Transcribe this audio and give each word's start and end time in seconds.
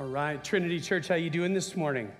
All 0.00 0.06
right, 0.06 0.42
Trinity 0.44 0.78
Church, 0.78 1.08
how 1.08 1.16
you 1.16 1.28
doing 1.28 1.54
this 1.54 1.74
morning? 1.74 2.12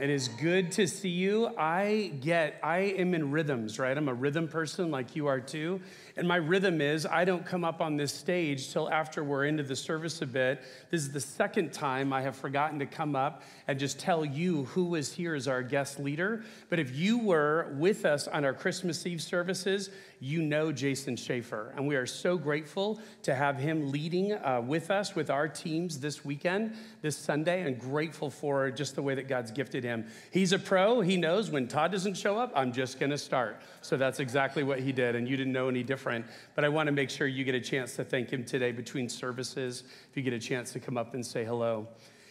It 0.00 0.10
is 0.10 0.26
good 0.26 0.72
to 0.72 0.88
see 0.88 1.08
you. 1.08 1.56
I 1.56 2.10
get, 2.20 2.58
I 2.64 2.78
am 2.78 3.14
in 3.14 3.30
rhythms, 3.30 3.78
right? 3.78 3.96
I'm 3.96 4.08
a 4.08 4.14
rhythm 4.14 4.48
person 4.48 4.90
like 4.90 5.14
you 5.14 5.28
are 5.28 5.38
too. 5.38 5.80
And 6.16 6.26
my 6.26 6.34
rhythm 6.34 6.80
is 6.80 7.06
I 7.06 7.24
don't 7.24 7.46
come 7.46 7.64
up 7.64 7.80
on 7.80 7.96
this 7.96 8.12
stage 8.12 8.72
till 8.72 8.90
after 8.90 9.22
we're 9.22 9.44
into 9.44 9.62
the 9.62 9.76
service 9.76 10.20
a 10.20 10.26
bit. 10.26 10.62
This 10.90 11.02
is 11.02 11.12
the 11.12 11.20
second 11.20 11.72
time 11.72 12.12
I 12.12 12.22
have 12.22 12.34
forgotten 12.34 12.80
to 12.80 12.86
come 12.86 13.14
up 13.14 13.42
and 13.68 13.78
just 13.78 14.00
tell 14.00 14.24
you 14.24 14.64
who 14.64 14.86
was 14.86 15.12
here 15.12 15.36
as 15.36 15.46
our 15.46 15.62
guest 15.62 16.00
leader. 16.00 16.42
But 16.70 16.80
if 16.80 16.96
you 16.96 17.18
were 17.18 17.72
with 17.78 18.04
us 18.04 18.26
on 18.26 18.44
our 18.44 18.52
Christmas 18.52 19.06
Eve 19.06 19.22
services, 19.22 19.90
you 20.20 20.42
know 20.42 20.72
Jason 20.72 21.16
Schaefer. 21.16 21.72
And 21.76 21.86
we 21.86 21.96
are 21.96 22.06
so 22.06 22.36
grateful 22.36 23.00
to 23.22 23.34
have 23.34 23.58
him 23.58 23.90
leading 23.90 24.32
uh, 24.32 24.62
with 24.64 24.90
us, 24.90 25.14
with 25.14 25.30
our 25.30 25.48
teams 25.48 26.00
this 26.00 26.24
weekend, 26.24 26.74
this 27.02 27.16
Sunday, 27.16 27.62
and 27.62 27.78
grateful 27.78 28.30
for 28.30 28.70
just 28.70 28.94
the 28.94 29.02
way 29.02 29.14
that 29.14 29.28
God's 29.28 29.50
gifted 29.50 29.84
him. 29.84 30.06
He's 30.30 30.52
a 30.52 30.58
pro. 30.58 31.00
He 31.00 31.16
knows 31.16 31.50
when 31.50 31.68
Todd 31.68 31.92
doesn't 31.92 32.16
show 32.16 32.38
up, 32.38 32.52
I'm 32.54 32.72
just 32.72 32.98
going 32.98 33.10
to 33.10 33.18
start. 33.18 33.60
So 33.82 33.96
that's 33.96 34.20
exactly 34.20 34.62
what 34.62 34.80
he 34.80 34.92
did. 34.92 35.14
And 35.16 35.28
you 35.28 35.36
didn't 35.36 35.52
know 35.52 35.68
any 35.68 35.82
different. 35.82 36.26
But 36.54 36.64
I 36.64 36.68
want 36.68 36.86
to 36.86 36.92
make 36.92 37.10
sure 37.10 37.26
you 37.26 37.44
get 37.44 37.54
a 37.54 37.60
chance 37.60 37.96
to 37.96 38.04
thank 38.04 38.30
him 38.30 38.44
today 38.44 38.72
between 38.72 39.08
services, 39.08 39.84
if 40.10 40.16
you 40.16 40.22
get 40.22 40.32
a 40.32 40.38
chance 40.38 40.72
to 40.72 40.80
come 40.80 40.96
up 40.96 41.14
and 41.14 41.24
say 41.24 41.44
hello. 41.44 41.88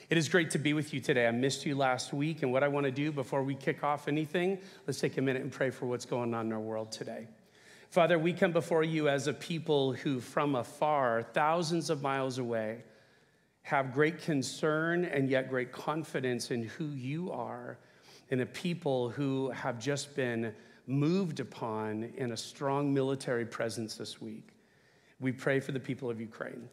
It 0.09 0.17
is 0.17 0.29
great 0.29 0.51
to 0.51 0.59
be 0.59 0.73
with 0.73 0.93
you 0.93 0.99
today. 0.99 1.27
I 1.27 1.31
missed 1.31 1.65
you 1.65 1.75
last 1.75 2.13
week. 2.13 2.43
And 2.43 2.51
what 2.51 2.63
I 2.63 2.67
want 2.67 2.85
to 2.85 2.91
do 2.91 3.11
before 3.11 3.43
we 3.43 3.55
kick 3.55 3.83
off 3.83 4.07
anything, 4.07 4.59
let's 4.85 4.99
take 4.99 5.17
a 5.17 5.21
minute 5.21 5.41
and 5.41 5.51
pray 5.51 5.69
for 5.69 5.85
what's 5.85 6.05
going 6.05 6.33
on 6.33 6.47
in 6.47 6.53
our 6.53 6.59
world 6.59 6.91
today. 6.91 7.27
Father, 7.93 8.17
we 8.17 8.33
come 8.33 8.51
before 8.51 8.83
you 8.83 9.07
as 9.07 9.27
a 9.27 9.33
people 9.33 9.93
who, 9.93 10.19
from 10.19 10.55
afar, 10.55 11.21
thousands 11.21 11.91
of 11.91 12.01
miles 12.01 12.39
away, 12.39 12.79
have 13.61 13.93
great 13.93 14.17
concern 14.17 15.05
and 15.05 15.29
yet 15.29 15.47
great 15.47 15.71
confidence 15.71 16.49
in 16.49 16.63
who 16.63 16.85
you 16.85 17.31
are, 17.31 17.77
in 18.29 18.39
a 18.39 18.47
people 18.47 19.09
who 19.09 19.51
have 19.51 19.77
just 19.77 20.15
been 20.15 20.55
moved 20.87 21.39
upon 21.39 22.11
in 22.17 22.31
a 22.31 22.35
strong 22.35 22.91
military 22.91 23.45
presence 23.45 23.95
this 23.95 24.19
week. 24.19 24.55
We 25.19 25.31
pray 25.31 25.59
for 25.59 25.71
the 25.71 25.79
people 25.79 26.09
of 26.09 26.19
Ukraine. 26.19 26.67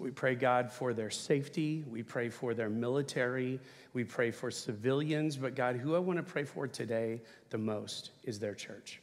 We 0.00 0.10
pray, 0.10 0.34
God, 0.34 0.72
for 0.72 0.92
their 0.92 1.10
safety. 1.10 1.84
We 1.88 2.02
pray 2.02 2.30
for 2.30 2.52
their 2.52 2.68
military. 2.68 3.60
We 3.92 4.02
pray 4.02 4.32
for 4.32 4.50
civilians. 4.50 5.36
But, 5.36 5.54
God, 5.54 5.76
who 5.76 5.94
I 5.94 6.00
want 6.00 6.16
to 6.16 6.24
pray 6.24 6.42
for 6.42 6.66
today 6.66 7.20
the 7.50 7.58
most 7.58 8.10
is 8.24 8.40
their 8.40 8.56
church. 8.56 9.00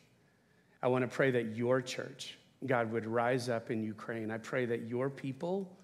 I 0.82 0.88
want 0.88 1.04
to 1.04 1.08
pray 1.08 1.32
that 1.32 1.56
your 1.56 1.82
church, 1.82 2.38
God, 2.66 2.92
would 2.92 3.06
rise 3.06 3.50
up 3.50 3.72
in 3.72 3.84
Ukraine. 3.84 4.32
I 4.32 4.38
pray 4.38 4.66
that 4.66 4.84
your 4.84 5.10
people 5.10 5.78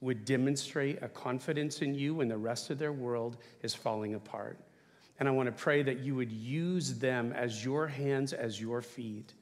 would 0.00 0.24
demonstrate 0.24 1.02
a 1.02 1.08
confidence 1.08 1.80
in 1.80 1.94
you 1.94 2.14
when 2.14 2.28
the 2.28 2.36
rest 2.36 2.70
of 2.70 2.78
their 2.78 2.92
world 2.92 3.36
is 3.62 3.74
falling 3.74 4.14
apart. 4.14 4.58
And 5.20 5.28
I 5.28 5.32
want 5.32 5.46
to 5.46 5.52
pray 5.52 5.82
that 5.84 6.00
you 6.00 6.16
would 6.16 6.32
use 6.32 6.98
them 6.98 7.32
as 7.32 7.64
your 7.64 7.86
hands, 7.86 8.32
as 8.32 8.60
your 8.60 8.82
feet. 8.82 9.34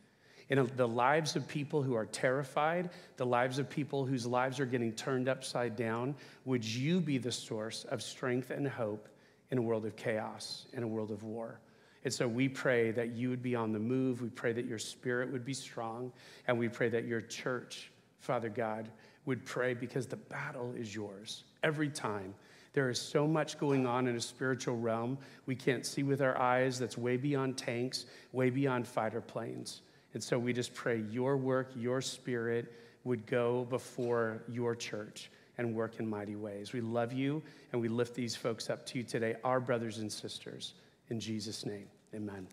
In 0.50 0.70
the 0.76 0.86
lives 0.86 1.36
of 1.36 1.48
people 1.48 1.82
who 1.82 1.94
are 1.94 2.04
terrified, 2.04 2.90
the 3.16 3.24
lives 3.24 3.58
of 3.58 3.70
people 3.70 4.04
whose 4.04 4.26
lives 4.26 4.60
are 4.60 4.66
getting 4.66 4.92
turned 4.92 5.28
upside 5.28 5.76
down, 5.76 6.14
would 6.44 6.64
you 6.64 7.00
be 7.00 7.18
the 7.18 7.32
source 7.32 7.84
of 7.84 8.02
strength 8.02 8.50
and 8.50 8.68
hope 8.68 9.08
in 9.50 9.58
a 9.58 9.62
world 9.62 9.86
of 9.86 9.96
chaos, 9.96 10.66
in 10.72 10.82
a 10.82 10.88
world 10.88 11.12
of 11.12 11.22
war? 11.22 11.60
And 12.04 12.12
so 12.12 12.26
we 12.26 12.48
pray 12.48 12.90
that 12.92 13.10
you 13.10 13.28
would 13.28 13.42
be 13.42 13.54
on 13.54 13.72
the 13.72 13.78
move. 13.78 14.22
We 14.22 14.30
pray 14.30 14.52
that 14.52 14.64
your 14.64 14.78
spirit 14.78 15.30
would 15.30 15.44
be 15.44 15.54
strong. 15.54 16.12
And 16.46 16.58
we 16.58 16.68
pray 16.68 16.88
that 16.88 17.04
your 17.04 17.20
church, 17.20 17.90
Father 18.18 18.48
God, 18.48 18.88
would 19.26 19.44
pray 19.44 19.74
because 19.74 20.06
the 20.06 20.16
battle 20.16 20.72
is 20.76 20.94
yours 20.94 21.44
every 21.62 21.90
time. 21.90 22.34
There 22.72 22.88
is 22.88 23.00
so 23.00 23.26
much 23.26 23.58
going 23.58 23.86
on 23.86 24.06
in 24.06 24.16
a 24.16 24.20
spiritual 24.20 24.76
realm 24.76 25.18
we 25.46 25.56
can't 25.56 25.84
see 25.84 26.02
with 26.02 26.22
our 26.22 26.38
eyes 26.38 26.78
that's 26.78 26.96
way 26.96 27.16
beyond 27.16 27.58
tanks, 27.58 28.06
way 28.32 28.48
beyond 28.48 28.86
fighter 28.86 29.20
planes. 29.20 29.82
And 30.14 30.22
so 30.22 30.38
we 30.38 30.52
just 30.52 30.72
pray 30.72 31.02
your 31.10 31.36
work, 31.36 31.70
your 31.76 32.00
spirit 32.00 32.72
would 33.04 33.26
go 33.26 33.66
before 33.68 34.42
your 34.48 34.74
church 34.74 35.30
and 35.58 35.74
work 35.74 35.98
in 35.98 36.08
mighty 36.08 36.36
ways. 36.36 36.72
We 36.72 36.80
love 36.80 37.12
you 37.12 37.42
and 37.72 37.80
we 37.80 37.88
lift 37.88 38.14
these 38.14 38.36
folks 38.36 38.70
up 38.70 38.86
to 38.86 38.98
you 38.98 39.04
today, 39.04 39.36
our 39.44 39.60
brothers 39.60 39.98
and 39.98 40.10
sisters. 40.10 40.74
In 41.10 41.18
Jesus' 41.18 41.66
name, 41.66 41.88
amen. 42.14 42.46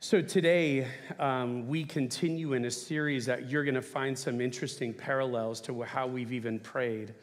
So, 0.00 0.22
today 0.22 0.86
um, 1.18 1.68
we 1.68 1.84
continue 1.84 2.54
in 2.54 2.64
a 2.64 2.70
series 2.70 3.26
that 3.26 3.50
you're 3.50 3.64
going 3.64 3.74
to 3.74 3.82
find 3.82 4.18
some 4.18 4.40
interesting 4.40 4.94
parallels 4.94 5.60
to 5.62 5.82
how 5.82 6.06
we've 6.06 6.32
even 6.32 6.58
prayed 6.58 7.14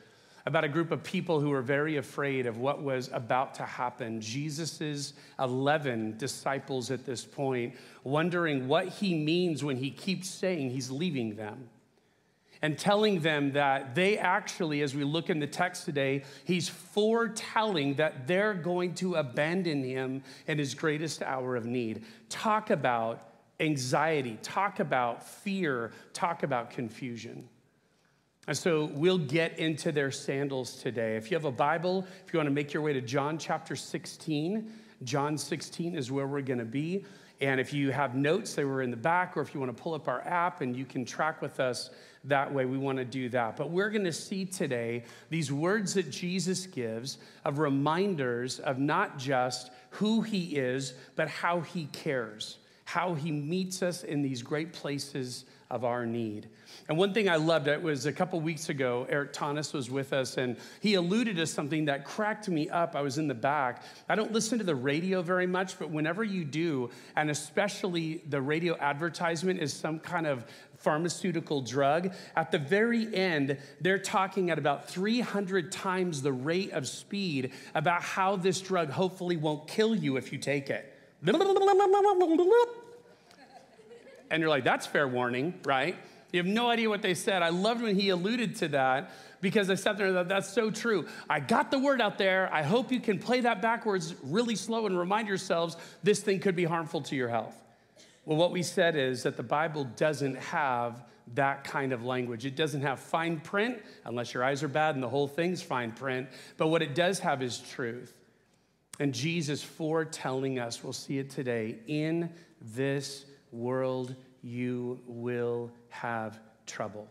about 0.45 0.63
a 0.63 0.67
group 0.67 0.91
of 0.91 1.03
people 1.03 1.39
who 1.39 1.49
were 1.49 1.61
very 1.61 1.97
afraid 1.97 2.45
of 2.45 2.57
what 2.57 2.83
was 2.83 3.09
about 3.13 3.55
to 3.55 3.63
happen. 3.63 4.21
Jesus's 4.21 5.13
11 5.39 6.17
disciples 6.17 6.91
at 6.91 7.03
this 7.05 7.25
point, 7.25 7.75
wondering 8.03 8.67
what 8.67 8.87
he 8.89 9.15
means 9.15 9.63
when 9.63 9.77
he 9.77 9.89
keeps 9.89 10.27
saying 10.29 10.69
he's 10.69 10.91
leaving 10.91 11.35
them 11.35 11.67
and 12.61 12.77
telling 12.77 13.21
them 13.21 13.53
that 13.53 13.95
they 13.95 14.17
actually, 14.17 14.81
as 14.81 14.95
we 14.95 15.03
look 15.03 15.29
in 15.29 15.39
the 15.39 15.47
text 15.47 15.85
today, 15.85 16.23
he's 16.45 16.69
foretelling 16.69 17.95
that 17.95 18.27
they're 18.27 18.53
going 18.53 18.93
to 18.95 19.15
abandon 19.15 19.83
him 19.83 20.23
in 20.47 20.57
his 20.57 20.75
greatest 20.75 21.23
hour 21.23 21.55
of 21.55 21.65
need. 21.65 22.03
Talk 22.29 22.69
about 22.69 23.29
anxiety, 23.59 24.37
talk 24.41 24.79
about 24.79 25.27
fear, 25.27 25.91
talk 26.13 26.43
about 26.43 26.69
confusion. 26.69 27.47
And 28.47 28.57
so 28.57 28.85
we'll 28.93 29.19
get 29.19 29.59
into 29.59 29.91
their 29.91 30.11
sandals 30.11 30.75
today. 30.75 31.15
If 31.15 31.29
you 31.29 31.37
have 31.37 31.45
a 31.45 31.51
Bible, 31.51 32.07
if 32.25 32.33
you 32.33 32.37
want 32.37 32.47
to 32.47 32.53
make 32.53 32.73
your 32.73 32.81
way 32.81 32.93
to 32.93 33.01
John 33.01 33.37
chapter 33.37 33.75
16, 33.75 34.71
John 35.03 35.37
16 35.37 35.95
is 35.95 36.11
where 36.11 36.27
we're 36.27 36.41
going 36.41 36.59
to 36.59 36.65
be. 36.65 37.05
And 37.41 37.59
if 37.59 37.73
you 37.73 37.91
have 37.91 38.13
notes, 38.13 38.53
they 38.53 38.65
were 38.65 38.83
in 38.83 38.91
the 38.91 38.97
back, 38.97 39.35
or 39.35 39.41
if 39.41 39.53
you 39.53 39.59
want 39.59 39.75
to 39.75 39.81
pull 39.81 39.95
up 39.95 40.07
our 40.07 40.21
app 40.21 40.61
and 40.61 40.75
you 40.75 40.85
can 40.85 41.03
track 41.03 41.41
with 41.41 41.59
us 41.59 41.89
that 42.25 42.53
way, 42.53 42.65
we 42.65 42.77
want 42.77 42.99
to 42.99 43.05
do 43.05 43.29
that. 43.29 43.57
But 43.57 43.71
we're 43.71 43.89
going 43.89 44.05
to 44.05 44.13
see 44.13 44.45
today 44.45 45.03
these 45.31 45.51
words 45.51 45.95
that 45.95 46.11
Jesus 46.11 46.67
gives 46.67 47.17
of 47.43 47.57
reminders 47.57 48.59
of 48.59 48.77
not 48.77 49.17
just 49.17 49.71
who 49.89 50.21
he 50.21 50.55
is, 50.55 50.93
but 51.15 51.27
how 51.27 51.61
he 51.61 51.85
cares, 51.87 52.59
how 52.85 53.15
he 53.15 53.31
meets 53.31 53.81
us 53.81 54.03
in 54.03 54.21
these 54.21 54.43
great 54.43 54.71
places 54.71 55.45
of 55.71 55.85
our 55.85 56.05
need. 56.05 56.49
And 56.89 56.97
one 56.97 57.13
thing 57.13 57.29
I 57.29 57.37
loved, 57.37 57.67
it 57.67 57.81
was 57.81 58.05
a 58.05 58.11
couple 58.11 58.39
weeks 58.41 58.69
ago, 58.69 59.07
Eric 59.09 59.31
Thomas 59.33 59.71
was 59.73 59.89
with 59.89 60.11
us, 60.13 60.37
and 60.37 60.57
he 60.81 60.95
alluded 60.95 61.37
to 61.37 61.47
something 61.47 61.85
that 61.85 62.05
cracked 62.05 62.49
me 62.49 62.69
up. 62.69 62.95
I 62.95 63.01
was 63.01 63.17
in 63.17 63.27
the 63.27 63.33
back. 63.33 63.83
I 64.09 64.15
don't 64.15 64.33
listen 64.33 64.59
to 64.59 64.65
the 64.65 64.75
radio 64.75 65.21
very 65.21 65.47
much, 65.47 65.79
but 65.79 65.89
whenever 65.89 66.23
you 66.23 66.43
do, 66.43 66.89
and 67.15 67.29
especially 67.29 68.21
the 68.29 68.41
radio 68.41 68.77
advertisement 68.77 69.61
is 69.61 69.73
some 69.73 69.99
kind 69.99 70.27
of 70.27 70.45
pharmaceutical 70.77 71.61
drug, 71.61 72.13
at 72.35 72.51
the 72.51 72.59
very 72.59 73.13
end, 73.15 73.57
they're 73.79 73.99
talking 73.99 74.49
at 74.49 74.59
about 74.59 74.89
300 74.89 75.71
times 75.71 76.21
the 76.21 76.33
rate 76.33 76.71
of 76.71 76.87
speed 76.87 77.53
about 77.73 78.01
how 78.01 78.35
this 78.35 78.59
drug 78.59 78.89
hopefully 78.89 79.37
won't 79.37 79.67
kill 79.67 79.95
you 79.95 80.17
if 80.17 80.33
you 80.33 80.37
take 80.37 80.69
it. 80.69 80.93
And 84.31 84.41
you're 84.41 84.49
like, 84.49 84.63
that's 84.63 84.87
fair 84.87 85.07
warning, 85.07 85.53
right? 85.65 85.95
You 86.31 86.37
have 86.39 86.47
no 86.47 86.69
idea 86.69 86.89
what 86.89 87.01
they 87.01 87.13
said. 87.13 87.43
I 87.43 87.49
loved 87.49 87.81
when 87.81 87.95
he 87.95 88.09
alluded 88.09 88.55
to 88.57 88.69
that 88.69 89.11
because 89.41 89.69
I 89.69 89.75
sat 89.75 89.97
there 89.97 90.07
and 90.07 90.15
thought, 90.15 90.29
that's 90.29 90.51
so 90.51 90.71
true. 90.71 91.05
I 91.29 91.41
got 91.41 91.69
the 91.69 91.79
word 91.79 91.99
out 91.99 92.17
there. 92.17 92.49
I 92.53 92.63
hope 92.63 92.91
you 92.91 93.01
can 93.01 93.19
play 93.19 93.41
that 93.41 93.61
backwards 93.61 94.15
really 94.23 94.55
slow 94.55 94.85
and 94.85 94.97
remind 94.97 95.27
yourselves 95.27 95.75
this 96.01 96.21
thing 96.21 96.39
could 96.39 96.55
be 96.55 96.63
harmful 96.63 97.01
to 97.01 97.15
your 97.15 97.27
health. 97.27 97.55
Well, 98.23 98.37
what 98.37 98.51
we 98.51 98.63
said 98.63 98.95
is 98.95 99.23
that 99.23 99.35
the 99.35 99.43
Bible 99.43 99.83
doesn't 99.83 100.35
have 100.35 101.03
that 101.33 101.63
kind 101.63 101.91
of 101.91 102.05
language. 102.05 102.45
It 102.45 102.55
doesn't 102.55 102.81
have 102.81 102.99
fine 102.99 103.39
print, 103.39 103.79
unless 104.05 104.33
your 104.33 104.43
eyes 104.43 104.63
are 104.63 104.67
bad 104.67 104.95
and 104.95 105.03
the 105.03 105.09
whole 105.09 105.27
thing's 105.27 105.61
fine 105.61 105.91
print. 105.91 106.29
But 106.57 106.67
what 106.67 106.81
it 106.81 106.95
does 106.95 107.19
have 107.19 107.41
is 107.41 107.59
truth. 107.59 108.15
And 108.99 109.13
Jesus 109.13 109.63
foretelling 109.63 110.59
us, 110.59 110.83
we'll 110.83 110.93
see 110.93 111.17
it 111.17 111.29
today, 111.29 111.79
in 111.87 112.29
this 112.61 113.25
world 113.51 114.15
you 114.41 114.99
will 115.05 115.71
have 115.89 116.39
trouble. 116.65 117.07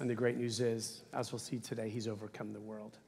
And 0.00 0.08
the 0.08 0.14
great 0.14 0.36
news 0.36 0.60
is, 0.60 1.02
as 1.12 1.30
we'll 1.32 1.38
see 1.38 1.58
today, 1.58 1.90
he's 1.90 2.08
overcome 2.08 2.52
the 2.52 2.60
world. 2.60 2.98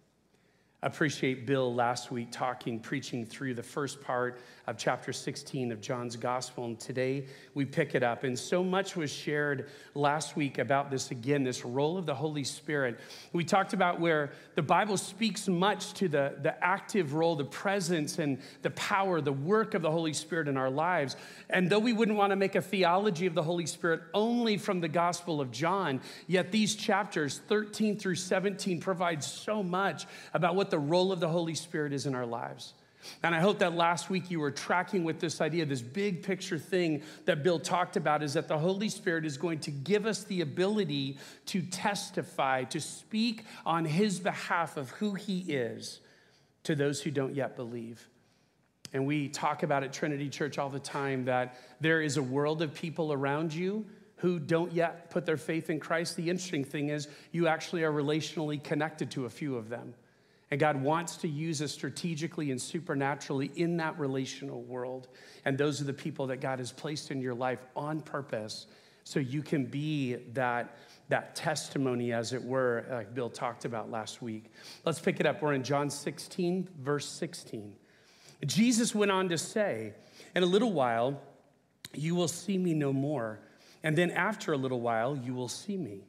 Appreciate 0.84 1.46
Bill 1.46 1.72
last 1.72 2.10
week 2.10 2.28
talking, 2.32 2.80
preaching 2.80 3.24
through 3.24 3.54
the 3.54 3.62
first 3.62 4.00
part 4.00 4.40
of 4.66 4.76
chapter 4.76 5.12
16 5.12 5.70
of 5.70 5.80
John's 5.80 6.16
gospel. 6.16 6.64
And 6.64 6.78
today 6.78 7.26
we 7.54 7.64
pick 7.64 7.94
it 7.94 8.02
up. 8.02 8.24
And 8.24 8.36
so 8.36 8.64
much 8.64 8.96
was 8.96 9.12
shared 9.12 9.68
last 9.94 10.36
week 10.36 10.58
about 10.58 10.90
this 10.90 11.12
again, 11.12 11.44
this 11.44 11.64
role 11.64 11.98
of 11.98 12.06
the 12.06 12.14
Holy 12.14 12.42
Spirit. 12.42 12.98
We 13.32 13.44
talked 13.44 13.74
about 13.74 14.00
where 14.00 14.32
the 14.56 14.62
Bible 14.62 14.96
speaks 14.96 15.46
much 15.46 15.94
to 15.94 16.08
the, 16.08 16.34
the 16.42 16.62
active 16.64 17.14
role, 17.14 17.36
the 17.36 17.44
presence, 17.44 18.18
and 18.18 18.38
the 18.62 18.70
power, 18.70 19.20
the 19.20 19.32
work 19.32 19.74
of 19.74 19.82
the 19.82 19.90
Holy 19.90 20.12
Spirit 20.12 20.48
in 20.48 20.56
our 20.56 20.70
lives. 20.70 21.14
And 21.48 21.70
though 21.70 21.78
we 21.78 21.92
wouldn't 21.92 22.18
want 22.18 22.30
to 22.30 22.36
make 22.36 22.56
a 22.56 22.62
theology 22.62 23.26
of 23.26 23.34
the 23.34 23.42
Holy 23.42 23.66
Spirit 23.66 24.02
only 24.14 24.56
from 24.56 24.80
the 24.80 24.88
Gospel 24.88 25.40
of 25.40 25.52
John, 25.52 26.00
yet 26.26 26.50
these 26.50 26.74
chapters, 26.74 27.40
13 27.46 27.98
through 27.98 28.16
17, 28.16 28.80
provide 28.80 29.22
so 29.22 29.62
much 29.62 30.06
about 30.34 30.56
what 30.56 30.71
the 30.72 30.78
role 30.78 31.12
of 31.12 31.20
the 31.20 31.28
Holy 31.28 31.54
Spirit 31.54 31.92
is 31.92 32.06
in 32.06 32.14
our 32.14 32.24
lives. 32.24 32.72
And 33.22 33.34
I 33.34 33.40
hope 33.40 33.58
that 33.58 33.74
last 33.74 34.08
week 34.08 34.30
you 34.30 34.40
were 34.40 34.50
tracking 34.50 35.04
with 35.04 35.20
this 35.20 35.42
idea, 35.42 35.66
this 35.66 35.82
big 35.82 36.22
picture 36.22 36.58
thing 36.58 37.02
that 37.26 37.42
Bill 37.42 37.58
talked 37.58 37.98
about 37.98 38.22
is 38.22 38.32
that 38.32 38.48
the 38.48 38.56
Holy 38.56 38.88
Spirit 38.88 39.26
is 39.26 39.36
going 39.36 39.58
to 39.60 39.70
give 39.70 40.06
us 40.06 40.24
the 40.24 40.40
ability 40.40 41.18
to 41.46 41.60
testify, 41.60 42.64
to 42.64 42.80
speak 42.80 43.44
on 43.66 43.84
His 43.84 44.18
behalf 44.18 44.78
of 44.78 44.90
who 44.92 45.12
He 45.12 45.40
is 45.40 46.00
to 46.64 46.74
those 46.74 47.02
who 47.02 47.10
don't 47.10 47.34
yet 47.34 47.54
believe. 47.54 48.08
And 48.94 49.06
we 49.06 49.28
talk 49.28 49.62
about 49.62 49.82
at 49.82 49.92
Trinity 49.92 50.30
Church 50.30 50.56
all 50.56 50.70
the 50.70 50.78
time 50.78 51.26
that 51.26 51.56
there 51.80 52.00
is 52.00 52.16
a 52.16 52.22
world 52.22 52.62
of 52.62 52.72
people 52.72 53.12
around 53.12 53.52
you 53.52 53.84
who 54.16 54.38
don't 54.38 54.72
yet 54.72 55.10
put 55.10 55.26
their 55.26 55.36
faith 55.36 55.68
in 55.68 55.80
Christ. 55.80 56.16
The 56.16 56.30
interesting 56.30 56.64
thing 56.64 56.88
is, 56.88 57.08
you 57.30 57.46
actually 57.46 57.82
are 57.82 57.92
relationally 57.92 58.62
connected 58.62 59.10
to 59.10 59.26
a 59.26 59.30
few 59.30 59.56
of 59.56 59.68
them. 59.68 59.94
And 60.52 60.60
God 60.60 60.82
wants 60.82 61.16
to 61.16 61.28
use 61.28 61.62
us 61.62 61.72
strategically 61.72 62.50
and 62.50 62.60
supernaturally 62.60 63.50
in 63.56 63.78
that 63.78 63.98
relational 63.98 64.62
world. 64.64 65.08
And 65.46 65.56
those 65.56 65.80
are 65.80 65.84
the 65.84 65.94
people 65.94 66.26
that 66.26 66.42
God 66.42 66.58
has 66.58 66.70
placed 66.70 67.10
in 67.10 67.22
your 67.22 67.32
life 67.32 67.60
on 67.74 68.02
purpose 68.02 68.66
so 69.02 69.18
you 69.18 69.40
can 69.40 69.64
be 69.64 70.16
that, 70.34 70.76
that 71.08 71.34
testimony, 71.34 72.12
as 72.12 72.34
it 72.34 72.44
were, 72.44 72.84
like 72.90 73.14
Bill 73.14 73.30
talked 73.30 73.64
about 73.64 73.90
last 73.90 74.20
week. 74.20 74.52
Let's 74.84 75.00
pick 75.00 75.20
it 75.20 75.26
up. 75.26 75.40
We're 75.40 75.54
in 75.54 75.62
John 75.62 75.88
16, 75.88 76.68
verse 76.82 77.08
16. 77.08 77.74
Jesus 78.44 78.94
went 78.94 79.10
on 79.10 79.30
to 79.30 79.38
say, 79.38 79.94
In 80.36 80.42
a 80.42 80.46
little 80.46 80.74
while, 80.74 81.18
you 81.94 82.14
will 82.14 82.28
see 82.28 82.58
me 82.58 82.74
no 82.74 82.92
more. 82.92 83.40
And 83.82 83.96
then 83.96 84.10
after 84.10 84.52
a 84.52 84.58
little 84.58 84.82
while, 84.82 85.16
you 85.16 85.32
will 85.32 85.48
see 85.48 85.78
me. 85.78 86.02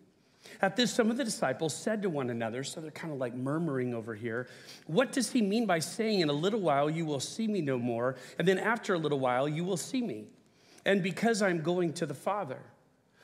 At 0.61 0.75
this, 0.75 0.93
some 0.93 1.09
of 1.09 1.17
the 1.17 1.23
disciples 1.23 1.75
said 1.75 2.01
to 2.01 2.09
one 2.09 2.29
another, 2.29 2.63
so 2.63 2.81
they're 2.81 2.91
kind 2.91 3.13
of 3.13 3.19
like 3.19 3.33
murmuring 3.33 3.93
over 3.93 4.13
here, 4.15 4.47
What 4.87 5.11
does 5.11 5.31
he 5.31 5.41
mean 5.41 5.65
by 5.65 5.79
saying, 5.79 6.19
In 6.19 6.29
a 6.29 6.33
little 6.33 6.61
while 6.61 6.89
you 6.89 7.05
will 7.05 7.19
see 7.19 7.47
me 7.47 7.61
no 7.61 7.77
more, 7.77 8.15
and 8.37 8.47
then 8.47 8.57
after 8.57 8.93
a 8.93 8.97
little 8.97 9.19
while 9.19 9.47
you 9.47 9.63
will 9.63 9.77
see 9.77 10.01
me? 10.01 10.25
And 10.85 11.01
because 11.01 11.41
I'm 11.41 11.61
going 11.61 11.93
to 11.93 12.05
the 12.05 12.13
Father. 12.13 12.59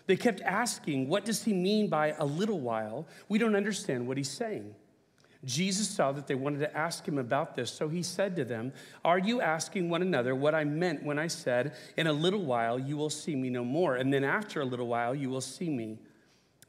They 0.09 0.17
kept 0.17 0.41
asking, 0.41 1.07
What 1.07 1.23
does 1.23 1.43
he 1.43 1.53
mean 1.53 1.87
by 1.87 2.15
a 2.17 2.25
little 2.25 2.59
while? 2.59 3.07
We 3.27 3.37
don't 3.37 3.55
understand 3.55 4.07
what 4.07 4.17
he's 4.17 4.31
saying. 4.31 4.73
Jesus 5.45 5.87
saw 5.87 6.11
that 6.11 6.27
they 6.27 6.35
wanted 6.35 6.59
to 6.59 6.75
ask 6.75 7.07
him 7.07 7.17
about 7.17 7.55
this, 7.55 7.71
so 7.71 7.87
he 7.87 8.03
said 8.03 8.35
to 8.35 8.43
them, 8.43 8.73
Are 9.05 9.19
you 9.19 9.39
asking 9.39 9.89
one 9.89 10.01
another 10.01 10.35
what 10.35 10.53
I 10.53 10.63
meant 10.63 11.03
when 11.03 11.19
I 11.19 11.27
said, 11.27 11.75
In 11.95 12.07
a 12.07 12.13
little 12.13 12.43
while 12.43 12.79
you 12.79 12.97
will 12.97 13.09
see 13.09 13.35
me 13.35 13.49
no 13.49 13.63
more, 13.63 13.95
and 13.95 14.11
then 14.11 14.23
after 14.23 14.61
a 14.61 14.65
little 14.65 14.87
while 14.87 15.13
you 15.15 15.29
will 15.29 15.41
see 15.41 15.69
me? 15.69 15.99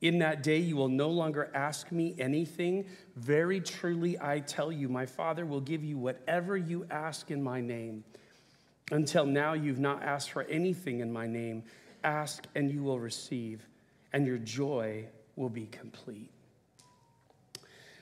In 0.00 0.18
that 0.20 0.42
day, 0.42 0.58
you 0.58 0.76
will 0.76 0.88
no 0.88 1.08
longer 1.08 1.50
ask 1.54 1.90
me 1.90 2.14
anything. 2.18 2.86
Very 3.16 3.60
truly, 3.60 4.16
I 4.20 4.40
tell 4.40 4.70
you, 4.70 4.88
my 4.88 5.06
Father 5.06 5.44
will 5.44 5.60
give 5.60 5.82
you 5.82 5.98
whatever 5.98 6.56
you 6.56 6.86
ask 6.90 7.30
in 7.30 7.42
my 7.42 7.60
name. 7.60 8.04
Until 8.92 9.26
now, 9.26 9.54
you've 9.54 9.80
not 9.80 10.02
asked 10.02 10.30
for 10.30 10.42
anything 10.44 11.00
in 11.00 11.12
my 11.12 11.26
name. 11.26 11.64
Ask 12.04 12.46
and 12.54 12.70
you 12.70 12.82
will 12.84 13.00
receive, 13.00 13.66
and 14.12 14.24
your 14.26 14.38
joy 14.38 15.06
will 15.34 15.48
be 15.50 15.66
complete. 15.66 16.30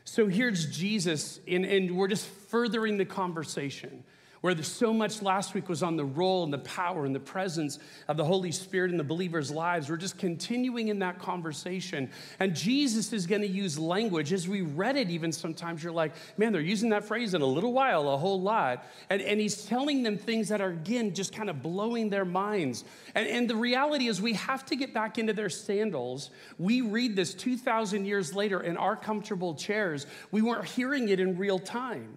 So 0.05 0.29
here's 0.29 0.67
Jesus, 0.67 1.41
and, 1.49 1.65
and 1.65 1.97
we're 1.97 2.09
just 2.09 2.27
furthering 2.27 2.99
the 2.99 3.05
conversation 3.05 4.05
where 4.47 4.63
so 4.63 4.93
much 4.93 5.23
last 5.23 5.55
week 5.55 5.69
was 5.69 5.83
on 5.83 5.97
the 5.97 6.05
role 6.05 6.45
and 6.45 6.53
the 6.53 6.59
power 6.59 7.05
and 7.05 7.13
the 7.13 7.19
presence 7.19 7.81
of 8.07 8.17
the 8.17 8.25
Holy 8.25 8.53
Spirit 8.53 8.93
in 8.93 8.97
the 8.97 9.03
believers' 9.03 9.51
lives. 9.51 9.91
We're 9.91 9.97
just 9.97 10.19
continuing 10.19 10.87
in 10.87 11.01
that 11.01 11.19
conversation. 11.19 12.09
And 12.39 12.55
Jesus 12.55 13.13
is 13.13 13.27
going 13.27 13.41
to 13.41 13.49
use 13.49 13.77
language. 13.77 14.33
As 14.33 14.47
we 14.47 14.61
read 14.61 14.97
it, 14.97 15.11
even 15.11 15.33
sometimes 15.33 15.83
you're 15.83 15.93
like, 15.93 16.13
man, 16.39 16.53
they're 16.53 16.61
using 16.61 16.91
that 16.91 17.03
phrase 17.03 17.35
in 17.35 17.43
a 17.43 17.47
little 17.47 17.73
while, 17.73 18.09
a 18.09 18.17
whole 18.17 18.41
lot. 18.41 18.87
And, 19.11 19.21
and 19.21 19.41
he's 19.41 19.65
telling 19.65 20.05
them 20.05 20.17
things 20.17 20.49
that 20.51 20.61
are, 20.61 20.71
again, 20.71 21.13
just 21.13 21.35
kind 21.35 21.51
of 21.51 21.61
blowing 21.61 22.09
their 22.09 22.25
minds. 22.25 22.85
And, 23.17 23.27
and 23.27 23.51
the 23.51 23.57
reality 23.57 24.07
is, 24.07 24.23
we 24.23 24.35
have 24.35 24.65
to 24.67 24.77
get 24.77 24.95
back 24.95 25.19
into 25.19 25.33
their 25.33 25.51
sandals. 25.51 26.31
We 26.57 26.83
read 26.83 27.17
this 27.17 27.35
2,000 27.35 28.05
years 28.05 28.33
later 28.33 28.61
in 28.61 28.77
our 28.77 28.95
comfortable 28.95 29.57
chairs. 29.57 30.07
We 30.31 30.41
weren't 30.41 30.67
hearing 30.67 31.09
it 31.09 31.19
in 31.19 31.37
real 31.37 31.59
time. 31.59 32.17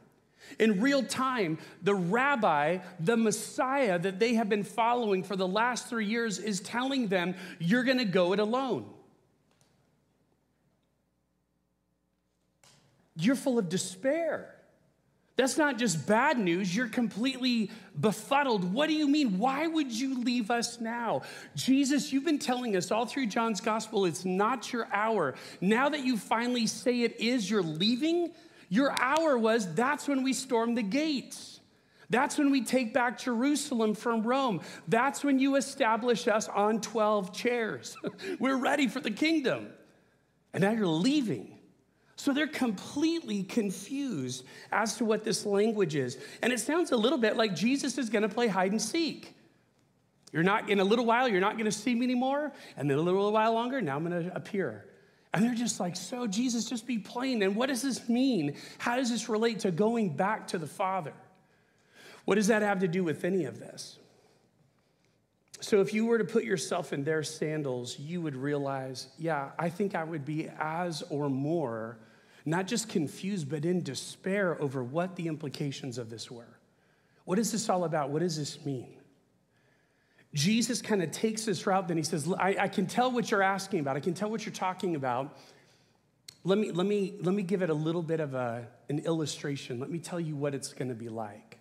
In 0.57 0.81
real 0.81 1.03
time, 1.03 1.57
the 1.81 1.95
rabbi, 1.95 2.79
the 2.99 3.17
Messiah 3.17 3.99
that 3.99 4.19
they 4.19 4.33
have 4.35 4.49
been 4.49 4.63
following 4.63 5.23
for 5.23 5.35
the 5.35 5.47
last 5.47 5.87
three 5.87 6.05
years, 6.05 6.39
is 6.39 6.59
telling 6.59 7.07
them, 7.07 7.35
You're 7.59 7.83
gonna 7.83 8.05
go 8.05 8.33
it 8.33 8.39
alone. 8.39 8.85
You're 13.15 13.35
full 13.35 13.59
of 13.59 13.69
despair. 13.69 14.55
That's 15.39 15.57
not 15.57 15.77
just 15.77 16.05
bad 16.05 16.37
news, 16.37 16.75
you're 16.75 16.89
completely 16.89 17.71
befuddled. 17.97 18.73
What 18.73 18.89
do 18.89 18.93
you 18.93 19.07
mean? 19.07 19.39
Why 19.39 19.67
would 19.67 19.89
you 19.89 20.21
leave 20.21 20.51
us 20.51 20.81
now? 20.81 21.21
Jesus, 21.55 22.11
you've 22.11 22.25
been 22.25 22.39
telling 22.39 22.75
us 22.75 22.91
all 22.91 23.05
through 23.05 23.27
John's 23.27 23.61
gospel 23.61 24.03
it's 24.03 24.25
not 24.25 24.73
your 24.73 24.89
hour. 24.91 25.35
Now 25.61 25.87
that 25.87 26.03
you 26.03 26.17
finally 26.17 26.67
say 26.67 27.03
it 27.03 27.21
is, 27.21 27.49
you're 27.49 27.63
leaving? 27.63 28.31
Your 28.69 28.93
hour 28.99 29.37
was 29.37 29.73
that's 29.73 30.07
when 30.07 30.23
we 30.23 30.33
storm 30.33 30.75
the 30.75 30.83
gates. 30.83 31.59
That's 32.11 32.37
when 32.37 32.49
we 32.49 32.63
take 32.63 32.93
back 32.93 33.19
Jerusalem 33.19 33.93
from 33.93 34.23
Rome. 34.23 34.61
That's 34.87 35.23
when 35.23 35.37
you 35.37 35.55
establish 35.55 36.27
us 36.27 36.47
on 36.47 36.81
12 36.81 37.33
chairs. 37.33 37.95
We're 38.39 38.57
ready 38.57 38.87
for 38.87 38.99
the 38.99 39.11
kingdom. 39.11 39.69
And 40.53 40.63
now 40.63 40.71
you're 40.71 40.87
leaving. 40.87 41.59
So 42.15 42.33
they're 42.33 42.47
completely 42.47 43.43
confused 43.43 44.43
as 44.71 44.97
to 44.97 45.05
what 45.05 45.23
this 45.23 45.45
language 45.45 45.95
is. 45.95 46.17
And 46.41 46.51
it 46.51 46.59
sounds 46.59 46.91
a 46.91 46.97
little 46.97 47.17
bit 47.17 47.37
like 47.37 47.55
Jesus 47.55 47.97
is 47.97 48.09
going 48.09 48.23
to 48.23 48.29
play 48.29 48.47
hide 48.47 48.71
and 48.71 48.81
seek. 48.81 49.35
You're 50.31 50.43
not, 50.43 50.69
in 50.69 50.79
a 50.79 50.83
little 50.83 51.05
while, 51.05 51.27
you're 51.27 51.39
not 51.39 51.53
going 51.53 51.65
to 51.65 51.71
see 51.71 51.95
me 51.95 52.05
anymore. 52.05 52.51
And 52.75 52.89
then 52.89 52.97
a 52.97 53.01
little 53.01 53.31
while 53.31 53.53
longer, 53.53 53.81
now 53.81 53.95
I'm 53.95 54.05
going 54.05 54.25
to 54.25 54.35
appear. 54.35 54.88
And 55.33 55.45
they're 55.45 55.53
just 55.53 55.79
like, 55.79 55.95
so 55.95 56.25
Jesus, 56.25 56.65
just 56.65 56.87
be 56.87 56.97
plain. 56.97 57.43
And 57.43 57.55
what 57.55 57.69
does 57.69 57.81
this 57.81 58.09
mean? 58.09 58.55
How 58.79 58.95
does 58.95 59.11
this 59.11 59.29
relate 59.29 59.59
to 59.59 59.71
going 59.71 60.15
back 60.15 60.47
to 60.47 60.57
the 60.57 60.67
Father? 60.67 61.13
What 62.25 62.35
does 62.35 62.47
that 62.47 62.61
have 62.61 62.79
to 62.79 62.87
do 62.87 63.03
with 63.03 63.23
any 63.23 63.45
of 63.45 63.59
this? 63.59 63.99
So, 65.61 65.81
if 65.81 65.93
you 65.93 66.05
were 66.05 66.17
to 66.17 66.23
put 66.23 66.45
yourself 66.45 66.93
in 66.93 67.03
their 67.03 67.21
sandals, 67.21 67.99
you 67.99 68.21
would 68.21 68.35
realize, 68.35 69.09
yeah, 69.17 69.49
I 69.59 69.69
think 69.69 69.93
I 69.93 70.05
would 70.05 70.23
be 70.23 70.47
as 70.57 71.01
or 71.09 71.29
more, 71.29 71.97
not 72.45 72.65
just 72.65 72.87
confused, 72.87 73.49
but 73.49 73.65
in 73.65 73.83
despair 73.83 74.59
over 74.61 74.83
what 74.83 75.17
the 75.17 75.27
implications 75.27 75.97
of 75.97 76.09
this 76.09 76.31
were. 76.31 76.59
What 77.25 77.39
is 77.39 77.51
this 77.51 77.67
all 77.67 77.83
about? 77.83 78.09
What 78.09 78.19
does 78.19 78.37
this 78.37 78.65
mean? 78.65 78.98
Jesus 80.33 80.81
kind 80.81 81.01
of 81.01 81.11
takes 81.11 81.45
this 81.45 81.65
route, 81.65 81.87
then 81.87 81.97
he 81.97 82.03
says, 82.03 82.31
I, 82.39 82.55
I, 82.59 82.67
can 82.67 82.85
tell 82.85 83.11
what 83.11 83.31
you're 83.31 83.41
asking 83.41 83.79
about. 83.79 83.97
I 83.97 83.99
can 83.99 84.13
tell 84.13 84.29
what 84.29 84.45
you're 84.45 84.53
talking 84.53 84.95
about. 84.95 85.37
Let 86.43 86.59
me, 86.59 86.71
let 86.71 86.85
me, 86.85 87.15
let 87.21 87.33
me 87.33 87.41
give 87.41 87.63
it 87.63 87.69
a 87.69 87.73
little 87.73 88.03
bit 88.03 88.19
of 88.19 88.35
a, 88.35 88.67
an 88.89 88.99
illustration. 88.99 89.79
Let 89.79 89.89
me 89.89 89.97
tell 89.97 90.19
you 90.19 90.35
what 90.35 90.53
it's 90.53 90.71
going 90.71 90.89
to 90.89 90.95
be 90.95 91.09
like. 91.09 91.57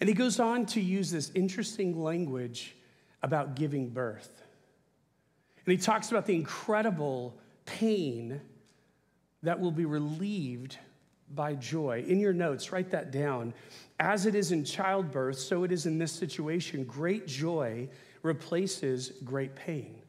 And 0.00 0.08
he 0.08 0.14
goes 0.14 0.40
on 0.40 0.64
to 0.66 0.80
use 0.80 1.10
this 1.10 1.30
interesting 1.34 2.02
language 2.02 2.74
about 3.22 3.54
giving 3.54 3.90
birth. 3.90 4.42
And 5.66 5.72
he 5.72 5.78
talks 5.78 6.10
about 6.10 6.24
the 6.24 6.34
incredible 6.34 7.38
pain 7.66 8.40
that 9.42 9.60
will 9.60 9.72
be 9.72 9.84
relieved 9.84 10.78
by 11.34 11.54
joy. 11.54 12.04
In 12.06 12.20
your 12.20 12.32
notes, 12.32 12.72
write 12.72 12.90
that 12.90 13.10
down. 13.10 13.54
As 14.00 14.26
it 14.26 14.34
is 14.34 14.52
in 14.52 14.64
childbirth, 14.64 15.38
so 15.38 15.64
it 15.64 15.72
is 15.72 15.86
in 15.86 15.98
this 15.98 16.12
situation. 16.12 16.84
Great 16.84 17.26
joy 17.26 17.88
replaces 18.22 19.12
great 19.24 19.54
pain. 19.54 20.02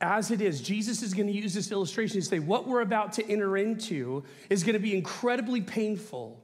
As 0.00 0.30
it 0.30 0.40
is, 0.40 0.62
Jesus 0.62 1.02
is 1.02 1.12
going 1.12 1.26
to 1.26 1.32
use 1.32 1.52
this 1.52 1.70
illustration 1.70 2.20
to 2.20 2.26
say 2.26 2.38
what 2.38 2.66
we're 2.66 2.80
about 2.80 3.12
to 3.14 3.30
enter 3.30 3.56
into 3.56 4.24
is 4.48 4.64
going 4.64 4.74
to 4.74 4.80
be 4.80 4.96
incredibly 4.96 5.60
painful. 5.60 6.42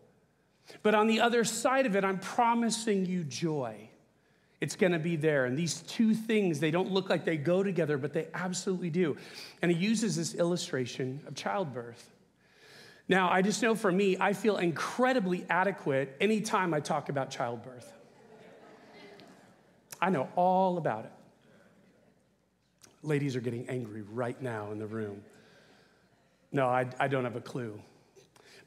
But 0.82 0.94
on 0.94 1.06
the 1.06 1.20
other 1.20 1.44
side 1.44 1.86
of 1.86 1.96
it, 1.96 2.04
I'm 2.04 2.18
promising 2.18 3.06
you 3.06 3.24
joy. 3.24 3.88
It's 4.60 4.76
going 4.76 4.92
to 4.92 4.98
be 4.98 5.16
there. 5.16 5.44
And 5.44 5.56
these 5.56 5.80
two 5.82 6.14
things, 6.14 6.60
they 6.60 6.70
don't 6.70 6.90
look 6.90 7.08
like 7.08 7.24
they 7.24 7.36
go 7.36 7.62
together, 7.62 7.98
but 7.98 8.12
they 8.12 8.28
absolutely 8.34 8.90
do. 8.90 9.16
And 9.62 9.70
he 9.70 9.76
uses 9.76 10.16
this 10.16 10.34
illustration 10.34 11.20
of 11.26 11.34
childbirth. 11.34 12.10
Now, 13.08 13.30
I 13.30 13.42
just 13.42 13.62
know 13.62 13.74
for 13.74 13.90
me, 13.90 14.16
I 14.18 14.32
feel 14.32 14.56
incredibly 14.56 15.46
adequate 15.48 16.16
anytime 16.20 16.74
I 16.74 16.80
talk 16.80 17.08
about 17.08 17.30
childbirth. 17.30 17.92
I 20.00 20.10
know 20.10 20.28
all 20.34 20.76
about 20.76 21.04
it. 21.04 21.12
Ladies 23.02 23.36
are 23.36 23.40
getting 23.40 23.68
angry 23.68 24.02
right 24.02 24.40
now 24.42 24.72
in 24.72 24.78
the 24.78 24.86
room. 24.86 25.22
No, 26.50 26.66
I, 26.66 26.86
I 26.98 27.06
don't 27.06 27.24
have 27.24 27.36
a 27.36 27.40
clue. 27.40 27.80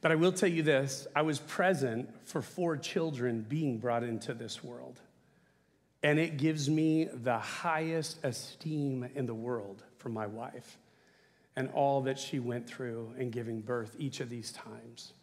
But 0.02 0.12
I 0.14 0.16
will 0.16 0.32
tell 0.32 0.50
you 0.50 0.64
this 0.64 1.08
I 1.16 1.22
was 1.24 1.40
present 1.40 2.10
for 2.26 2.42
four 2.42 2.78
children 2.78 3.46
being 3.48 3.78
brought 3.78 4.04
into 4.04 4.34
this 4.34 4.64
world. 4.64 5.02
And 6.02 6.18
it 6.18 6.38
gives 6.38 6.70
me 6.70 7.10
the 7.14 7.38
highest 7.38 8.24
esteem 8.24 9.10
in 9.16 9.26
the 9.26 9.34
world 9.34 9.84
for 9.98 10.08
my 10.08 10.28
wife 10.28 10.78
and 11.56 11.70
all 11.74 12.02
that 12.02 12.18
she 12.18 12.40
went 12.40 12.68
through 12.68 13.14
in 13.18 13.30
giving 13.30 13.62
birth 13.62 13.96
each 14.00 14.20
of 14.20 14.30
these 14.30 14.52
times. 14.52 15.14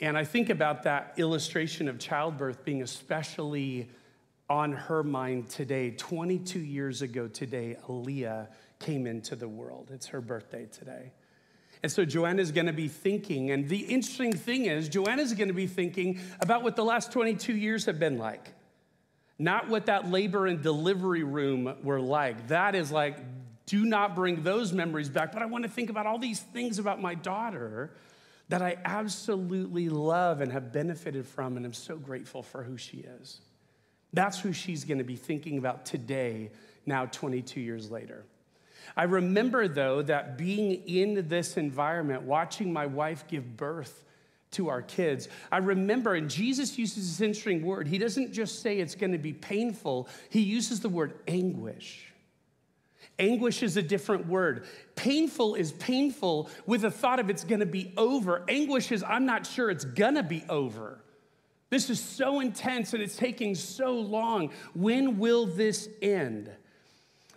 And 0.00 0.16
I 0.16 0.24
think 0.24 0.50
about 0.50 0.84
that 0.84 1.14
illustration 1.16 1.88
of 1.88 1.98
childbirth 1.98 2.64
being 2.64 2.82
especially 2.82 3.88
on 4.48 4.72
her 4.72 5.02
mind 5.02 5.48
today. 5.48 5.90
22 5.90 6.58
years 6.58 7.02
ago 7.02 7.28
today, 7.28 7.76
Aaliyah 7.86 8.48
came 8.78 9.06
into 9.06 9.36
the 9.36 9.48
world. 9.48 9.90
It's 9.92 10.06
her 10.06 10.20
birthday 10.20 10.66
today. 10.66 11.12
And 11.82 11.92
so 11.92 12.04
Joanna's 12.04 12.50
gonna 12.52 12.72
be 12.72 12.88
thinking, 12.88 13.50
and 13.50 13.68
the 13.68 13.78
interesting 13.78 14.32
thing 14.32 14.66
is, 14.66 14.88
Joanna's 14.88 15.32
gonna 15.34 15.52
be 15.52 15.66
thinking 15.66 16.20
about 16.40 16.62
what 16.62 16.76
the 16.76 16.84
last 16.84 17.12
22 17.12 17.54
years 17.54 17.84
have 17.86 17.98
been 17.98 18.18
like. 18.18 18.52
Not 19.38 19.68
what 19.68 19.86
that 19.86 20.10
labor 20.10 20.46
and 20.46 20.60
delivery 20.60 21.22
room 21.22 21.76
were 21.84 22.00
like. 22.00 22.48
That 22.48 22.74
is 22.74 22.90
like, 22.90 23.18
do 23.68 23.84
not 23.84 24.16
bring 24.16 24.42
those 24.42 24.72
memories 24.72 25.10
back. 25.10 25.30
But 25.30 25.42
I 25.42 25.46
wanna 25.46 25.68
think 25.68 25.90
about 25.90 26.06
all 26.06 26.18
these 26.18 26.40
things 26.40 26.78
about 26.78 27.00
my 27.00 27.14
daughter 27.14 27.92
that 28.48 28.62
I 28.62 28.78
absolutely 28.84 29.90
love 29.90 30.40
and 30.40 30.50
have 30.50 30.72
benefited 30.72 31.26
from, 31.26 31.56
and 31.56 31.66
I'm 31.66 31.74
so 31.74 31.96
grateful 31.96 32.42
for 32.42 32.62
who 32.62 32.78
she 32.78 32.98
is. 32.98 33.40
That's 34.14 34.40
who 34.40 34.54
she's 34.54 34.84
gonna 34.84 35.04
be 35.04 35.16
thinking 35.16 35.58
about 35.58 35.84
today, 35.84 36.50
now 36.86 37.04
22 37.06 37.60
years 37.60 37.90
later. 37.90 38.24
I 38.96 39.02
remember, 39.02 39.68
though, 39.68 40.00
that 40.00 40.38
being 40.38 40.82
in 40.88 41.28
this 41.28 41.58
environment, 41.58 42.22
watching 42.22 42.72
my 42.72 42.86
wife 42.86 43.28
give 43.28 43.58
birth 43.58 44.02
to 44.52 44.70
our 44.70 44.80
kids, 44.80 45.28
I 45.52 45.58
remember, 45.58 46.14
and 46.14 46.30
Jesus 46.30 46.78
uses 46.78 47.18
this 47.18 47.20
interesting 47.20 47.62
word. 47.62 47.86
He 47.86 47.98
doesn't 47.98 48.32
just 48.32 48.62
say 48.62 48.78
it's 48.78 48.94
gonna 48.94 49.18
be 49.18 49.34
painful, 49.34 50.08
he 50.30 50.40
uses 50.40 50.80
the 50.80 50.88
word 50.88 51.18
anguish. 51.28 52.06
Anguish 53.18 53.62
is 53.62 53.76
a 53.76 53.82
different 53.82 54.26
word. 54.26 54.66
Painful 54.94 55.54
is 55.54 55.72
painful 55.72 56.48
with 56.66 56.82
the 56.82 56.90
thought 56.90 57.18
of 57.18 57.30
it's 57.30 57.44
gonna 57.44 57.66
be 57.66 57.92
over. 57.96 58.44
Anguish 58.48 58.92
is, 58.92 59.02
I'm 59.02 59.26
not 59.26 59.46
sure 59.46 59.70
it's 59.70 59.84
gonna 59.84 60.22
be 60.22 60.44
over. 60.48 61.02
This 61.70 61.90
is 61.90 62.00
so 62.00 62.40
intense 62.40 62.94
and 62.94 63.02
it's 63.02 63.16
taking 63.16 63.54
so 63.54 63.92
long. 63.92 64.50
When 64.74 65.18
will 65.18 65.46
this 65.46 65.88
end? 66.00 66.50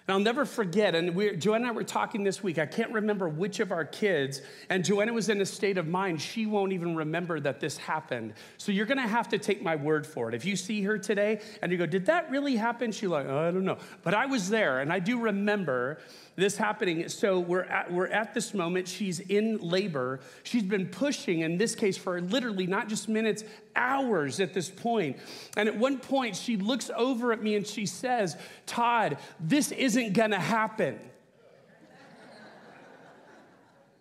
And 0.07 0.15
I'll 0.15 0.19
never 0.19 0.45
forget, 0.45 0.95
and 0.95 1.13
we, 1.15 1.35
Joanna 1.35 1.65
and 1.65 1.67
I 1.67 1.71
were 1.71 1.83
talking 1.83 2.23
this 2.23 2.41
week. 2.41 2.57
I 2.57 2.65
can't 2.65 2.91
remember 2.91 3.29
which 3.29 3.59
of 3.59 3.71
our 3.71 3.85
kids, 3.85 4.41
and 4.69 4.83
Joanna 4.83 5.13
was 5.13 5.29
in 5.29 5.39
a 5.41 5.45
state 5.45 5.77
of 5.77 5.87
mind, 5.87 6.19
she 6.19 6.47
won't 6.47 6.73
even 6.73 6.95
remember 6.95 7.39
that 7.39 7.59
this 7.59 7.77
happened. 7.77 8.33
So 8.57 8.71
you're 8.71 8.87
gonna 8.87 9.07
have 9.07 9.29
to 9.29 9.37
take 9.37 9.61
my 9.61 9.75
word 9.75 10.07
for 10.07 10.27
it. 10.27 10.33
If 10.33 10.43
you 10.43 10.55
see 10.55 10.81
her 10.83 10.97
today 10.97 11.41
and 11.61 11.71
you 11.71 11.77
go, 11.77 11.85
Did 11.85 12.07
that 12.07 12.31
really 12.31 12.55
happen? 12.55 12.91
She's 12.91 13.09
like, 13.09 13.27
oh, 13.27 13.47
I 13.47 13.51
don't 13.51 13.63
know. 13.63 13.77
But 14.01 14.15
I 14.15 14.25
was 14.25 14.49
there, 14.49 14.79
and 14.79 14.91
I 14.91 14.97
do 14.97 15.19
remember 15.19 15.99
this 16.35 16.55
happening. 16.55 17.07
So 17.09 17.39
we're 17.39 17.63
at, 17.63 17.91
we're 17.91 18.07
at 18.07 18.33
this 18.33 18.53
moment. 18.53 18.87
She's 18.87 19.19
in 19.19 19.57
labor. 19.57 20.19
She's 20.43 20.63
been 20.63 20.87
pushing, 20.87 21.41
in 21.41 21.57
this 21.57 21.75
case, 21.75 21.97
for 21.97 22.21
literally 22.21 22.67
not 22.67 22.87
just 22.87 23.09
minutes, 23.09 23.43
hours 23.75 24.39
at 24.39 24.53
this 24.53 24.69
point. 24.69 25.17
And 25.57 25.67
at 25.67 25.75
one 25.75 25.99
point, 25.99 26.35
she 26.35 26.57
looks 26.57 26.89
over 26.95 27.33
at 27.33 27.43
me 27.43 27.55
and 27.55 27.65
she 27.65 27.85
says, 27.85 28.37
Todd, 28.65 29.17
this 29.39 29.71
isn't 29.71 30.13
gonna 30.13 30.39
happen. 30.39 30.99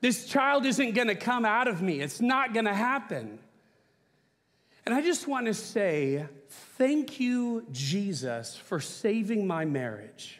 This 0.00 0.26
child 0.26 0.64
isn't 0.64 0.94
gonna 0.94 1.14
come 1.14 1.44
out 1.44 1.68
of 1.68 1.82
me. 1.82 2.00
It's 2.00 2.20
not 2.20 2.54
gonna 2.54 2.74
happen. 2.74 3.38
And 4.86 4.94
I 4.94 5.02
just 5.02 5.28
wanna 5.28 5.52
say, 5.52 6.26
thank 6.48 7.20
you, 7.20 7.66
Jesus, 7.70 8.56
for 8.56 8.80
saving 8.80 9.46
my 9.46 9.66
marriage 9.66 10.39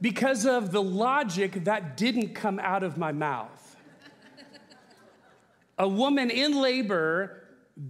because 0.00 0.46
of 0.46 0.72
the 0.72 0.82
logic 0.82 1.64
that 1.64 1.96
didn't 1.96 2.34
come 2.34 2.58
out 2.58 2.82
of 2.82 2.96
my 2.96 3.12
mouth. 3.12 3.76
A 5.78 5.88
woman 5.88 6.30
in 6.30 6.60
labor 6.60 7.44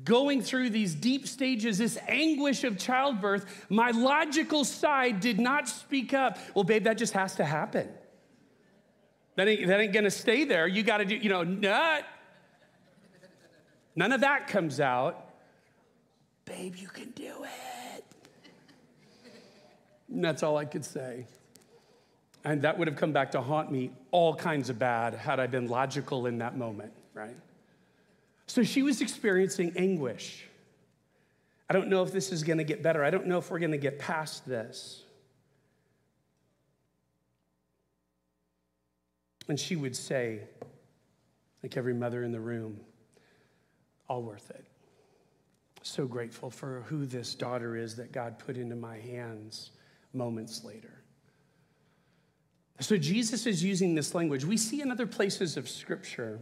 going 0.04 0.42
through 0.42 0.70
these 0.70 0.94
deep 0.94 1.26
stages, 1.26 1.78
this 1.78 1.98
anguish 2.06 2.64
of 2.64 2.76
childbirth, 2.76 3.66
my 3.70 3.90
logical 3.90 4.64
side 4.64 5.20
did 5.20 5.40
not 5.40 5.68
speak 5.68 6.12
up. 6.12 6.38
Well, 6.54 6.64
babe, 6.64 6.84
that 6.84 6.98
just 6.98 7.14
has 7.14 7.36
to 7.36 7.44
happen. 7.44 7.88
That 9.36 9.48
ain't, 9.48 9.66
that 9.66 9.80
ain't 9.80 9.92
gonna 9.92 10.10
stay 10.10 10.44
there. 10.44 10.66
You 10.66 10.82
gotta 10.82 11.04
do, 11.04 11.14
you 11.14 11.30
know, 11.30 11.44
nut. 11.44 12.04
None 13.96 14.12
of 14.12 14.20
that 14.20 14.48
comes 14.48 14.80
out. 14.80 15.32
Babe, 16.44 16.76
you 16.76 16.88
can 16.88 17.10
do 17.10 17.44
it. 17.44 18.04
And 20.10 20.24
that's 20.24 20.42
all 20.42 20.56
I 20.56 20.64
could 20.64 20.84
say. 20.84 21.26
And 22.44 22.62
that 22.62 22.78
would 22.78 22.88
have 22.88 22.96
come 22.96 23.12
back 23.12 23.32
to 23.32 23.40
haunt 23.40 23.70
me 23.70 23.90
all 24.10 24.34
kinds 24.34 24.70
of 24.70 24.78
bad 24.78 25.14
had 25.14 25.40
I 25.40 25.46
been 25.46 25.68
logical 25.68 26.26
in 26.26 26.38
that 26.38 26.56
moment, 26.56 26.92
right? 27.14 27.36
So 28.46 28.62
she 28.62 28.82
was 28.82 29.00
experiencing 29.00 29.72
anguish. 29.76 30.46
I 31.68 31.74
don't 31.74 31.88
know 31.88 32.02
if 32.02 32.12
this 32.12 32.32
is 32.32 32.42
gonna 32.42 32.64
get 32.64 32.82
better. 32.82 33.04
I 33.04 33.10
don't 33.10 33.26
know 33.26 33.38
if 33.38 33.50
we're 33.50 33.58
gonna 33.58 33.76
get 33.76 33.98
past 33.98 34.46
this. 34.46 35.02
And 39.48 39.58
she 39.58 39.76
would 39.76 39.96
say, 39.96 40.40
like 41.62 41.76
every 41.76 41.94
mother 41.94 42.22
in 42.22 42.32
the 42.32 42.40
room, 42.40 42.80
all 44.08 44.22
worth 44.22 44.50
it. 44.50 44.64
So 45.82 46.06
grateful 46.06 46.50
for 46.50 46.82
who 46.86 47.06
this 47.06 47.34
daughter 47.34 47.76
is 47.76 47.96
that 47.96 48.12
God 48.12 48.38
put 48.38 48.56
into 48.56 48.76
my 48.76 48.98
hands 48.98 49.70
moments 50.12 50.64
later. 50.64 50.97
So 52.80 52.96
Jesus 52.96 53.46
is 53.46 53.62
using 53.62 53.94
this 53.94 54.14
language. 54.14 54.44
We 54.44 54.56
see 54.56 54.80
in 54.80 54.90
other 54.90 55.06
places 55.06 55.56
of 55.56 55.68
scripture 55.68 56.38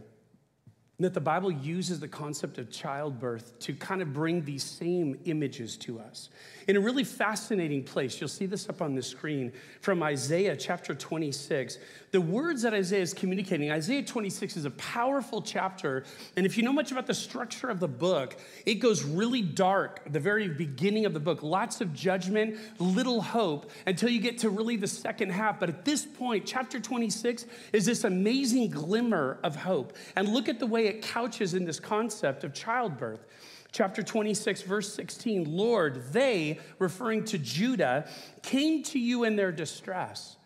that 0.99 1.13
the 1.13 1.21
Bible 1.21 1.51
uses 1.51 1.99
the 1.99 2.07
concept 2.07 2.57
of 2.57 2.71
childbirth 2.71 3.59
to 3.59 3.73
kind 3.73 4.01
of 4.01 4.13
bring 4.13 4.43
these 4.43 4.63
same 4.63 5.19
images 5.25 5.77
to 5.77 5.99
us. 5.99 6.29
In 6.67 6.75
a 6.75 6.79
really 6.79 7.03
fascinating 7.03 7.83
place, 7.83 8.19
you'll 8.19 8.27
see 8.27 8.47
this 8.47 8.67
up 8.67 8.81
on 8.81 8.95
the 8.95 9.03
screen 9.03 9.53
from 9.79 10.01
Isaiah 10.01 10.57
chapter 10.57 10.95
26. 10.95 11.77
The 12.11 12.19
words 12.19 12.63
that 12.63 12.73
Isaiah 12.73 13.03
is 13.03 13.13
communicating, 13.13 13.69
Isaiah 13.71 14.01
26 14.01 14.57
is 14.57 14.65
a 14.65 14.71
powerful 14.71 15.41
chapter. 15.41 16.03
And 16.35 16.47
if 16.47 16.57
you 16.57 16.63
know 16.63 16.73
much 16.73 16.91
about 16.91 17.05
the 17.05 17.13
structure 17.13 17.69
of 17.69 17.79
the 17.79 17.87
book, 17.87 18.35
it 18.65 18.75
goes 18.75 19.03
really 19.03 19.43
dark, 19.43 20.01
at 20.05 20.13
the 20.13 20.19
very 20.19 20.47
beginning 20.47 21.05
of 21.05 21.13
the 21.13 21.19
book. 21.19 21.43
Lots 21.43 21.79
of 21.79 21.93
judgment, 21.93 22.57
little 22.79 23.21
hope 23.21 23.69
until 23.85 24.09
you 24.09 24.19
get 24.19 24.39
to 24.39 24.49
really 24.49 24.77
the 24.77 24.87
second 24.87 25.29
half. 25.29 25.59
But 25.59 25.69
at 25.69 25.85
this 25.85 26.05
point, 26.05 26.45
chapter 26.47 26.79
26 26.79 27.45
is 27.71 27.85
this 27.85 28.03
amazing 28.03 28.71
glimmer 28.71 29.39
of 29.43 29.55
hope. 29.55 29.95
And 30.15 30.29
look 30.29 30.49
at 30.49 30.59
the 30.59 30.65
way 30.67 30.86
it 30.87 31.01
couches 31.01 31.53
in 31.53 31.65
this 31.65 31.79
concept 31.79 32.43
of 32.43 32.53
childbirth. 32.53 33.25
Chapter 33.71 34.01
26, 34.01 34.61
verse 34.63 34.93
16 34.93 35.45
Lord, 35.55 36.11
they, 36.11 36.59
referring 36.79 37.25
to 37.25 37.37
Judah, 37.37 38.09
came 38.41 38.83
to 38.83 38.99
you 38.99 39.23
in 39.23 39.35
their 39.35 39.51
distress. 39.51 40.37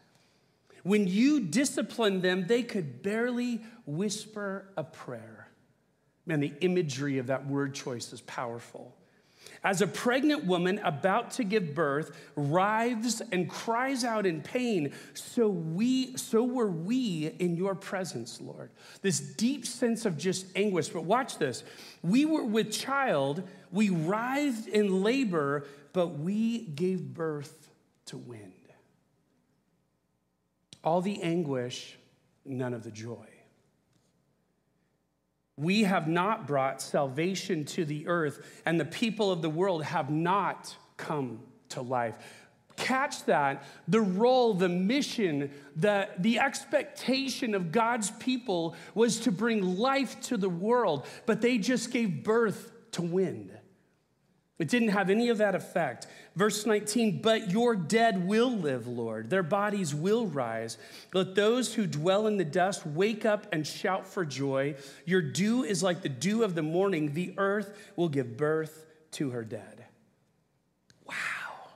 When 0.83 1.07
you 1.07 1.41
disciplined 1.41 2.24
them, 2.24 2.48
they 2.48 2.63
could 2.63 3.03
barely 3.03 3.62
whisper 3.86 4.67
a 4.75 4.83
prayer. 4.83 5.48
Man, 6.25 6.39
the 6.39 6.53
imagery 6.62 7.19
of 7.19 7.27
that 7.27 7.48
word 7.48 7.74
choice 7.74 8.12
is 8.13 8.21
powerful. 8.21 8.95
As 9.63 9.81
a 9.81 9.88
pregnant 9.88 10.45
woman 10.45 10.79
about 10.79 11.31
to 11.31 11.43
give 11.43 11.75
birth 11.75 12.15
writhes 12.36 13.21
and 13.31 13.48
cries 13.48 14.03
out 14.03 14.25
in 14.25 14.41
pain, 14.41 14.91
so 15.13 15.50
we 15.50 16.17
so 16.17 16.43
were 16.43 16.69
we 16.69 17.36
in 17.38 17.55
your 17.55 17.75
presence, 17.75 18.41
Lord. 18.41 18.71
This 19.01 19.19
deep 19.19 19.65
sense 19.65 20.05
of 20.05 20.17
just 20.17 20.48
anguish. 20.55 20.89
But 20.89 21.03
watch 21.03 21.38
this. 21.38 21.63
We 22.01 22.25
were 22.25 22.43
with 22.43 22.71
child, 22.71 23.48
we 23.71 23.89
writhed 23.89 24.67
in 24.67 25.03
labor, 25.03 25.67
but 25.93 26.19
we 26.19 26.60
gave 26.60 27.13
birth 27.13 27.69
to 28.07 28.17
wind. 28.17 28.53
All 30.83 31.01
the 31.01 31.21
anguish, 31.21 31.98
none 32.45 32.74
of 32.74 32.83
the 32.83 32.91
joy. 32.91 33.30
We 35.58 35.84
have 35.84 36.08
not 36.08 36.48
brought 36.48 36.81
salvation 36.81 37.65
to 37.65 37.86
the 37.86 38.08
earth, 38.08 38.62
and 38.65 38.79
the 38.79 38.86
people 38.86 39.31
of 39.31 39.41
the 39.41 39.50
world 39.50 39.84
have 39.84 40.10
not 40.10 40.75
come 40.98 41.41
to 41.70 41.81
life. 41.81 42.17
Catch 42.77 43.25
that. 43.25 43.63
The 43.88 44.01
role, 44.01 44.53
the 44.53 44.70
mission, 44.70 45.51
the, 45.75 46.10
the 46.17 46.39
expectation 46.39 47.53
of 47.53 47.72
God's 47.72 48.12
people 48.12 48.75
was 48.96 49.20
to 49.22 49.31
bring 49.31 49.77
life 49.77 50.20
to 50.22 50.38
the 50.38 50.50
world, 50.50 51.05
but 51.25 51.41
they 51.41 51.58
just 51.58 51.91
gave 51.91 52.24
birth 52.24 52.72
to 52.93 53.01
wind. 53.01 53.51
It 54.62 54.68
didn't 54.68 54.89
have 54.89 55.10
any 55.10 55.30
of 55.30 55.39
that 55.39 55.56
effect. 55.56 56.06
Verse 56.36 56.68
19, 56.68 57.24
but 57.24 57.50
your 57.50 57.75
dead 57.75 58.27
will 58.27 58.51
live, 58.51 58.88
Lord. 58.88 59.32
Their 59.32 59.41
bodies 59.41 59.96
will 59.96 60.27
rise. 60.27 60.77
Let 61.15 61.34
those 61.34 61.74
who 61.74 61.88
dwell 61.88 62.27
in 62.27 62.38
the 62.38 62.46
dust 62.46 62.86
wake 62.86 63.25
up 63.25 63.48
and 63.51 63.65
shout 63.65 64.06
for 64.06 64.24
joy. 64.24 64.75
Your 65.03 65.24
dew 65.24 65.63
is 65.63 65.82
like 65.82 66.03
the 66.03 66.10
dew 66.10 66.44
of 66.44 66.53
the 66.53 66.62
morning. 66.62 67.15
The 67.15 67.34
earth 67.38 67.75
will 67.96 68.08
give 68.08 68.38
birth 68.38 68.86
to 69.13 69.32
her 69.32 69.44
dead. 69.44 69.86
Wow, 71.08 71.15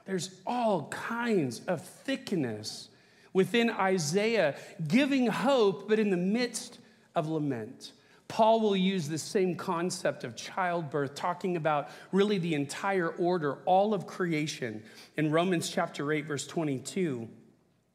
there's 0.06 0.39
all 0.46 0.88
kinds 0.89 1.62
of 1.68 1.82
thickness 1.84 2.89
within 3.34 3.72
Isaiah, 3.72 4.58
giving 4.88 5.25
hope, 5.25 5.89
but 5.89 5.98
in 5.98 6.12
the 6.12 6.18
midst 6.18 6.77
of 7.15 7.27
lament. 7.27 7.94
Paul 8.27 8.60
will 8.60 8.75
use 8.75 9.08
the 9.08 9.17
same 9.17 9.55
concept 9.55 10.24
of 10.24 10.36
childbirth, 10.36 11.15
talking 11.15 11.58
about 11.58 11.89
really 12.12 12.38
the 12.38 12.55
entire 12.55 13.10
order, 13.10 13.60
all 13.65 13.94
of 13.94 14.08
creation. 14.08 14.84
In 15.15 15.32
Romans 15.32 15.70
chapter 15.70 16.12
8, 16.12 16.25
verse 16.25 16.48
22, 16.48 17.27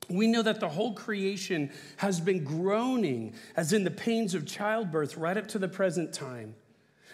we 0.09 0.27
know 0.27 0.43
that 0.43 0.61
the 0.61 0.69
whole 0.69 0.95
creation 0.95 1.71
has 1.97 2.21
been 2.21 2.45
groaning 2.45 3.35
as 3.57 3.73
in 3.73 3.85
the 3.85 3.91
pains 3.91 4.35
of 4.35 4.47
childbirth 4.47 5.17
right 5.17 5.37
up 5.37 5.49
to 5.49 5.59
the 5.59 5.69
present 5.69 6.13
time. 6.13 6.55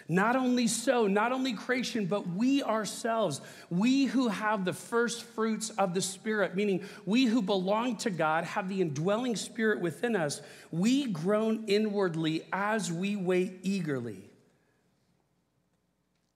Not 0.09 0.37
only 0.37 0.67
so, 0.67 1.07
not 1.07 1.33
only 1.33 1.51
creation, 1.51 2.05
but 2.05 2.27
we 2.29 2.63
ourselves, 2.63 3.41
we 3.69 4.05
who 4.05 4.29
have 4.29 4.63
the 4.63 4.71
first 4.71 5.23
fruits 5.23 5.69
of 5.71 5.93
the 5.93 6.01
Spirit, 6.01 6.55
meaning 6.55 6.85
we 7.05 7.25
who 7.25 7.41
belong 7.41 7.97
to 7.97 8.09
God, 8.09 8.45
have 8.45 8.69
the 8.69 8.79
indwelling 8.79 9.35
Spirit 9.35 9.81
within 9.81 10.15
us, 10.15 10.41
we 10.71 11.07
groan 11.07 11.65
inwardly 11.67 12.45
as 12.53 12.89
we 12.89 13.17
wait 13.17 13.59
eagerly, 13.63 14.29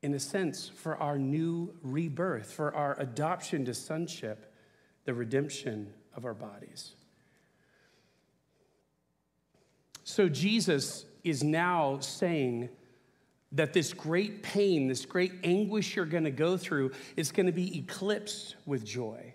in 0.01 0.13
a 0.13 0.19
sense, 0.19 0.67
for 0.67 0.97
our 0.97 1.17
new 1.17 1.73
rebirth, 1.81 2.51
for 2.51 2.75
our 2.75 2.99
adoption 2.99 3.63
to 3.65 3.73
sonship, 3.73 4.53
the 5.05 5.13
redemption 5.13 5.93
of 6.13 6.25
our 6.25 6.33
bodies. 6.33 6.91
So 10.03 10.27
Jesus 10.27 11.05
is 11.23 11.41
now 11.41 11.99
saying, 11.99 12.67
that 13.53 13.73
this 13.73 13.93
great 13.93 14.43
pain, 14.43 14.87
this 14.87 15.05
great 15.05 15.33
anguish 15.43 15.95
you're 15.95 16.05
going 16.05 16.23
to 16.23 16.31
go 16.31 16.57
through 16.57 16.91
is 17.17 17.31
going 17.31 17.47
to 17.47 17.51
be 17.51 17.77
eclipsed 17.77 18.55
with 18.65 18.85
joy. 18.85 19.33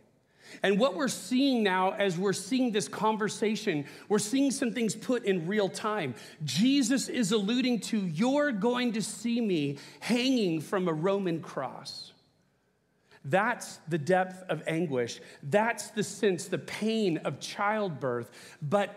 And 0.63 0.79
what 0.79 0.95
we're 0.95 1.09
seeing 1.09 1.63
now, 1.63 1.91
as 1.93 2.17
we're 2.17 2.33
seeing 2.33 2.73
this 2.73 2.89
conversation, 2.89 3.85
we're 4.09 4.19
seeing 4.19 4.51
some 4.51 4.73
things 4.73 4.95
put 4.95 5.25
in 5.25 5.47
real 5.47 5.69
time. 5.69 6.15
Jesus 6.45 7.09
is 7.09 7.33
alluding 7.33 7.81
to, 7.81 7.99
You're 7.99 8.53
going 8.53 8.93
to 8.93 9.03
see 9.03 9.41
me 9.41 9.79
hanging 10.01 10.61
from 10.61 10.89
a 10.89 10.93
Roman 10.93 11.41
cross. 11.41 12.13
That's 13.25 13.81
the 13.89 13.99
depth 13.99 14.45
of 14.49 14.63
anguish. 14.69 15.21
That's 15.43 15.91
the 15.91 16.05
sense, 16.05 16.47
the 16.47 16.59
pain 16.59 17.19
of 17.19 17.41
childbirth. 17.41 18.31
But 18.63 18.95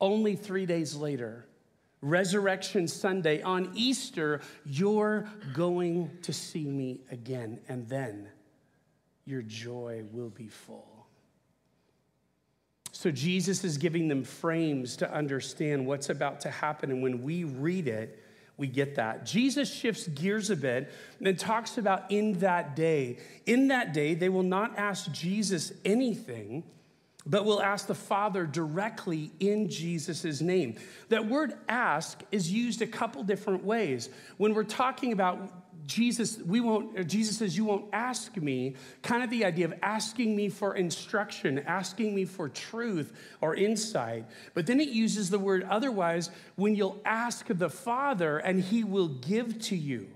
only 0.00 0.34
three 0.34 0.64
days 0.64 0.96
later, 0.96 1.46
Resurrection 2.02 2.86
Sunday, 2.88 3.42
on 3.42 3.70
Easter, 3.74 4.40
you're 4.64 5.28
going 5.54 6.10
to 6.22 6.32
see 6.32 6.64
me 6.64 7.00
again, 7.10 7.58
and 7.68 7.88
then 7.88 8.28
your 9.24 9.42
joy 9.42 10.04
will 10.12 10.28
be 10.28 10.48
full. 10.48 11.06
So, 12.92 13.10
Jesus 13.10 13.64
is 13.64 13.76
giving 13.76 14.08
them 14.08 14.24
frames 14.24 14.96
to 14.98 15.12
understand 15.12 15.86
what's 15.86 16.08
about 16.08 16.40
to 16.42 16.50
happen. 16.50 16.90
And 16.90 17.02
when 17.02 17.22
we 17.22 17.44
read 17.44 17.88
it, 17.88 18.22
we 18.56 18.66
get 18.66 18.94
that. 18.94 19.26
Jesus 19.26 19.72
shifts 19.72 20.08
gears 20.08 20.48
a 20.48 20.56
bit 20.56 20.90
and 21.20 21.38
talks 21.38 21.76
about 21.76 22.10
in 22.10 22.38
that 22.38 22.74
day. 22.74 23.18
In 23.44 23.68
that 23.68 23.92
day, 23.92 24.14
they 24.14 24.30
will 24.30 24.42
not 24.42 24.78
ask 24.78 25.10
Jesus 25.12 25.72
anything 25.84 26.64
but 27.26 27.44
we'll 27.44 27.62
ask 27.62 27.86
the 27.86 27.94
Father 27.94 28.46
directly 28.46 29.32
in 29.40 29.68
Jesus' 29.68 30.40
name. 30.40 30.76
That 31.08 31.26
word 31.26 31.54
ask 31.68 32.22
is 32.30 32.52
used 32.52 32.82
a 32.82 32.86
couple 32.86 33.22
different 33.24 33.64
ways. 33.64 34.08
When 34.36 34.54
we're 34.54 34.64
talking 34.64 35.12
about 35.12 35.50
Jesus, 35.86 36.38
we 36.38 36.60
won't, 36.60 37.06
Jesus 37.06 37.38
says, 37.38 37.56
You 37.56 37.64
won't 37.64 37.86
ask 37.92 38.36
me, 38.36 38.74
kind 39.02 39.22
of 39.22 39.30
the 39.30 39.44
idea 39.44 39.66
of 39.66 39.74
asking 39.82 40.34
me 40.34 40.48
for 40.48 40.74
instruction, 40.74 41.60
asking 41.60 42.14
me 42.14 42.24
for 42.24 42.48
truth 42.48 43.12
or 43.40 43.54
insight. 43.54 44.24
But 44.54 44.66
then 44.66 44.80
it 44.80 44.88
uses 44.88 45.30
the 45.30 45.38
word 45.38 45.64
otherwise 45.64 46.30
when 46.56 46.74
you'll 46.74 47.00
ask 47.04 47.46
the 47.48 47.70
Father 47.70 48.38
and 48.38 48.60
he 48.60 48.84
will 48.84 49.08
give 49.08 49.60
to 49.62 49.76
you. 49.76 50.08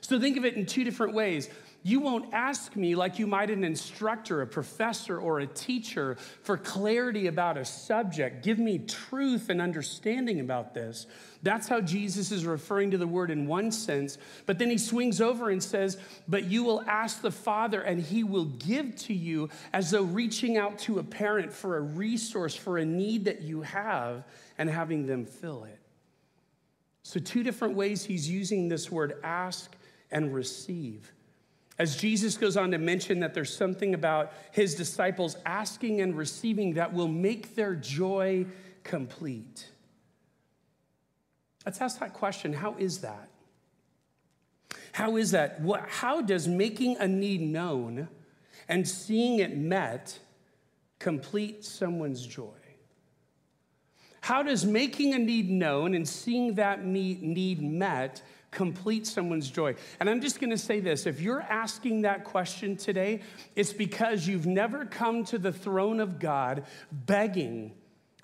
So 0.00 0.18
think 0.18 0.36
of 0.36 0.44
it 0.44 0.54
in 0.54 0.64
two 0.64 0.84
different 0.84 1.12
ways. 1.12 1.48
You 1.84 2.00
won't 2.00 2.34
ask 2.34 2.74
me 2.74 2.96
like 2.96 3.20
you 3.20 3.26
might 3.26 3.50
an 3.50 3.62
instructor, 3.62 4.42
a 4.42 4.46
professor, 4.46 5.18
or 5.18 5.38
a 5.38 5.46
teacher 5.46 6.16
for 6.42 6.56
clarity 6.56 7.28
about 7.28 7.56
a 7.56 7.64
subject. 7.64 8.42
Give 8.42 8.58
me 8.58 8.80
truth 8.80 9.48
and 9.48 9.62
understanding 9.62 10.40
about 10.40 10.74
this. 10.74 11.06
That's 11.44 11.68
how 11.68 11.80
Jesus 11.80 12.32
is 12.32 12.44
referring 12.44 12.90
to 12.90 12.98
the 12.98 13.06
word 13.06 13.30
in 13.30 13.46
one 13.46 13.70
sense. 13.70 14.18
But 14.44 14.58
then 14.58 14.70
he 14.70 14.78
swings 14.78 15.20
over 15.20 15.50
and 15.50 15.62
says, 15.62 15.98
But 16.26 16.44
you 16.44 16.64
will 16.64 16.82
ask 16.82 17.22
the 17.22 17.30
Father, 17.30 17.80
and 17.80 18.02
he 18.02 18.24
will 18.24 18.46
give 18.46 18.96
to 18.96 19.14
you 19.14 19.48
as 19.72 19.92
though 19.92 20.02
reaching 20.02 20.56
out 20.56 20.80
to 20.80 20.98
a 20.98 21.04
parent 21.04 21.52
for 21.52 21.76
a 21.76 21.80
resource, 21.80 22.56
for 22.56 22.78
a 22.78 22.84
need 22.84 23.26
that 23.26 23.42
you 23.42 23.62
have, 23.62 24.24
and 24.58 24.68
having 24.68 25.06
them 25.06 25.24
fill 25.24 25.62
it. 25.62 25.78
So, 27.04 27.20
two 27.20 27.44
different 27.44 27.76
ways 27.76 28.04
he's 28.04 28.28
using 28.28 28.68
this 28.68 28.90
word 28.90 29.14
ask 29.22 29.74
and 30.10 30.34
receive. 30.34 31.12
As 31.78 31.96
Jesus 31.96 32.36
goes 32.36 32.56
on 32.56 32.72
to 32.72 32.78
mention 32.78 33.20
that 33.20 33.34
there's 33.34 33.54
something 33.54 33.94
about 33.94 34.32
his 34.50 34.74
disciples 34.74 35.36
asking 35.46 36.00
and 36.00 36.16
receiving 36.16 36.74
that 36.74 36.92
will 36.92 37.08
make 37.08 37.54
their 37.54 37.76
joy 37.76 38.46
complete. 38.82 39.68
Let's 41.64 41.80
ask 41.80 42.00
that 42.00 42.14
question 42.14 42.52
how 42.52 42.74
is 42.78 42.98
that? 42.98 43.28
How 44.92 45.16
is 45.16 45.30
that? 45.30 45.60
What, 45.60 45.88
how 45.88 46.20
does 46.20 46.48
making 46.48 46.96
a 46.96 47.06
need 47.06 47.40
known 47.40 48.08
and 48.68 48.86
seeing 48.86 49.38
it 49.38 49.56
met 49.56 50.18
complete 50.98 51.64
someone's 51.64 52.26
joy? 52.26 52.57
How 54.20 54.42
does 54.42 54.64
making 54.64 55.14
a 55.14 55.18
need 55.18 55.50
known 55.50 55.94
and 55.94 56.08
seeing 56.08 56.54
that 56.54 56.84
need 56.84 57.62
met 57.62 58.22
complete 58.50 59.06
someone's 59.06 59.50
joy. 59.50 59.74
And 60.00 60.08
I'm 60.08 60.20
just 60.20 60.40
going 60.40 60.50
to 60.50 60.58
say 60.58 60.80
this 60.80 61.06
if 61.06 61.20
you're 61.20 61.42
asking 61.42 62.02
that 62.02 62.24
question 62.24 62.76
today, 62.76 63.20
it's 63.54 63.72
because 63.72 64.26
you've 64.26 64.46
never 64.46 64.84
come 64.84 65.24
to 65.26 65.38
the 65.38 65.52
throne 65.52 66.00
of 66.00 66.18
God 66.18 66.64
begging 66.90 67.72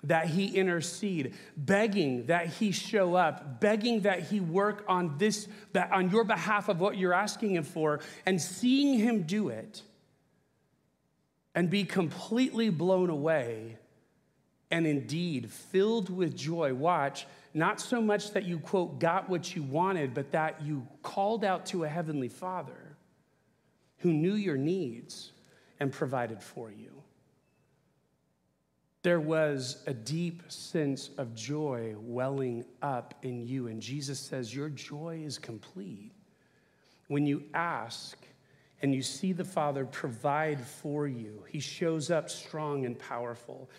that 0.03 0.27
he 0.27 0.47
intercede, 0.55 1.33
begging 1.57 2.27
that 2.27 2.47
he 2.47 2.71
show 2.71 3.15
up, 3.15 3.59
begging 3.59 4.01
that 4.01 4.21
he 4.21 4.39
work 4.39 4.83
on 4.87 5.17
this 5.17 5.47
that 5.73 5.91
on 5.91 6.11
your 6.11 6.23
behalf 6.23 6.69
of 6.69 6.79
what 6.79 6.97
you're 6.97 7.13
asking 7.13 7.55
him 7.55 7.63
for 7.63 7.99
and 8.25 8.41
seeing 8.41 8.99
him 8.99 9.23
do 9.23 9.49
it 9.49 9.81
and 11.55 11.69
be 11.69 11.85
completely 11.85 12.69
blown 12.69 13.09
away 13.09 13.77
and 14.71 14.87
indeed 14.87 15.51
filled 15.51 16.09
with 16.09 16.35
joy. 16.35 16.73
Watch 16.73 17.27
not 17.53 17.79
so 17.79 18.01
much 18.01 18.31
that 18.31 18.43
you, 18.43 18.59
quote, 18.59 18.99
got 18.99 19.29
what 19.29 19.55
you 19.55 19.63
wanted, 19.63 20.13
but 20.13 20.31
that 20.31 20.61
you 20.61 20.85
called 21.03 21.45
out 21.45 21.65
to 21.67 21.83
a 21.83 21.87
heavenly 21.87 22.27
Father 22.27 22.97
who 23.99 24.11
knew 24.11 24.35
your 24.35 24.57
needs 24.57 25.31
and 25.79 25.91
provided 25.91 26.41
for 26.41 26.71
you. 26.71 26.91
There 29.03 29.19
was 29.19 29.83
a 29.85 29.93
deep 29.93 30.41
sense 30.47 31.11
of 31.17 31.35
joy 31.35 31.95
welling 31.99 32.65
up 32.81 33.13
in 33.21 33.45
you. 33.45 33.67
And 33.67 33.79
Jesus 33.79 34.19
says, 34.19 34.53
Your 34.53 34.69
joy 34.69 35.21
is 35.23 35.37
complete 35.37 36.11
when 37.07 37.27
you 37.27 37.43
ask 37.53 38.17
and 38.81 38.93
you 38.93 39.01
see 39.01 39.31
the 39.31 39.45
Father 39.45 39.85
provide 39.85 40.59
for 40.59 41.07
you. 41.07 41.43
He 41.47 41.59
shows 41.59 42.11
up 42.11 42.29
strong 42.29 42.85
and 42.85 42.97
powerful. 42.97 43.69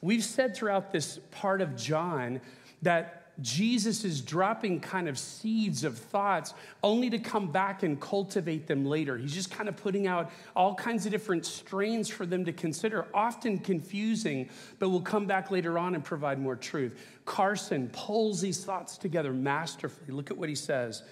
We've 0.00 0.24
said 0.24 0.56
throughout 0.56 0.92
this 0.92 1.18
part 1.30 1.60
of 1.60 1.76
John 1.76 2.40
that 2.82 3.26
Jesus 3.40 4.04
is 4.04 4.22
dropping 4.22 4.80
kind 4.80 5.08
of 5.08 5.18
seeds 5.18 5.84
of 5.84 5.98
thoughts 5.98 6.54
only 6.82 7.10
to 7.10 7.18
come 7.18 7.52
back 7.52 7.82
and 7.82 8.00
cultivate 8.00 8.66
them 8.66 8.86
later. 8.86 9.18
He's 9.18 9.34
just 9.34 9.50
kind 9.50 9.68
of 9.68 9.76
putting 9.76 10.06
out 10.06 10.30
all 10.54 10.74
kinds 10.74 11.04
of 11.04 11.12
different 11.12 11.44
strains 11.44 12.08
for 12.08 12.24
them 12.24 12.46
to 12.46 12.52
consider, 12.52 13.06
often 13.12 13.58
confusing, 13.58 14.48
but 14.78 14.88
will 14.88 15.02
come 15.02 15.26
back 15.26 15.50
later 15.50 15.78
on 15.78 15.94
and 15.94 16.02
provide 16.02 16.38
more 16.38 16.56
truth. 16.56 16.98
Carson 17.26 17.90
pulls 17.92 18.40
these 18.40 18.64
thoughts 18.64 18.96
together 18.96 19.32
masterfully. 19.32 20.12
Look 20.12 20.30
at 20.30 20.38
what 20.38 20.48
he 20.48 20.54
says. 20.54 21.02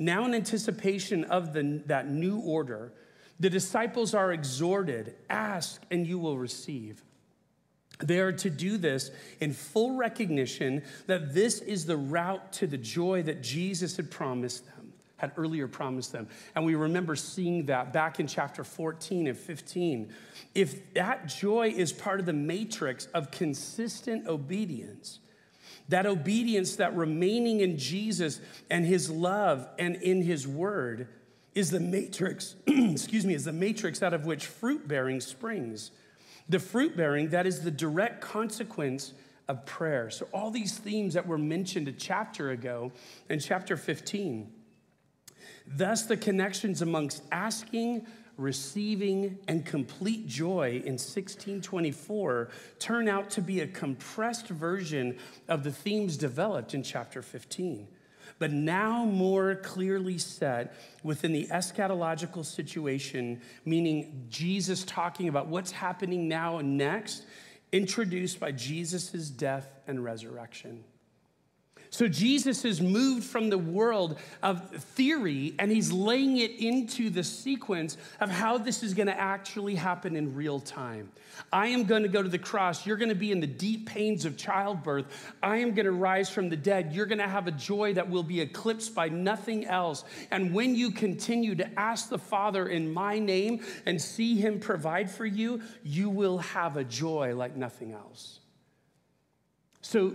Now, 0.00 0.24
in 0.24 0.34
anticipation 0.34 1.24
of 1.24 1.52
the, 1.52 1.82
that 1.86 2.08
new 2.08 2.40
order, 2.40 2.92
the 3.38 3.50
disciples 3.50 4.12
are 4.12 4.32
exhorted 4.32 5.14
ask 5.28 5.82
and 5.90 6.06
you 6.06 6.18
will 6.18 6.36
receive. 6.36 7.04
They 8.02 8.20
are 8.20 8.32
to 8.32 8.50
do 8.50 8.76
this 8.76 9.10
in 9.40 9.52
full 9.52 9.96
recognition 9.96 10.82
that 11.06 11.34
this 11.34 11.60
is 11.60 11.86
the 11.86 11.96
route 11.96 12.52
to 12.54 12.66
the 12.66 12.78
joy 12.78 13.22
that 13.24 13.42
Jesus 13.42 13.96
had 13.96 14.10
promised 14.10 14.64
them, 14.66 14.92
had 15.16 15.32
earlier 15.36 15.68
promised 15.68 16.12
them. 16.12 16.28
And 16.54 16.64
we 16.64 16.74
remember 16.74 17.16
seeing 17.16 17.66
that 17.66 17.92
back 17.92 18.20
in 18.20 18.26
chapter 18.26 18.64
14 18.64 19.26
and 19.26 19.38
15. 19.38 20.12
If 20.54 20.94
that 20.94 21.26
joy 21.26 21.74
is 21.76 21.92
part 21.92 22.20
of 22.20 22.26
the 22.26 22.32
matrix 22.32 23.06
of 23.06 23.30
consistent 23.30 24.26
obedience, 24.26 25.20
that 25.88 26.06
obedience, 26.06 26.76
that 26.76 26.96
remaining 26.96 27.60
in 27.60 27.76
Jesus 27.76 28.40
and 28.70 28.86
his 28.86 29.10
love 29.10 29.68
and 29.78 29.96
in 29.96 30.22
his 30.22 30.46
word 30.46 31.08
is 31.54 31.70
the 31.70 31.80
matrix, 31.80 32.54
excuse 32.66 33.26
me, 33.26 33.34
is 33.34 33.44
the 33.44 33.52
matrix 33.52 34.02
out 34.02 34.14
of 34.14 34.24
which 34.24 34.46
fruit 34.46 34.86
bearing 34.86 35.20
springs. 35.20 35.90
The 36.50 36.58
fruit 36.58 36.96
bearing, 36.96 37.28
that 37.28 37.46
is 37.46 37.60
the 37.60 37.70
direct 37.70 38.20
consequence 38.20 39.12
of 39.46 39.64
prayer. 39.66 40.10
So, 40.10 40.26
all 40.34 40.50
these 40.50 40.76
themes 40.76 41.14
that 41.14 41.24
were 41.24 41.38
mentioned 41.38 41.86
a 41.86 41.92
chapter 41.92 42.50
ago 42.50 42.90
in 43.28 43.38
chapter 43.38 43.76
15. 43.76 44.52
Thus, 45.64 46.02
the 46.02 46.16
connections 46.16 46.82
amongst 46.82 47.22
asking, 47.30 48.04
receiving, 48.36 49.38
and 49.46 49.64
complete 49.64 50.26
joy 50.26 50.82
in 50.84 50.94
1624 50.94 52.48
turn 52.80 53.08
out 53.08 53.30
to 53.30 53.40
be 53.40 53.60
a 53.60 53.68
compressed 53.68 54.48
version 54.48 55.18
of 55.46 55.62
the 55.62 55.70
themes 55.70 56.16
developed 56.16 56.74
in 56.74 56.82
chapter 56.82 57.22
15 57.22 57.86
but 58.40 58.50
now 58.50 59.04
more 59.04 59.54
clearly 59.56 60.16
set 60.18 60.74
within 61.04 61.32
the 61.32 61.46
eschatological 61.52 62.44
situation, 62.44 63.40
meaning 63.66 64.24
Jesus 64.30 64.82
talking 64.84 65.28
about 65.28 65.46
what's 65.46 65.70
happening 65.70 66.26
now 66.26 66.56
and 66.58 66.76
next, 66.78 67.24
introduced 67.70 68.40
by 68.40 68.50
Jesus' 68.50 69.28
death 69.28 69.68
and 69.86 70.02
resurrection. 70.02 70.82
So 71.92 72.06
Jesus 72.06 72.64
is 72.64 72.80
moved 72.80 73.24
from 73.24 73.50
the 73.50 73.58
world 73.58 74.16
of 74.44 74.70
theory 74.70 75.54
and 75.58 75.72
he's 75.72 75.90
laying 75.90 76.36
it 76.36 76.52
into 76.52 77.10
the 77.10 77.24
sequence 77.24 77.96
of 78.20 78.30
how 78.30 78.58
this 78.58 78.84
is 78.84 78.94
going 78.94 79.08
to 79.08 79.20
actually 79.20 79.74
happen 79.74 80.14
in 80.14 80.36
real 80.36 80.60
time. 80.60 81.10
I 81.52 81.66
am 81.68 81.84
going 81.84 82.04
to 82.04 82.08
go 82.08 82.22
to 82.22 82.28
the 82.28 82.38
cross. 82.38 82.86
You're 82.86 82.96
going 82.96 83.08
to 83.08 83.16
be 83.16 83.32
in 83.32 83.40
the 83.40 83.46
deep 83.46 83.86
pains 83.86 84.24
of 84.24 84.36
childbirth. 84.36 85.34
I 85.42 85.56
am 85.56 85.74
going 85.74 85.86
to 85.86 85.92
rise 85.92 86.30
from 86.30 86.48
the 86.48 86.56
dead. 86.56 86.92
You're 86.92 87.06
going 87.06 87.18
to 87.18 87.26
have 87.26 87.48
a 87.48 87.52
joy 87.52 87.94
that 87.94 88.08
will 88.08 88.22
be 88.22 88.40
eclipsed 88.40 88.94
by 88.94 89.08
nothing 89.08 89.66
else. 89.66 90.04
And 90.30 90.54
when 90.54 90.76
you 90.76 90.92
continue 90.92 91.56
to 91.56 91.78
ask 91.78 92.08
the 92.08 92.18
Father 92.18 92.68
in 92.68 92.92
my 92.92 93.18
name 93.18 93.64
and 93.84 94.00
see 94.00 94.36
him 94.36 94.60
provide 94.60 95.10
for 95.10 95.26
you, 95.26 95.60
you 95.82 96.08
will 96.08 96.38
have 96.38 96.76
a 96.76 96.84
joy 96.84 97.34
like 97.34 97.56
nothing 97.56 97.92
else. 97.92 98.38
So 99.80 100.14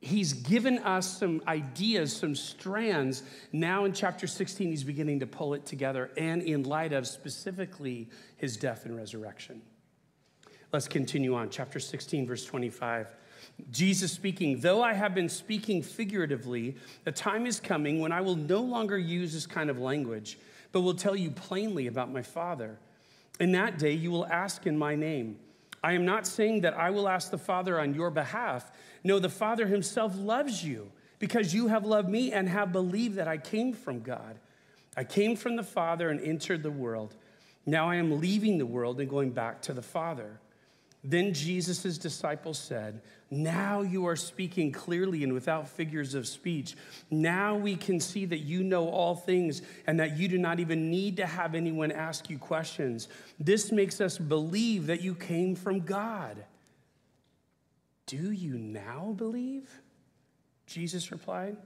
he's 0.00 0.32
given 0.32 0.78
us 0.78 1.18
some 1.18 1.42
ideas, 1.46 2.14
some 2.14 2.34
strands. 2.34 3.22
Now 3.52 3.84
in 3.84 3.92
chapter 3.92 4.26
16, 4.26 4.70
he's 4.70 4.84
beginning 4.84 5.20
to 5.20 5.26
pull 5.26 5.54
it 5.54 5.66
together 5.66 6.10
and 6.16 6.42
in 6.42 6.62
light 6.62 6.92
of 6.92 7.06
specifically 7.06 8.08
his 8.36 8.56
death 8.56 8.84
and 8.84 8.96
resurrection. 8.96 9.62
Let's 10.72 10.88
continue 10.88 11.34
on. 11.34 11.50
Chapter 11.50 11.80
16, 11.80 12.26
verse 12.26 12.44
25. 12.44 13.08
Jesus 13.70 14.12
speaking, 14.12 14.60
though 14.60 14.82
I 14.82 14.92
have 14.92 15.14
been 15.14 15.28
speaking 15.28 15.82
figuratively, 15.82 16.76
the 17.04 17.12
time 17.12 17.46
is 17.46 17.58
coming 17.58 18.00
when 18.00 18.12
I 18.12 18.20
will 18.20 18.36
no 18.36 18.60
longer 18.60 18.98
use 18.98 19.32
this 19.32 19.46
kind 19.46 19.70
of 19.70 19.78
language, 19.78 20.38
but 20.70 20.82
will 20.82 20.94
tell 20.94 21.16
you 21.16 21.30
plainly 21.30 21.86
about 21.86 22.12
my 22.12 22.22
Father. 22.22 22.78
In 23.40 23.52
that 23.52 23.78
day, 23.78 23.92
you 23.92 24.10
will 24.10 24.26
ask 24.26 24.66
in 24.66 24.76
my 24.76 24.94
name. 24.94 25.38
I 25.82 25.92
am 25.92 26.04
not 26.04 26.26
saying 26.26 26.62
that 26.62 26.74
I 26.74 26.90
will 26.90 27.08
ask 27.08 27.30
the 27.30 27.38
Father 27.38 27.78
on 27.80 27.94
your 27.94 28.10
behalf. 28.10 28.70
No, 29.04 29.18
the 29.18 29.28
Father 29.28 29.66
himself 29.66 30.16
loves 30.16 30.64
you 30.64 30.90
because 31.18 31.54
you 31.54 31.68
have 31.68 31.84
loved 31.84 32.08
me 32.08 32.32
and 32.32 32.48
have 32.48 32.72
believed 32.72 33.16
that 33.16 33.28
I 33.28 33.38
came 33.38 33.72
from 33.72 34.00
God. 34.00 34.38
I 34.96 35.04
came 35.04 35.36
from 35.36 35.56
the 35.56 35.62
Father 35.62 36.10
and 36.10 36.20
entered 36.20 36.62
the 36.62 36.70
world. 36.70 37.14
Now 37.66 37.88
I 37.88 37.96
am 37.96 38.20
leaving 38.20 38.58
the 38.58 38.66
world 38.66 39.00
and 39.00 39.08
going 39.08 39.30
back 39.30 39.62
to 39.62 39.72
the 39.72 39.82
Father. 39.82 40.40
Then 41.08 41.32
Jesus' 41.32 41.96
disciples 41.96 42.58
said, 42.58 43.00
Now 43.30 43.80
you 43.80 44.06
are 44.06 44.14
speaking 44.14 44.72
clearly 44.72 45.24
and 45.24 45.32
without 45.32 45.66
figures 45.66 46.12
of 46.12 46.28
speech. 46.28 46.76
Now 47.10 47.56
we 47.56 47.76
can 47.76 47.98
see 47.98 48.26
that 48.26 48.40
you 48.40 48.62
know 48.62 48.90
all 48.90 49.14
things 49.14 49.62
and 49.86 49.98
that 50.00 50.18
you 50.18 50.28
do 50.28 50.36
not 50.36 50.60
even 50.60 50.90
need 50.90 51.16
to 51.16 51.24
have 51.24 51.54
anyone 51.54 51.90
ask 51.92 52.28
you 52.28 52.36
questions. 52.36 53.08
This 53.40 53.72
makes 53.72 54.02
us 54.02 54.18
believe 54.18 54.88
that 54.88 55.00
you 55.00 55.14
came 55.14 55.54
from 55.54 55.80
God. 55.80 56.44
Do 58.04 58.30
you 58.30 58.58
now 58.58 59.14
believe? 59.16 59.66
Jesus 60.66 61.10
replied. 61.10 61.56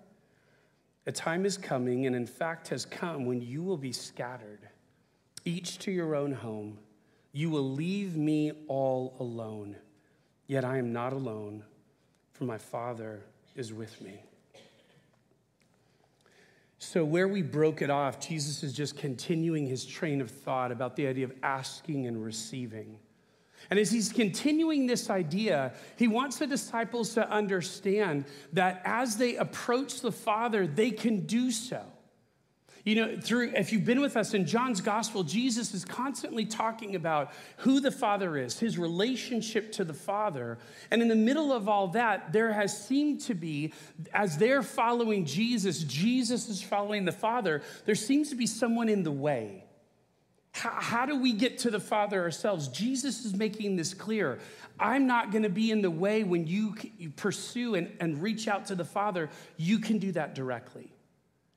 A 1.07 1.11
time 1.11 1.45
is 1.45 1.59
coming, 1.59 2.07
and 2.07 2.15
in 2.15 2.27
fact 2.27 2.69
has 2.69 2.87
come, 2.87 3.27
when 3.27 3.43
you 3.43 3.65
will 3.65 3.77
be 3.77 3.91
scattered, 3.91 4.61
each 5.45 5.81
to 5.81 5.91
your 5.91 6.15
own 6.15 6.31
home. 6.31 6.79
You 7.33 7.51
will 7.51 7.71
leave 7.71 8.17
me 8.17 8.53
all 8.69 9.17
alone. 9.19 9.77
Yet 10.47 10.65
I 10.65 10.77
am 10.77 10.93
not 10.93 11.13
alone, 11.13 11.65
for 12.33 12.45
my 12.45 12.59
Father 12.59 13.23
is 13.57 13.73
with 13.73 14.01
me. 14.03 14.23
So, 16.79 17.05
where 17.05 17.29
we 17.29 17.43
broke 17.43 17.81
it 17.81 17.91
off, 17.91 18.19
Jesus 18.19 18.63
is 18.65 18.73
just 18.73 18.97
continuing 18.97 19.67
his 19.67 19.87
train 19.87 20.21
of 20.21 20.31
thought 20.31 20.73
about 20.73 20.97
the 20.97 21.07
idea 21.07 21.25
of 21.25 21.33
asking 21.43 22.07
and 22.07 22.23
receiving. 22.23 22.99
And 23.71 23.79
as 23.79 23.91
he's 23.91 24.13
continuing 24.13 24.87
this 24.87 25.09
idea, 25.09 25.73
he 25.97 26.09
wants 26.09 26.39
the 26.39 26.47
disciples 26.47 27.15
to 27.15 27.31
understand 27.31 28.25
that 28.53 28.83
as 28.85 29.17
they 29.17 29.37
approach 29.37 30.01
the 30.01 30.11
Father, 30.11 30.67
they 30.67 30.91
can 30.91 31.25
do 31.25 31.53
so. 31.53 31.83
You 32.85 32.97
know, 32.97 33.17
through 33.21 33.53
if 33.55 33.73
you've 33.73 33.85
been 33.85 34.01
with 34.01 34.17
us 34.17 34.35
in 34.35 34.45
John's 34.45 34.81
gospel, 34.81 35.23
Jesus 35.23 35.73
is 35.73 35.85
constantly 35.85 36.45
talking 36.45 36.97
about 36.97 37.33
who 37.59 37.79
the 37.79 37.93
Father 37.93 38.37
is, 38.37 38.59
his 38.59 38.77
relationship 38.77 39.71
to 39.73 39.85
the 39.85 39.95
Father. 39.95 40.59
And 40.91 41.01
in 41.01 41.07
the 41.07 41.15
middle 41.15 41.53
of 41.53 41.69
all 41.69 41.89
that, 41.89 42.33
there 42.33 42.53
has 42.53 42.87
seemed 42.87 43.21
to 43.23 43.35
be, 43.35 43.73
as 44.13 44.37
they're 44.37 44.65
following 44.65 45.25
Jesus, 45.25 45.85
Jesus 45.85 46.49
is 46.49 46.61
following 46.61 47.05
the 47.05 47.13
Father, 47.13 47.63
there 47.85 47.95
seems 47.95 48.31
to 48.31 48.35
be 48.35 48.47
someone 48.47 48.89
in 48.89 49.05
the 49.05 49.13
way. 49.13 49.65
How, 50.51 50.71
how 50.71 51.07
do 51.07 51.21
we 51.21 51.33
get 51.33 51.59
to 51.59 51.71
the 51.71 51.81
Father 51.81 52.21
ourselves? 52.21 52.67
Jesus 52.67 53.25
is 53.25 53.35
making 53.35 53.77
this 53.77 53.95
clear. 53.95 54.41
I'm 54.81 55.07
not 55.07 55.31
going 55.31 55.45
to 55.45 55.49
be 55.49 55.71
in 55.71 55.83
the 55.83 55.91
way 55.91 56.25
when 56.25 56.49
you, 56.49 56.75
you 56.99 57.11
pursue 57.11 57.77
and, 57.77 57.93
and 58.01 58.21
reach 58.21 58.49
out 58.49 58.67
to 58.67 58.75
the 58.75 58.85
Father. 58.85 59.31
You 59.57 59.79
can 59.79 59.99
do 59.99 60.11
that 60.13 60.35
directly. 60.35 60.93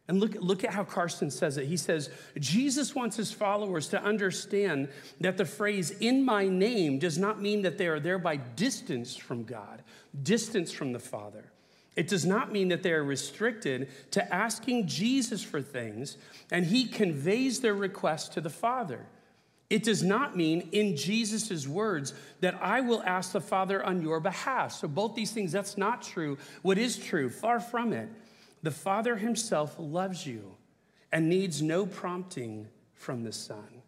And 0.07 0.19
look, 0.19 0.35
look 0.39 0.63
at 0.63 0.71
how 0.71 0.83
Carson 0.83 1.31
says 1.31 1.57
it. 1.57 1.65
He 1.65 1.77
says, 1.77 2.11
Jesus 2.37 2.93
wants 2.93 3.17
his 3.17 3.31
followers 3.31 3.87
to 3.87 4.01
understand 4.01 4.89
that 5.19 5.37
the 5.37 5.45
phrase, 5.45 5.91
in 5.91 6.23
my 6.23 6.47
name, 6.47 6.99
does 6.99 7.17
not 7.17 7.41
mean 7.41 7.63
that 7.63 7.79
they 7.79 7.87
are 7.87 7.99
thereby 7.99 8.35
distanced 8.35 9.21
from 9.21 9.43
God, 9.43 9.81
distanced 10.21 10.75
from 10.75 10.91
the 10.91 10.99
Father. 10.99 11.45
It 11.95 12.07
does 12.07 12.25
not 12.25 12.51
mean 12.51 12.67
that 12.67 12.83
they 12.83 12.91
are 12.91 13.03
restricted 13.03 13.89
to 14.11 14.33
asking 14.33 14.87
Jesus 14.87 15.41
for 15.41 15.61
things 15.61 16.17
and 16.51 16.65
he 16.65 16.85
conveys 16.85 17.61
their 17.61 17.73
request 17.73 18.33
to 18.33 18.41
the 18.41 18.49
Father. 18.49 19.05
It 19.69 19.83
does 19.83 20.03
not 20.03 20.37
mean, 20.37 20.69
in 20.73 20.95
Jesus' 20.95 21.67
words, 21.67 22.13
that 22.41 22.55
I 22.61 22.81
will 22.81 23.01
ask 23.03 23.31
the 23.31 23.41
Father 23.41 23.83
on 23.83 24.01
your 24.01 24.19
behalf. 24.19 24.73
So, 24.73 24.87
both 24.87 25.15
these 25.15 25.31
things, 25.31 25.51
that's 25.51 25.75
not 25.75 26.03
true. 26.03 26.37
What 26.61 26.77
is 26.77 26.97
true? 26.97 27.31
Far 27.31 27.59
from 27.59 27.91
it. 27.91 28.07
The 28.65 28.71
Father 28.71 29.15
Himself 29.15 29.75
loves 29.77 30.25
you 30.25 30.55
and 31.11 31.29
needs 31.29 31.61
no 31.61 31.85
prompting 31.85 32.67
from 32.95 33.21
the 33.21 33.31
Son. 33.31 33.83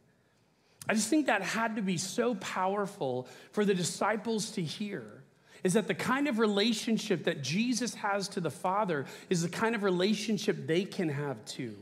I 0.88 0.94
just 0.94 1.10
think 1.10 1.26
that 1.26 1.42
had 1.42 1.78
to 1.78 1.82
be 1.82 1.98
so 1.98 2.36
powerful 2.36 3.28
for 3.54 3.66
the 3.66 3.74
disciples 3.74 4.52
to 4.52 4.62
hear 4.62 5.24
is 5.64 5.74
that 5.74 5.88
the 5.88 5.96
kind 5.96 6.28
of 6.28 6.38
relationship 6.38 7.24
that 7.24 7.42
Jesus 7.42 7.96
has 7.96 8.28
to 8.30 8.40
the 8.40 8.52
Father 8.52 9.08
is 9.32 9.42
the 9.42 9.50
kind 9.50 9.74
of 9.74 9.82
relationship 9.82 10.68
they 10.68 10.84
can 10.84 11.10
have 11.10 11.44
too. 11.46 11.76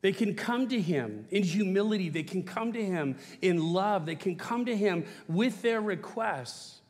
They 0.00 0.10
can 0.10 0.34
come 0.34 0.66
to 0.70 0.80
him 0.80 1.26
in 1.30 1.44
humility. 1.44 2.08
They 2.08 2.24
can 2.24 2.42
come 2.42 2.72
to 2.72 2.84
him 2.84 3.16
in 3.40 3.72
love. 3.72 4.06
They 4.06 4.16
can 4.16 4.34
come 4.34 4.64
to 4.64 4.76
him 4.76 5.04
with 5.28 5.62
their 5.62 5.80
requests 5.80 6.80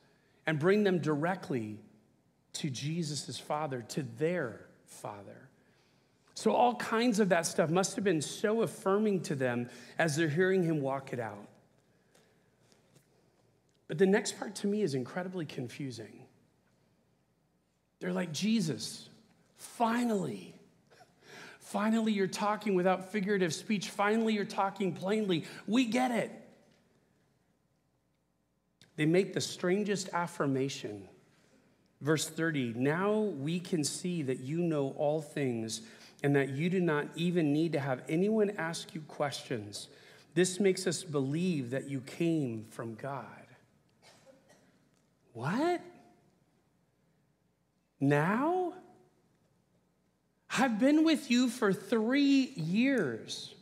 and 0.46 0.58
bring 0.58 0.84
them 0.84 1.00
directly 1.00 1.80
to 2.54 2.70
Jesus' 2.70 3.38
Father, 3.38 3.82
to 3.90 4.04
their 4.16 4.68
Father. 4.92 5.48
So, 6.34 6.52
all 6.52 6.74
kinds 6.76 7.20
of 7.20 7.28
that 7.28 7.46
stuff 7.46 7.70
must 7.70 7.94
have 7.96 8.04
been 8.04 8.22
so 8.22 8.62
affirming 8.62 9.20
to 9.22 9.34
them 9.34 9.68
as 9.98 10.16
they're 10.16 10.28
hearing 10.28 10.62
him 10.62 10.80
walk 10.80 11.12
it 11.12 11.20
out. 11.20 11.48
But 13.88 13.98
the 13.98 14.06
next 14.06 14.38
part 14.38 14.54
to 14.56 14.66
me 14.66 14.82
is 14.82 14.94
incredibly 14.94 15.44
confusing. 15.44 16.24
They're 18.00 18.12
like, 18.12 18.32
Jesus, 18.32 19.08
finally. 19.58 20.54
Finally, 21.60 22.12
you're 22.12 22.26
talking 22.26 22.74
without 22.74 23.12
figurative 23.12 23.54
speech. 23.54 23.90
Finally, 23.90 24.34
you're 24.34 24.44
talking 24.44 24.92
plainly. 24.92 25.44
We 25.66 25.84
get 25.84 26.10
it. 26.10 26.32
They 28.96 29.06
make 29.06 29.32
the 29.32 29.40
strangest 29.40 30.08
affirmation. 30.12 31.08
Verse 32.02 32.28
30 32.28 32.74
Now 32.76 33.12
we 33.20 33.60
can 33.60 33.84
see 33.84 34.22
that 34.22 34.40
you 34.40 34.58
know 34.58 34.94
all 34.98 35.22
things 35.22 35.80
and 36.22 36.36
that 36.36 36.50
you 36.50 36.68
do 36.68 36.80
not 36.80 37.06
even 37.16 37.52
need 37.52 37.72
to 37.72 37.80
have 37.80 38.02
anyone 38.08 38.50
ask 38.58 38.94
you 38.94 39.00
questions. 39.02 39.88
This 40.34 40.60
makes 40.60 40.86
us 40.86 41.04
believe 41.04 41.70
that 41.70 41.88
you 41.88 42.00
came 42.00 42.66
from 42.70 42.94
God. 42.94 43.26
What? 45.32 45.80
Now? 48.00 48.74
I've 50.58 50.78
been 50.78 51.04
with 51.04 51.30
you 51.30 51.48
for 51.48 51.72
three 51.72 52.52
years. 52.56 53.54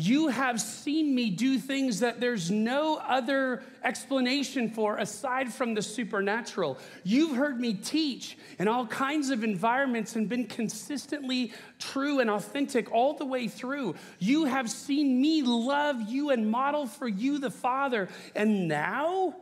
You 0.00 0.28
have 0.28 0.58
seen 0.62 1.14
me 1.14 1.28
do 1.28 1.58
things 1.58 2.00
that 2.00 2.20
there's 2.20 2.50
no 2.50 2.96
other 2.96 3.62
explanation 3.84 4.70
for 4.70 4.96
aside 4.96 5.52
from 5.52 5.74
the 5.74 5.82
supernatural. 5.82 6.78
You've 7.04 7.36
heard 7.36 7.60
me 7.60 7.74
teach 7.74 8.38
in 8.58 8.66
all 8.66 8.86
kinds 8.86 9.28
of 9.28 9.44
environments 9.44 10.16
and 10.16 10.26
been 10.26 10.46
consistently 10.46 11.52
true 11.78 12.20
and 12.20 12.30
authentic 12.30 12.90
all 12.90 13.12
the 13.12 13.26
way 13.26 13.46
through. 13.46 13.94
You 14.18 14.46
have 14.46 14.70
seen 14.70 15.20
me 15.20 15.42
love 15.42 16.00
you 16.08 16.30
and 16.30 16.50
model 16.50 16.86
for 16.86 17.06
you 17.06 17.38
the 17.38 17.50
Father. 17.50 18.08
And 18.34 18.68
now, 18.68 19.36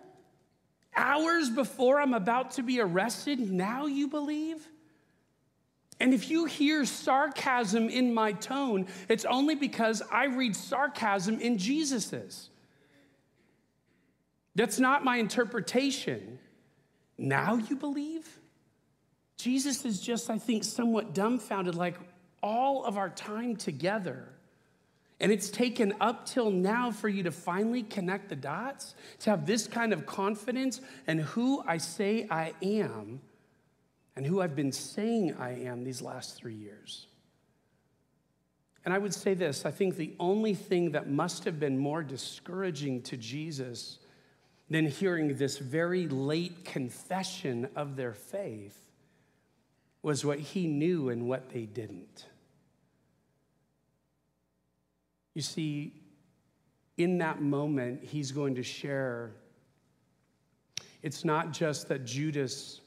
hours 0.96 1.50
before 1.50 2.00
I'm 2.00 2.14
about 2.14 2.50
to 2.52 2.64
be 2.64 2.80
arrested, 2.80 3.38
now 3.38 3.86
you 3.86 4.08
believe? 4.08 4.66
And 6.00 6.14
if 6.14 6.30
you 6.30 6.44
hear 6.44 6.84
sarcasm 6.84 7.88
in 7.88 8.14
my 8.14 8.32
tone, 8.32 8.86
it's 9.08 9.24
only 9.24 9.54
because 9.54 10.02
I 10.12 10.26
read 10.26 10.54
sarcasm 10.54 11.40
in 11.40 11.58
Jesus's. 11.58 12.50
That's 14.54 14.78
not 14.78 15.04
my 15.04 15.16
interpretation. 15.16 16.38
Now 17.16 17.56
you 17.56 17.76
believe? 17.76 18.28
Jesus 19.36 19.84
is 19.84 20.00
just, 20.00 20.30
I 20.30 20.38
think, 20.38 20.64
somewhat 20.64 21.14
dumbfounded, 21.14 21.74
like 21.74 21.96
all 22.42 22.84
of 22.84 22.96
our 22.96 23.08
time 23.08 23.56
together. 23.56 24.28
And 25.20 25.32
it's 25.32 25.50
taken 25.50 25.94
up 26.00 26.26
till 26.26 26.50
now 26.50 26.92
for 26.92 27.08
you 27.08 27.24
to 27.24 27.32
finally 27.32 27.82
connect 27.82 28.28
the 28.28 28.36
dots, 28.36 28.94
to 29.20 29.30
have 29.30 29.46
this 29.46 29.66
kind 29.66 29.92
of 29.92 30.06
confidence 30.06 30.80
in 31.08 31.18
who 31.18 31.62
I 31.66 31.78
say 31.78 32.28
I 32.30 32.52
am 32.62 33.20
and 34.18 34.26
who 34.26 34.40
I've 34.40 34.56
been 34.56 34.72
saying 34.72 35.36
I 35.38 35.50
am 35.62 35.84
these 35.84 36.02
last 36.02 36.34
three 36.34 36.56
years. 36.56 37.06
And 38.84 38.92
I 38.92 38.98
would 38.98 39.14
say 39.14 39.32
this 39.32 39.64
I 39.64 39.70
think 39.70 39.96
the 39.96 40.16
only 40.18 40.54
thing 40.54 40.90
that 40.90 41.08
must 41.08 41.44
have 41.44 41.60
been 41.60 41.78
more 41.78 42.02
discouraging 42.02 43.02
to 43.02 43.16
Jesus 43.16 44.00
than 44.68 44.86
hearing 44.86 45.36
this 45.36 45.58
very 45.58 46.08
late 46.08 46.64
confession 46.64 47.68
of 47.76 47.94
their 47.94 48.12
faith 48.12 48.90
was 50.02 50.24
what 50.24 50.40
he 50.40 50.66
knew 50.66 51.10
and 51.10 51.28
what 51.28 51.50
they 51.50 51.64
didn't. 51.66 52.26
You 55.34 55.42
see, 55.42 55.92
in 56.96 57.18
that 57.18 57.40
moment, 57.40 58.02
he's 58.02 58.32
going 58.32 58.56
to 58.56 58.64
share 58.64 59.30
it's 61.02 61.24
not 61.24 61.52
just 61.52 61.86
that 61.88 62.04
Judas 62.04 62.80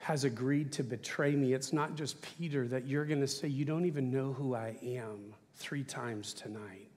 has 0.00 0.24
agreed 0.24 0.72
to 0.72 0.82
betray 0.82 1.36
me. 1.36 1.52
It's 1.52 1.74
not 1.74 1.94
just 1.94 2.20
Peter 2.22 2.66
that 2.68 2.86
you're 2.86 3.04
going 3.04 3.20
to 3.20 3.28
say, 3.28 3.48
You 3.48 3.66
don't 3.66 3.84
even 3.84 4.10
know 4.10 4.32
who 4.32 4.54
I 4.54 4.76
am 4.82 5.34
three 5.56 5.84
times 5.84 6.32
tonight. 6.32 6.88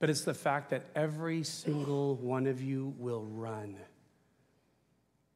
But 0.00 0.10
it's 0.10 0.22
the 0.22 0.34
fact 0.34 0.70
that 0.70 0.84
every 0.96 1.44
single 1.44 2.16
one 2.16 2.46
of 2.46 2.60
you 2.60 2.94
will 2.98 3.24
run 3.24 3.76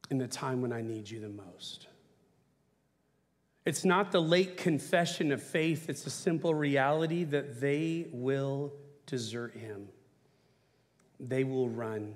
in 0.09 0.17
the 0.17 0.27
time 0.27 0.61
when 0.61 0.73
I 0.73 0.81
need 0.81 1.09
you 1.09 1.21
the 1.21 1.29
most. 1.29 1.87
It's 3.65 3.85
not 3.85 4.11
the 4.11 4.21
late 4.21 4.57
confession 4.57 5.31
of 5.31 5.41
faith, 5.41 5.89
it's 5.89 6.05
a 6.05 6.09
simple 6.09 6.53
reality 6.53 7.23
that 7.23 7.61
they 7.61 8.07
will 8.11 8.73
desert 9.05 9.55
him. 9.55 9.87
They 11.21 11.45
will 11.45 11.69
run. 11.69 12.15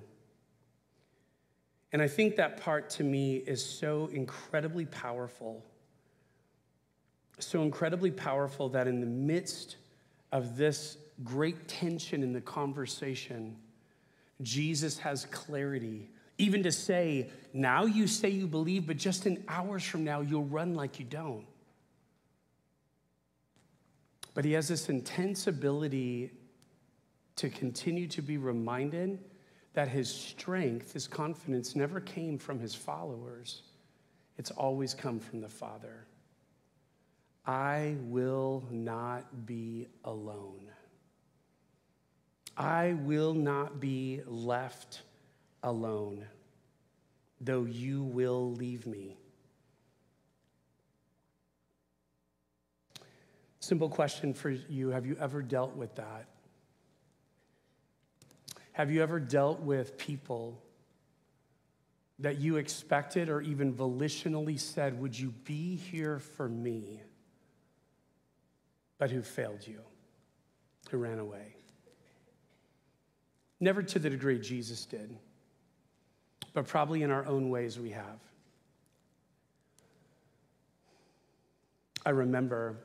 And 1.93 2.01
I 2.01 2.07
think 2.07 2.35
that 2.37 2.59
part 2.59 2.89
to 2.91 3.03
me 3.03 3.35
is 3.35 3.63
so 3.63 4.09
incredibly 4.11 4.85
powerful. 4.85 5.63
So 7.37 7.61
incredibly 7.61 8.09
powerful 8.09 8.69
that 8.69 8.87
in 8.87 8.99
the 8.99 9.05
midst 9.05 9.77
of 10.31 10.57
this 10.57 10.97
great 11.23 11.67
tension 11.67 12.23
in 12.23 12.33
the 12.33 12.41
conversation, 12.41 13.55
Jesus 14.41 14.97
has 14.97 15.25
clarity. 15.25 16.09
Even 16.39 16.63
to 16.63 16.71
say, 16.71 17.29
now 17.53 17.85
you 17.85 18.07
say 18.07 18.29
you 18.29 18.47
believe, 18.47 18.87
but 18.87 18.97
just 18.97 19.27
in 19.27 19.43
hours 19.47 19.83
from 19.83 20.03
now, 20.03 20.21
you'll 20.21 20.45
run 20.45 20.73
like 20.73 20.97
you 20.97 21.05
don't. 21.05 21.45
But 24.33 24.45
he 24.45 24.53
has 24.53 24.67
this 24.67 24.89
intense 24.89 25.45
ability 25.45 26.31
to 27.35 27.49
continue 27.49 28.07
to 28.07 28.23
be 28.23 28.37
reminded 28.37 29.19
that 29.73 29.87
his 29.87 30.09
strength, 30.09 30.93
his 30.93 31.07
confidence 31.07 31.75
never 31.75 31.99
came 31.99 32.37
from 32.37 32.59
his 32.59 32.75
followers, 32.75 33.63
it's 34.37 34.51
always 34.51 34.93
come 34.93 35.19
from 35.19 35.41
the 35.41 35.49
Father. 35.49 36.05
I 37.45 37.97
will 38.03 38.63
not 38.71 39.45
be 39.45 39.87
alone. 40.05 40.71
I 42.55 42.93
will 43.01 43.33
not 43.33 43.79
be 43.79 44.21
left 44.25 45.01
alone, 45.63 46.25
though 47.41 47.65
you 47.65 48.03
will 48.03 48.53
leave 48.53 48.85
me. 48.85 49.17
Simple 53.59 53.89
question 53.89 54.33
for 54.33 54.49
you 54.49 54.89
Have 54.89 55.05
you 55.05 55.15
ever 55.19 55.41
dealt 55.41 55.75
with 55.75 55.95
that? 55.95 56.27
Have 58.73 58.91
you 58.91 59.01
ever 59.03 59.19
dealt 59.19 59.61
with 59.61 59.97
people 59.97 60.61
that 62.19 62.39
you 62.39 62.57
expected 62.57 63.29
or 63.29 63.41
even 63.41 63.73
volitionally 63.73 64.59
said, 64.59 64.99
Would 64.99 65.17
you 65.17 65.29
be 65.45 65.75
here 65.75 66.19
for 66.19 66.49
me? 66.49 67.01
But 68.97 69.11
who 69.11 69.21
failed 69.21 69.65
you, 69.65 69.79
who 70.89 70.97
ran 70.97 71.19
away? 71.19 71.55
Never 73.59 73.83
to 73.83 73.99
the 73.99 74.09
degree 74.09 74.39
Jesus 74.39 74.85
did, 74.85 75.15
but 76.53 76.67
probably 76.67 77.03
in 77.03 77.11
our 77.11 77.25
own 77.25 77.49
ways 77.49 77.79
we 77.79 77.91
have. 77.91 78.19
I 82.05 82.09
remember 82.09 82.77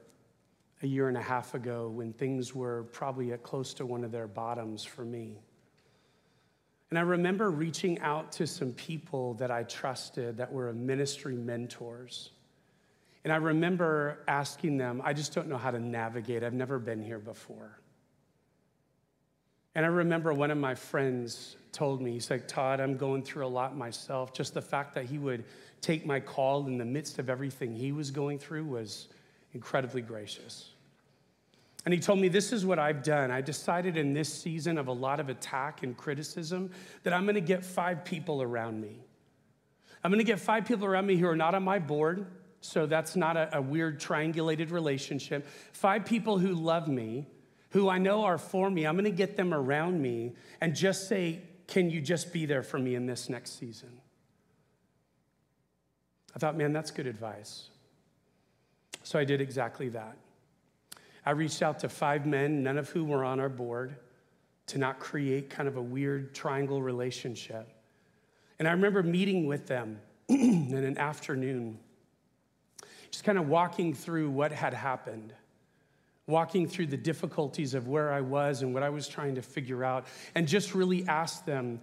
a 0.82 0.86
year 0.86 1.08
and 1.08 1.16
a 1.16 1.22
half 1.22 1.54
ago 1.54 1.88
when 1.88 2.12
things 2.12 2.54
were 2.54 2.84
probably 2.92 3.32
at 3.32 3.42
close 3.42 3.74
to 3.74 3.86
one 3.86 4.04
of 4.04 4.12
their 4.12 4.28
bottoms 4.28 4.84
for 4.84 5.04
me. 5.04 5.40
And 6.90 6.98
I 6.98 7.02
remember 7.02 7.50
reaching 7.50 7.98
out 8.00 8.32
to 8.32 8.46
some 8.46 8.72
people 8.72 9.34
that 9.34 9.50
I 9.50 9.64
trusted 9.64 10.38
that 10.38 10.50
were 10.50 10.72
ministry 10.72 11.34
mentors. 11.34 12.30
And 13.24 13.32
I 13.32 13.36
remember 13.36 14.20
asking 14.26 14.78
them, 14.78 15.02
I 15.04 15.12
just 15.12 15.34
don't 15.34 15.48
know 15.48 15.58
how 15.58 15.70
to 15.70 15.78
navigate. 15.78 16.42
I've 16.42 16.54
never 16.54 16.78
been 16.78 17.02
here 17.02 17.18
before. 17.18 17.78
And 19.74 19.84
I 19.84 19.88
remember 19.88 20.32
one 20.32 20.50
of 20.50 20.58
my 20.58 20.74
friends 20.74 21.56
told 21.72 22.00
me, 22.00 22.12
he's 22.12 22.30
like, 22.30 22.48
Todd, 22.48 22.80
I'm 22.80 22.96
going 22.96 23.22
through 23.22 23.46
a 23.46 23.48
lot 23.48 23.76
myself. 23.76 24.32
Just 24.32 24.54
the 24.54 24.62
fact 24.62 24.94
that 24.94 25.04
he 25.04 25.18
would 25.18 25.44
take 25.82 26.06
my 26.06 26.20
call 26.20 26.66
in 26.66 26.78
the 26.78 26.84
midst 26.84 27.18
of 27.18 27.28
everything 27.28 27.74
he 27.74 27.92
was 27.92 28.10
going 28.10 28.38
through 28.38 28.64
was 28.64 29.08
incredibly 29.52 30.00
gracious. 30.00 30.70
And 31.88 31.94
he 31.94 32.00
told 32.00 32.18
me, 32.18 32.28
This 32.28 32.52
is 32.52 32.66
what 32.66 32.78
I've 32.78 33.02
done. 33.02 33.30
I 33.30 33.40
decided 33.40 33.96
in 33.96 34.12
this 34.12 34.30
season 34.30 34.76
of 34.76 34.88
a 34.88 34.92
lot 34.92 35.20
of 35.20 35.30
attack 35.30 35.82
and 35.82 35.96
criticism 35.96 36.70
that 37.02 37.14
I'm 37.14 37.24
gonna 37.24 37.40
get 37.40 37.64
five 37.64 38.04
people 38.04 38.42
around 38.42 38.78
me. 38.78 39.00
I'm 40.04 40.10
gonna 40.10 40.22
get 40.22 40.38
five 40.38 40.66
people 40.66 40.84
around 40.84 41.06
me 41.06 41.16
who 41.16 41.26
are 41.26 41.34
not 41.34 41.54
on 41.54 41.62
my 41.62 41.78
board, 41.78 42.26
so 42.60 42.84
that's 42.84 43.16
not 43.16 43.38
a, 43.38 43.56
a 43.56 43.62
weird 43.62 43.98
triangulated 43.98 44.70
relationship. 44.70 45.48
Five 45.72 46.04
people 46.04 46.36
who 46.36 46.52
love 46.52 46.88
me, 46.88 47.26
who 47.70 47.88
I 47.88 47.96
know 47.96 48.24
are 48.24 48.36
for 48.36 48.70
me. 48.70 48.86
I'm 48.86 48.94
gonna 48.94 49.08
get 49.08 49.38
them 49.38 49.54
around 49.54 49.98
me 49.98 50.34
and 50.60 50.76
just 50.76 51.08
say, 51.08 51.40
Can 51.68 51.88
you 51.88 52.02
just 52.02 52.34
be 52.34 52.44
there 52.44 52.62
for 52.62 52.78
me 52.78 52.96
in 52.96 53.06
this 53.06 53.30
next 53.30 53.58
season? 53.58 53.98
I 56.36 56.38
thought, 56.38 56.54
man, 56.54 56.74
that's 56.74 56.90
good 56.90 57.06
advice. 57.06 57.70
So 59.04 59.18
I 59.18 59.24
did 59.24 59.40
exactly 59.40 59.88
that. 59.88 60.18
I 61.28 61.32
reached 61.32 61.60
out 61.60 61.80
to 61.80 61.90
five 61.90 62.24
men, 62.24 62.62
none 62.62 62.78
of 62.78 62.88
who 62.88 63.04
were 63.04 63.22
on 63.22 63.38
our 63.38 63.50
board, 63.50 63.96
to 64.68 64.78
not 64.78 64.98
create 64.98 65.50
kind 65.50 65.68
of 65.68 65.76
a 65.76 65.82
weird 65.82 66.34
triangle 66.34 66.80
relationship. 66.80 67.68
And 68.58 68.66
I 68.66 68.70
remember 68.70 69.02
meeting 69.02 69.44
with 69.46 69.66
them 69.66 70.00
in 70.30 70.72
an 70.72 70.96
afternoon, 70.96 71.80
just 73.10 73.24
kind 73.24 73.36
of 73.36 73.46
walking 73.46 73.92
through 73.92 74.30
what 74.30 74.52
had 74.52 74.72
happened, 74.72 75.34
walking 76.26 76.66
through 76.66 76.86
the 76.86 76.96
difficulties 76.96 77.74
of 77.74 77.88
where 77.88 78.10
I 78.10 78.22
was 78.22 78.62
and 78.62 78.72
what 78.72 78.82
I 78.82 78.88
was 78.88 79.06
trying 79.06 79.34
to 79.34 79.42
figure 79.42 79.84
out, 79.84 80.06
and 80.34 80.48
just 80.48 80.74
really 80.74 81.06
ask 81.08 81.44
them, 81.44 81.82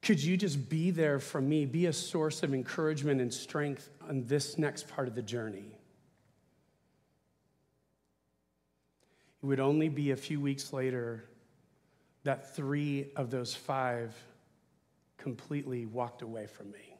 could 0.00 0.22
you 0.22 0.36
just 0.36 0.68
be 0.68 0.92
there 0.92 1.18
for 1.18 1.40
me, 1.40 1.66
be 1.66 1.86
a 1.86 1.92
source 1.92 2.44
of 2.44 2.54
encouragement 2.54 3.20
and 3.20 3.34
strength 3.34 3.90
on 4.08 4.26
this 4.26 4.58
next 4.58 4.86
part 4.86 5.08
of 5.08 5.16
the 5.16 5.22
journey? 5.22 5.76
It 9.42 9.46
would 9.46 9.60
only 9.60 9.88
be 9.88 10.12
a 10.12 10.16
few 10.16 10.40
weeks 10.40 10.72
later 10.72 11.24
that 12.22 12.54
three 12.54 13.08
of 13.16 13.30
those 13.30 13.54
five 13.54 14.14
completely 15.18 15.86
walked 15.86 16.22
away 16.22 16.46
from 16.46 16.70
me. 16.70 16.96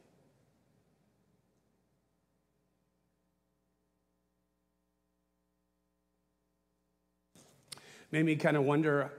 Made 8.11 8.25
me 8.25 8.35
kind 8.35 8.57
of 8.57 8.63
wonder 8.63 9.09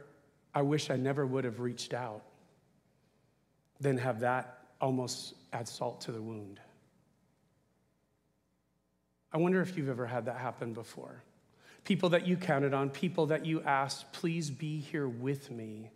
I 0.55 0.63
wish 0.63 0.91
I 0.91 0.97
never 0.97 1.27
would 1.27 1.45
have 1.45 1.59
reached 1.61 1.95
out, 1.95 2.23
then 3.81 3.99
have 3.99 4.21
that 4.21 4.67
almost 4.81 5.35
add 5.53 5.67
salt 5.67 6.03
to 6.03 6.13
the 6.13 6.23
wound. 6.23 6.61
I 9.33 9.39
wonder 9.39 9.61
if 9.63 9.77
you've 9.77 9.89
ever 9.89 10.07
had 10.07 10.27
that 10.27 10.37
happen 10.37 10.75
before. 10.75 11.23
People 11.85 12.09
that 12.11 12.27
you 12.27 12.37
counted 12.37 12.73
on, 12.73 12.91
people 12.91 13.27
that 13.27 13.45
you 13.45 13.63
asked, 13.63 14.13
please 14.13 14.51
be 14.51 14.81
here 14.81 15.07
with 15.07 15.51
me, 15.51 15.91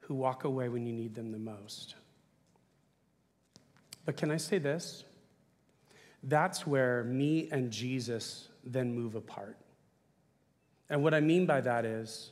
who 0.00 0.14
walk 0.14 0.44
away 0.44 0.70
when 0.70 0.86
you 0.86 0.92
need 0.92 1.14
them 1.14 1.30
the 1.30 1.38
most. 1.38 1.94
But 4.06 4.16
can 4.16 4.30
I 4.30 4.38
say 4.38 4.58
this? 4.58 5.04
That's 6.22 6.66
where 6.66 7.04
me 7.04 7.48
and 7.52 7.70
Jesus 7.70 8.48
then 8.64 8.94
move 8.94 9.14
apart. 9.14 9.58
And 10.88 11.02
what 11.02 11.12
I 11.12 11.20
mean 11.20 11.44
by 11.44 11.60
that 11.60 11.84
is, 11.84 12.30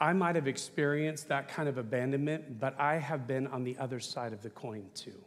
I 0.00 0.14
might 0.14 0.34
have 0.34 0.48
experienced 0.48 1.28
that 1.28 1.48
kind 1.48 1.68
of 1.68 1.78
abandonment, 1.78 2.58
but 2.58 2.74
I 2.80 2.96
have 2.96 3.26
been 3.26 3.46
on 3.46 3.62
the 3.62 3.76
other 3.78 4.00
side 4.00 4.32
of 4.32 4.42
the 4.42 4.50
coin 4.50 4.86
too. 4.94 5.22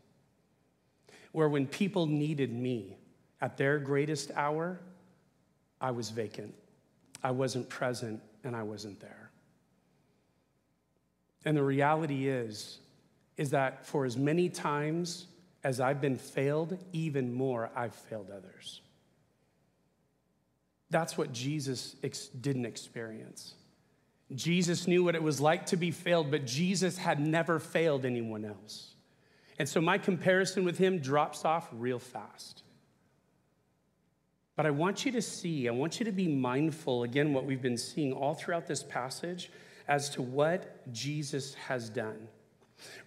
Where 1.31 1.47
when 1.47 1.67
people 1.67 2.07
needed 2.07 2.51
me 2.51 2.97
at 3.39 3.55
their 3.55 3.77
greatest 3.77 4.31
hour, 4.35 4.81
I 5.79 5.91
was 5.91 6.09
vacant. 6.09 6.53
I 7.23 7.31
wasn't 7.31 7.69
present 7.69 8.21
and 8.43 8.55
I 8.55 8.63
wasn't 8.63 8.99
there. 8.99 9.31
And 11.45 11.55
the 11.55 11.63
reality 11.63 12.27
is, 12.27 12.79
is 13.37 13.51
that 13.51 13.85
for 13.85 14.05
as 14.05 14.17
many 14.17 14.49
times 14.49 15.27
as 15.63 15.79
I've 15.79 15.99
been 15.99 16.17
failed, 16.17 16.77
even 16.93 17.33
more 17.33 17.71
I've 17.75 17.95
failed 17.95 18.29
others. 18.29 18.81
That's 20.91 21.17
what 21.17 21.33
Jesus 21.33 21.95
ex- 22.03 22.27
didn't 22.27 22.65
experience. 22.65 23.55
Jesus 24.33 24.87
knew 24.87 25.03
what 25.03 25.15
it 25.15 25.23
was 25.23 25.41
like 25.41 25.67
to 25.67 25.77
be 25.77 25.91
failed, 25.91 26.31
but 26.31 26.45
Jesus 26.45 26.97
had 26.97 27.19
never 27.19 27.59
failed 27.59 28.05
anyone 28.05 28.45
else. 28.45 28.93
And 29.57 29.67
so 29.67 29.81
my 29.81 29.97
comparison 29.97 30.65
with 30.65 30.77
him 30.77 30.99
drops 30.99 31.45
off 31.45 31.67
real 31.71 31.99
fast. 31.99 32.63
But 34.55 34.65
I 34.65 34.71
want 34.71 35.05
you 35.05 35.11
to 35.11 35.21
see, 35.21 35.67
I 35.67 35.71
want 35.71 35.99
you 35.99 36.05
to 36.05 36.11
be 36.11 36.27
mindful, 36.27 37.03
again, 37.03 37.33
what 37.33 37.45
we've 37.45 37.61
been 37.61 37.77
seeing 37.77 38.13
all 38.13 38.33
throughout 38.33 38.67
this 38.67 38.83
passage 38.83 39.51
as 39.87 40.09
to 40.11 40.21
what 40.21 40.91
Jesus 40.93 41.53
has 41.55 41.89
done. 41.89 42.27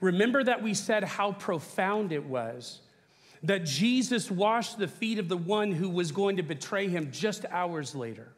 Remember 0.00 0.44
that 0.44 0.62
we 0.62 0.74
said 0.74 1.04
how 1.04 1.32
profound 1.32 2.12
it 2.12 2.24
was 2.24 2.80
that 3.42 3.64
Jesus 3.64 4.30
washed 4.30 4.78
the 4.78 4.88
feet 4.88 5.18
of 5.18 5.28
the 5.28 5.37
one 5.37 5.70
who 5.70 5.88
was 5.88 6.12
going 6.12 6.37
to 6.37 6.42
betray 6.42 6.88
him 6.88 7.11
just 7.12 7.44
hours 7.50 7.94
later. 7.94 8.32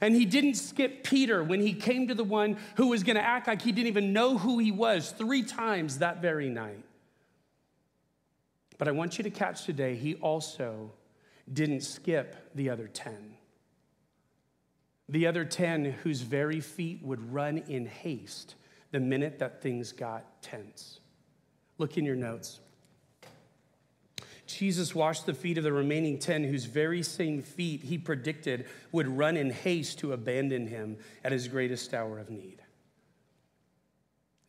And 0.00 0.14
he 0.14 0.24
didn't 0.24 0.54
skip 0.54 1.04
Peter 1.04 1.44
when 1.44 1.60
he 1.60 1.74
came 1.74 2.08
to 2.08 2.14
the 2.14 2.24
one 2.24 2.56
who 2.76 2.88
was 2.88 3.02
going 3.02 3.16
to 3.16 3.22
act 3.22 3.46
like 3.46 3.60
he 3.60 3.72
didn't 3.72 3.88
even 3.88 4.12
know 4.14 4.38
who 4.38 4.58
he 4.58 4.72
was 4.72 5.10
three 5.10 5.42
times 5.42 5.98
that 5.98 6.22
very 6.22 6.48
night. 6.48 6.82
But 8.78 8.88
I 8.88 8.92
want 8.92 9.18
you 9.18 9.24
to 9.24 9.30
catch 9.30 9.64
today, 9.64 9.96
he 9.96 10.14
also 10.14 10.92
didn't 11.52 11.82
skip 11.82 12.50
the 12.54 12.70
other 12.70 12.88
10. 12.88 13.34
The 15.08 15.26
other 15.26 15.44
10 15.44 15.84
whose 15.84 16.22
very 16.22 16.60
feet 16.60 17.02
would 17.02 17.32
run 17.32 17.58
in 17.58 17.86
haste 17.86 18.56
the 18.90 19.00
minute 19.00 19.38
that 19.38 19.62
things 19.62 19.92
got 19.92 20.42
tense. 20.42 21.00
Look 21.78 21.96
in 21.96 22.04
your 22.04 22.16
notes. 22.16 22.60
Jesus 24.46 24.94
washed 24.94 25.26
the 25.26 25.34
feet 25.34 25.58
of 25.58 25.64
the 25.64 25.72
remaining 25.72 26.18
10, 26.18 26.44
whose 26.44 26.64
very 26.64 27.02
same 27.02 27.42
feet 27.42 27.82
he 27.82 27.98
predicted 27.98 28.66
would 28.92 29.08
run 29.08 29.36
in 29.36 29.50
haste 29.50 29.98
to 29.98 30.12
abandon 30.12 30.68
him 30.68 30.98
at 31.24 31.32
his 31.32 31.48
greatest 31.48 31.92
hour 31.92 32.18
of 32.18 32.30
need. 32.30 32.62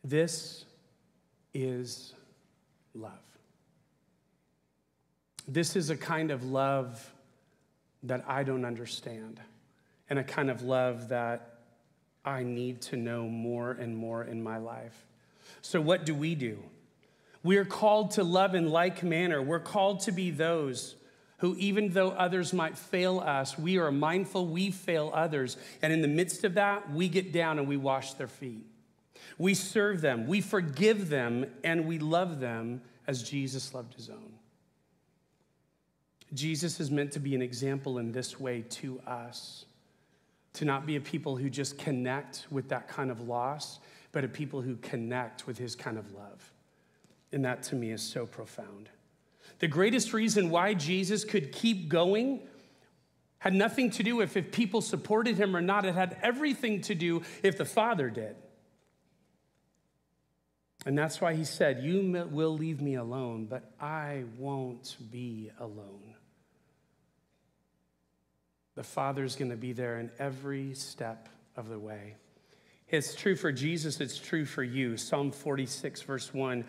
This 0.04 0.64
is 1.52 2.14
love. 2.94 3.27
This 5.48 5.76
is 5.76 5.88
a 5.88 5.96
kind 5.96 6.30
of 6.30 6.44
love 6.44 7.12
that 8.02 8.22
I 8.28 8.42
don't 8.44 8.66
understand, 8.66 9.40
and 10.10 10.18
a 10.18 10.24
kind 10.24 10.50
of 10.50 10.62
love 10.62 11.08
that 11.08 11.60
I 12.24 12.42
need 12.42 12.82
to 12.82 12.96
know 12.96 13.26
more 13.26 13.72
and 13.72 13.96
more 13.96 14.22
in 14.22 14.42
my 14.42 14.58
life. 14.58 15.06
So, 15.62 15.80
what 15.80 16.04
do 16.04 16.14
we 16.14 16.34
do? 16.34 16.62
We 17.42 17.56
are 17.56 17.64
called 17.64 18.12
to 18.12 18.24
love 18.24 18.54
in 18.54 18.68
like 18.68 19.02
manner. 19.02 19.40
We're 19.40 19.58
called 19.58 20.00
to 20.00 20.12
be 20.12 20.30
those 20.30 20.96
who, 21.38 21.56
even 21.56 21.90
though 21.90 22.10
others 22.10 22.52
might 22.52 22.76
fail 22.76 23.20
us, 23.20 23.56
we 23.56 23.78
are 23.78 23.90
mindful 23.90 24.46
we 24.46 24.70
fail 24.70 25.10
others. 25.14 25.56
And 25.80 25.92
in 25.92 26.02
the 26.02 26.08
midst 26.08 26.44
of 26.44 26.54
that, 26.54 26.92
we 26.92 27.08
get 27.08 27.32
down 27.32 27.58
and 27.58 27.66
we 27.66 27.76
wash 27.76 28.14
their 28.14 28.28
feet. 28.28 28.66
We 29.38 29.54
serve 29.54 30.00
them, 30.00 30.26
we 30.26 30.40
forgive 30.40 31.08
them, 31.08 31.46
and 31.62 31.86
we 31.86 32.00
love 32.00 32.40
them 32.40 32.82
as 33.06 33.22
Jesus 33.22 33.72
loved 33.72 33.94
his 33.94 34.10
own. 34.10 34.27
Jesus 36.34 36.80
is 36.80 36.90
meant 36.90 37.12
to 37.12 37.20
be 37.20 37.34
an 37.34 37.42
example 37.42 37.98
in 37.98 38.12
this 38.12 38.38
way 38.38 38.62
to 38.70 39.00
us 39.06 39.64
to 40.54 40.64
not 40.64 40.86
be 40.86 40.96
a 40.96 41.00
people 41.00 41.36
who 41.36 41.48
just 41.48 41.78
connect 41.78 42.46
with 42.50 42.68
that 42.70 42.88
kind 42.88 43.10
of 43.10 43.20
loss, 43.20 43.78
but 44.12 44.24
a 44.24 44.28
people 44.28 44.60
who 44.60 44.76
connect 44.76 45.46
with 45.46 45.56
his 45.56 45.76
kind 45.76 45.96
of 45.96 46.12
love. 46.12 46.52
And 47.32 47.44
that 47.44 47.62
to 47.64 47.76
me 47.76 47.92
is 47.92 48.02
so 48.02 48.26
profound. 48.26 48.88
The 49.60 49.68
greatest 49.68 50.12
reason 50.12 50.50
why 50.50 50.74
Jesus 50.74 51.24
could 51.24 51.52
keep 51.52 51.88
going 51.88 52.40
had 53.38 53.54
nothing 53.54 53.90
to 53.90 54.02
do 54.02 54.16
with 54.16 54.36
if 54.36 54.50
people 54.50 54.80
supported 54.80 55.36
him 55.36 55.54
or 55.54 55.60
not. 55.60 55.84
It 55.84 55.94
had 55.94 56.16
everything 56.22 56.80
to 56.82 56.94
do 56.94 57.22
if 57.42 57.56
the 57.56 57.64
Father 57.64 58.10
did. 58.10 58.34
And 60.86 60.96
that's 60.96 61.20
why 61.20 61.34
he 61.34 61.44
said, 61.44 61.82
You 61.82 62.26
will 62.30 62.56
leave 62.56 62.80
me 62.80 62.94
alone, 62.94 63.46
but 63.46 63.72
I 63.80 64.24
won't 64.38 64.96
be 65.10 65.50
alone. 65.60 66.14
The 68.78 68.84
Father's 68.84 69.34
going 69.34 69.50
to 69.50 69.56
be 69.56 69.72
there 69.72 69.98
in 69.98 70.08
every 70.20 70.72
step 70.72 71.28
of 71.56 71.68
the 71.68 71.80
way. 71.80 72.14
It's 72.88 73.12
true 73.12 73.34
for 73.34 73.50
Jesus, 73.50 74.00
it's 74.00 74.20
true 74.20 74.44
for 74.44 74.62
you. 74.62 74.96
Psalm 74.96 75.32
46, 75.32 76.02
verse 76.02 76.32
1 76.32 76.64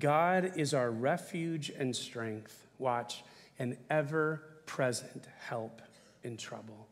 God 0.00 0.54
is 0.56 0.74
our 0.74 0.90
refuge 0.90 1.70
and 1.70 1.94
strength. 1.94 2.66
Watch, 2.80 3.22
an 3.60 3.76
ever 3.88 4.42
present 4.66 5.28
help 5.38 5.82
in 6.24 6.36
trouble. 6.36 6.88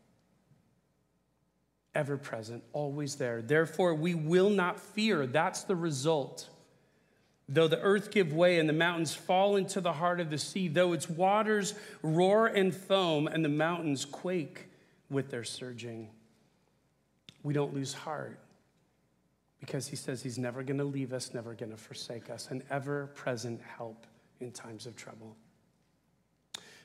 Ever 1.96 2.16
present, 2.16 2.62
always 2.72 3.16
there. 3.16 3.42
Therefore, 3.42 3.96
we 3.96 4.14
will 4.14 4.50
not 4.50 4.78
fear. 4.78 5.26
That's 5.26 5.64
the 5.64 5.74
result. 5.74 6.48
Though 7.52 7.66
the 7.66 7.80
earth 7.80 8.12
give 8.12 8.32
way 8.32 8.60
and 8.60 8.68
the 8.68 8.72
mountains 8.72 9.12
fall 9.12 9.56
into 9.56 9.80
the 9.80 9.92
heart 9.92 10.20
of 10.20 10.30
the 10.30 10.38
sea, 10.38 10.68
though 10.68 10.92
its 10.92 11.10
waters 11.10 11.74
roar 12.00 12.46
and 12.46 12.72
foam 12.72 13.26
and 13.26 13.44
the 13.44 13.48
mountains 13.48 14.04
quake 14.04 14.68
with 15.10 15.30
their 15.30 15.42
surging, 15.42 16.10
we 17.42 17.52
don't 17.52 17.74
lose 17.74 17.92
heart 17.92 18.38
because 19.58 19.88
he 19.88 19.96
says 19.96 20.22
he's 20.22 20.38
never 20.38 20.62
going 20.62 20.78
to 20.78 20.84
leave 20.84 21.12
us, 21.12 21.34
never 21.34 21.54
going 21.54 21.72
to 21.72 21.76
forsake 21.76 22.30
us, 22.30 22.48
an 22.52 22.62
ever 22.70 23.08
present 23.16 23.60
help 23.76 24.06
in 24.38 24.52
times 24.52 24.86
of 24.86 24.94
trouble. 24.94 25.36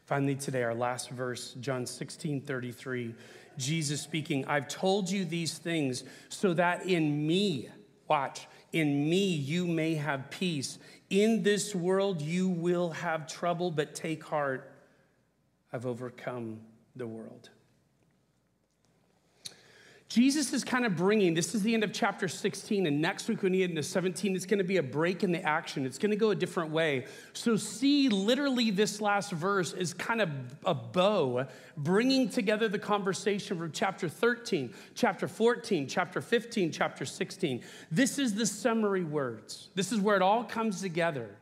Finally, 0.05 0.35
today, 0.35 0.63
our 0.63 0.73
last 0.73 1.11
verse, 1.11 1.53
John 1.59 1.85
16 1.85 2.41
33, 2.41 3.13
Jesus 3.57 4.01
speaking, 4.01 4.45
I've 4.45 4.67
told 4.67 5.09
you 5.11 5.25
these 5.25 5.57
things 5.59 6.03
so 6.29 6.53
that 6.55 6.87
in 6.87 7.25
me, 7.25 7.69
watch, 8.07 8.47
in 8.75 9.09
me 9.09 9.23
you 9.23 9.65
may 9.65 9.95
have 9.95 10.29
peace. 10.29 10.77
In 11.09 11.43
this 11.43 11.73
world 11.73 12.21
you 12.21 12.49
will 12.49 12.89
have 12.91 13.25
trouble, 13.25 13.71
but 13.71 13.95
take 13.95 14.23
heart, 14.23 14.69
I've 15.71 15.85
overcome 15.85 16.59
the 16.95 17.07
world. 17.07 17.49
Jesus 20.07 20.53
is 20.53 20.63
kind 20.63 20.85
of 20.85 20.95
bringing, 20.95 21.33
this 21.33 21.55
is 21.55 21.63
the 21.63 21.73
end 21.73 21.83
of 21.83 21.91
chapter 21.91 22.27
16, 22.27 22.85
and 22.85 23.01
next 23.01 23.27
week 23.27 23.41
when 23.41 23.53
we 23.53 23.57
get 23.59 23.71
into 23.71 23.81
17, 23.81 24.35
it's 24.35 24.45
going 24.45 24.59
to 24.59 24.63
be 24.63 24.77
a 24.77 24.83
break 24.83 25.23
in 25.23 25.31
the 25.31 25.41
action. 25.41 25.83
It's 25.83 25.97
going 25.97 26.11
to 26.11 26.15
go 26.15 26.29
a 26.29 26.35
different 26.35 26.69
way. 26.69 27.05
So, 27.33 27.55
see 27.55 28.07
literally 28.09 28.69
this 28.69 29.01
last 29.01 29.31
verse 29.31 29.73
is 29.73 29.95
kind 29.95 30.21
of 30.21 30.29
a 30.63 30.75
bow 30.75 31.47
bringing 31.75 32.29
together 32.29 32.67
the 32.67 32.77
conversation 32.77 33.57
from 33.57 33.71
chapter 33.71 34.07
13, 34.07 34.73
chapter 34.93 35.27
14, 35.27 35.87
chapter 35.87 36.21
15, 36.21 36.71
chapter 36.71 37.03
16. 37.03 37.63
This 37.89 38.19
is 38.19 38.35
the 38.35 38.45
summary 38.45 39.03
words. 39.03 39.69
This 39.73 39.91
is 39.91 39.99
where 39.99 40.15
it 40.15 40.21
all 40.21 40.43
comes 40.43 40.81
together. 40.81 41.35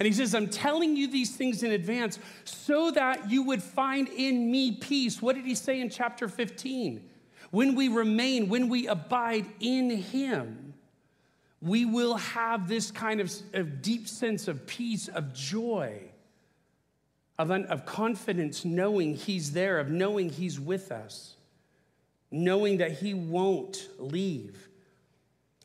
And 0.00 0.06
he 0.06 0.12
says, 0.12 0.34
I'm 0.34 0.48
telling 0.48 0.96
you 0.96 1.08
these 1.08 1.36
things 1.36 1.62
in 1.62 1.72
advance 1.72 2.18
so 2.44 2.90
that 2.92 3.30
you 3.30 3.42
would 3.42 3.62
find 3.62 4.08
in 4.08 4.50
me 4.50 4.72
peace. 4.72 5.20
What 5.20 5.36
did 5.36 5.44
he 5.44 5.54
say 5.54 5.80
in 5.80 5.90
chapter 5.90 6.26
15? 6.26 7.10
When 7.50 7.74
we 7.74 7.88
remain, 7.88 8.48
when 8.48 8.68
we 8.68 8.86
abide 8.86 9.46
in 9.60 9.90
Him, 9.90 10.74
we 11.60 11.84
will 11.84 12.16
have 12.16 12.68
this 12.68 12.90
kind 12.90 13.20
of, 13.20 13.32
of 13.54 13.82
deep 13.82 14.08
sense 14.08 14.48
of 14.48 14.66
peace, 14.66 15.08
of 15.08 15.32
joy, 15.32 16.00
of, 17.38 17.50
of 17.50 17.86
confidence, 17.86 18.64
knowing 18.64 19.14
He's 19.14 19.52
there, 19.52 19.78
of 19.78 19.88
knowing 19.88 20.30
He's 20.30 20.60
with 20.60 20.92
us, 20.92 21.34
knowing 22.30 22.78
that 22.78 22.92
He 22.92 23.14
won't 23.14 23.88
leave. 23.98 24.68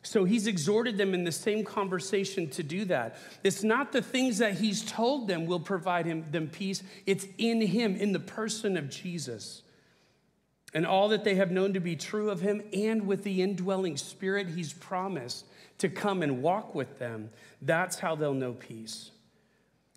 So 0.04 0.24
he's 0.24 0.48
exhorted 0.48 0.98
them 0.98 1.14
in 1.14 1.26
the 1.26 1.32
same 1.32 1.64
conversation 1.64 2.50
to 2.52 2.64
do 2.64 2.86
that. 2.86 3.18
It's 3.44 3.64
not 3.64 3.92
the 3.92 4.02
things 4.02 4.40
that 4.40 4.54
he's 4.54 4.84
told 4.84 5.28
them 5.28 5.46
will 5.46 5.60
provide 5.60 6.08
him, 6.08 6.26
them 6.32 6.48
peace, 6.48 6.82
it's 7.06 7.28
in 7.38 7.62
him, 7.62 7.96
in 7.96 8.12
the 8.12 8.20
person 8.20 8.78
of 8.78 8.90
Jesus 8.90 9.62
and 10.74 10.86
all 10.86 11.10
that 11.10 11.24
they 11.24 11.36
have 11.36 11.52
known 11.52 11.74
to 11.74 11.80
be 11.80 11.96
true 11.96 12.30
of 12.30 12.42
him, 12.42 12.62
and 12.74 13.06
with 13.08 13.24
the 13.24 13.42
indwelling 13.42 13.98
spirit 13.98 14.48
he's 14.48 14.74
promised 14.74 15.46
to 15.80 15.90
come 15.90 16.22
and 16.22 16.42
walk 16.42 16.74
with 16.76 17.00
them, 17.00 17.30
that's 17.62 18.00
how 18.00 18.16
they'll 18.16 18.34
know 18.34 18.54
peace. 18.54 19.12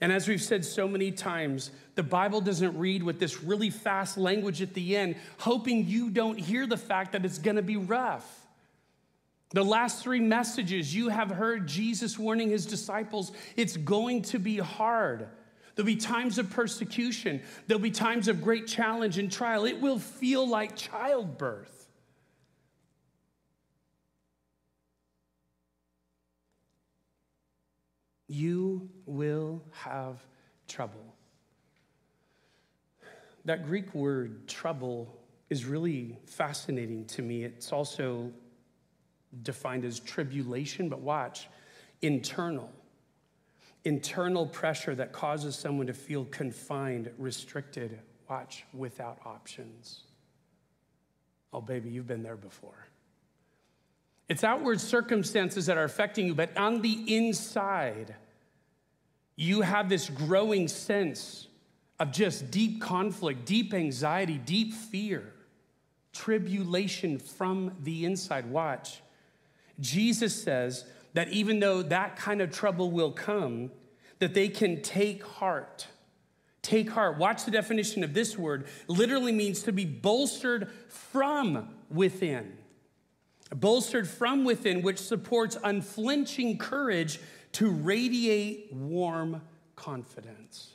And 0.00 0.12
as 0.12 0.26
we've 0.26 0.42
said 0.42 0.64
so 0.64 0.88
many 0.88 1.12
times, 1.12 1.70
the 1.94 2.02
Bible 2.02 2.40
doesn't 2.40 2.76
read 2.76 3.02
with 3.02 3.20
this 3.20 3.42
really 3.42 3.70
fast 3.70 4.18
language 4.18 4.60
at 4.60 4.74
the 4.74 4.96
end, 4.96 5.16
hoping 5.38 5.86
you 5.86 6.10
don't 6.10 6.38
hear 6.38 6.66
the 6.66 6.76
fact 6.76 7.12
that 7.12 7.24
it's 7.24 7.38
gonna 7.38 7.62
be 7.62 7.76
rough. 7.76 8.44
The 9.50 9.64
last 9.64 10.02
three 10.02 10.20
messages 10.20 10.94
you 10.94 11.10
have 11.10 11.30
heard 11.30 11.68
Jesus 11.68 12.18
warning 12.18 12.50
his 12.50 12.66
disciples, 12.66 13.30
it's 13.56 13.76
going 13.76 14.22
to 14.22 14.40
be 14.40 14.58
hard. 14.58 15.28
There'll 15.74 15.86
be 15.86 15.96
times 15.96 16.38
of 16.38 16.50
persecution. 16.50 17.42
There'll 17.66 17.82
be 17.82 17.90
times 17.90 18.28
of 18.28 18.42
great 18.42 18.66
challenge 18.66 19.18
and 19.18 19.30
trial. 19.30 19.64
It 19.64 19.80
will 19.80 19.98
feel 19.98 20.46
like 20.46 20.76
childbirth. 20.76 21.88
You 28.28 28.88
will 29.06 29.62
have 29.72 30.24
trouble. 30.68 31.14
That 33.44 33.66
Greek 33.66 33.94
word, 33.94 34.48
trouble, 34.48 35.14
is 35.50 35.66
really 35.66 36.16
fascinating 36.26 37.04
to 37.06 37.22
me. 37.22 37.44
It's 37.44 37.72
also 37.72 38.32
defined 39.42 39.84
as 39.84 40.00
tribulation, 40.00 40.88
but 40.88 41.00
watch, 41.00 41.48
internal 42.00 42.70
internal 43.84 44.46
pressure 44.46 44.94
that 44.94 45.12
causes 45.12 45.56
someone 45.56 45.86
to 45.86 45.94
feel 45.94 46.24
confined, 46.26 47.10
restricted, 47.18 47.98
watch, 48.28 48.64
without 48.72 49.18
options. 49.24 50.02
Oh, 51.52 51.60
baby, 51.60 51.90
you've 51.90 52.06
been 52.06 52.22
there 52.22 52.36
before. 52.36 52.88
It's 54.28 54.42
outward 54.42 54.80
circumstances 54.80 55.66
that 55.66 55.76
are 55.76 55.84
affecting 55.84 56.26
you, 56.26 56.34
but 56.34 56.56
on 56.56 56.80
the 56.80 57.14
inside, 57.14 58.14
you 59.36 59.60
have 59.60 59.88
this 59.88 60.08
growing 60.08 60.66
sense 60.66 61.48
of 62.00 62.10
just 62.10 62.50
deep 62.50 62.80
conflict, 62.80 63.44
deep 63.44 63.74
anxiety, 63.74 64.38
deep 64.38 64.72
fear, 64.72 65.32
tribulation 66.12 67.18
from 67.18 67.72
the 67.82 68.04
inside. 68.04 68.50
Watch. 68.50 69.02
Jesus 69.78 70.34
says, 70.34 70.84
that 71.14 71.28
even 71.28 71.60
though 71.60 71.82
that 71.82 72.16
kind 72.16 72.42
of 72.42 72.50
trouble 72.50 72.90
will 72.90 73.12
come, 73.12 73.70
that 74.18 74.34
they 74.34 74.48
can 74.48 74.82
take 74.82 75.24
heart. 75.24 75.86
Take 76.62 76.90
heart. 76.90 77.18
Watch 77.18 77.44
the 77.44 77.50
definition 77.50 78.04
of 78.04 78.14
this 78.14 78.38
word. 78.38 78.66
Literally 78.88 79.32
means 79.32 79.62
to 79.62 79.72
be 79.72 79.84
bolstered 79.84 80.70
from 80.88 81.68
within. 81.90 82.56
Bolstered 83.54 84.08
from 84.08 84.44
within, 84.44 84.82
which 84.82 84.98
supports 84.98 85.56
unflinching 85.62 86.58
courage 86.58 87.20
to 87.52 87.70
radiate 87.70 88.72
warm 88.72 89.42
confidence. 89.76 90.70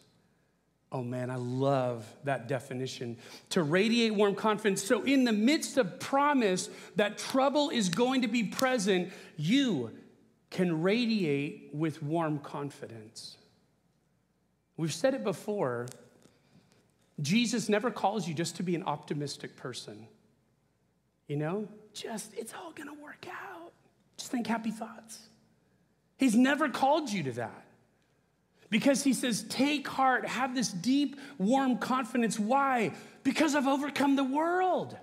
Oh 0.91 1.03
man, 1.03 1.29
I 1.29 1.35
love 1.35 2.05
that 2.23 2.47
definition. 2.47 3.17
To 3.51 3.63
radiate 3.63 4.13
warm 4.15 4.33
confidence. 4.33 4.83
So, 4.83 5.03
in 5.03 5.23
the 5.23 5.31
midst 5.31 5.77
of 5.77 5.99
promise 5.99 6.69
that 6.95 7.17
trouble 7.17 7.69
is 7.69 7.89
going 7.89 8.23
to 8.23 8.27
be 8.27 8.43
present, 8.43 9.11
you 9.37 9.91
can 10.49 10.81
radiate 10.81 11.69
with 11.73 12.01
warm 12.01 12.39
confidence. 12.39 13.37
We've 14.77 14.93
said 14.93 15.13
it 15.13 15.23
before 15.23 15.87
Jesus 17.21 17.69
never 17.69 17.91
calls 17.91 18.27
you 18.27 18.33
just 18.33 18.55
to 18.57 18.63
be 18.63 18.75
an 18.75 18.83
optimistic 18.83 19.55
person. 19.55 20.07
You 21.27 21.37
know, 21.37 21.67
just 21.93 22.33
it's 22.35 22.53
all 22.53 22.71
gonna 22.71 22.93
work 22.93 23.25
out. 23.29 23.71
Just 24.17 24.31
think 24.31 24.47
happy 24.47 24.71
thoughts. 24.71 25.19
He's 26.17 26.35
never 26.35 26.69
called 26.69 27.09
you 27.09 27.23
to 27.23 27.31
that. 27.33 27.65
Because 28.69 29.03
he 29.03 29.13
says, 29.13 29.43
take 29.49 29.87
heart, 29.87 30.27
have 30.27 30.53
this 30.53 30.69
deep, 30.69 31.19
warm 31.39 31.77
confidence. 31.77 32.37
Why? 32.37 32.91
Because 33.23 33.55
I've 33.55 33.67
overcome 33.67 34.15
the 34.15 34.23
world. 34.23 34.95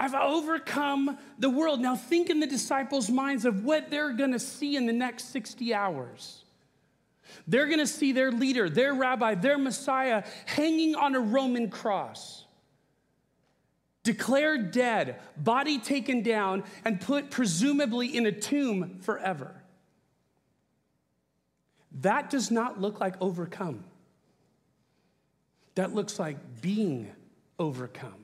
I've 0.00 0.14
overcome 0.14 1.18
the 1.38 1.50
world. 1.50 1.78
Now, 1.78 1.94
think 1.94 2.30
in 2.30 2.40
the 2.40 2.46
disciples' 2.46 3.10
minds 3.10 3.44
of 3.44 3.64
what 3.66 3.90
they're 3.90 4.14
going 4.14 4.32
to 4.32 4.38
see 4.38 4.74
in 4.74 4.86
the 4.86 4.94
next 4.94 5.30
60 5.30 5.74
hours. 5.74 6.42
They're 7.46 7.66
going 7.66 7.80
to 7.80 7.86
see 7.86 8.12
their 8.12 8.32
leader, 8.32 8.70
their 8.70 8.94
rabbi, 8.94 9.34
their 9.34 9.58
Messiah 9.58 10.24
hanging 10.46 10.94
on 10.94 11.14
a 11.14 11.20
Roman 11.20 11.68
cross, 11.68 12.46
declared 14.02 14.70
dead, 14.70 15.20
body 15.36 15.78
taken 15.78 16.22
down, 16.22 16.64
and 16.82 16.98
put 16.98 17.30
presumably 17.30 18.16
in 18.16 18.24
a 18.24 18.32
tomb 18.32 19.00
forever. 19.02 19.54
That 22.00 22.30
does 22.30 22.50
not 22.50 22.80
look 22.80 23.00
like 23.00 23.16
overcome. 23.20 23.84
That 25.74 25.94
looks 25.94 26.18
like 26.18 26.62
being 26.62 27.12
overcome 27.58 28.19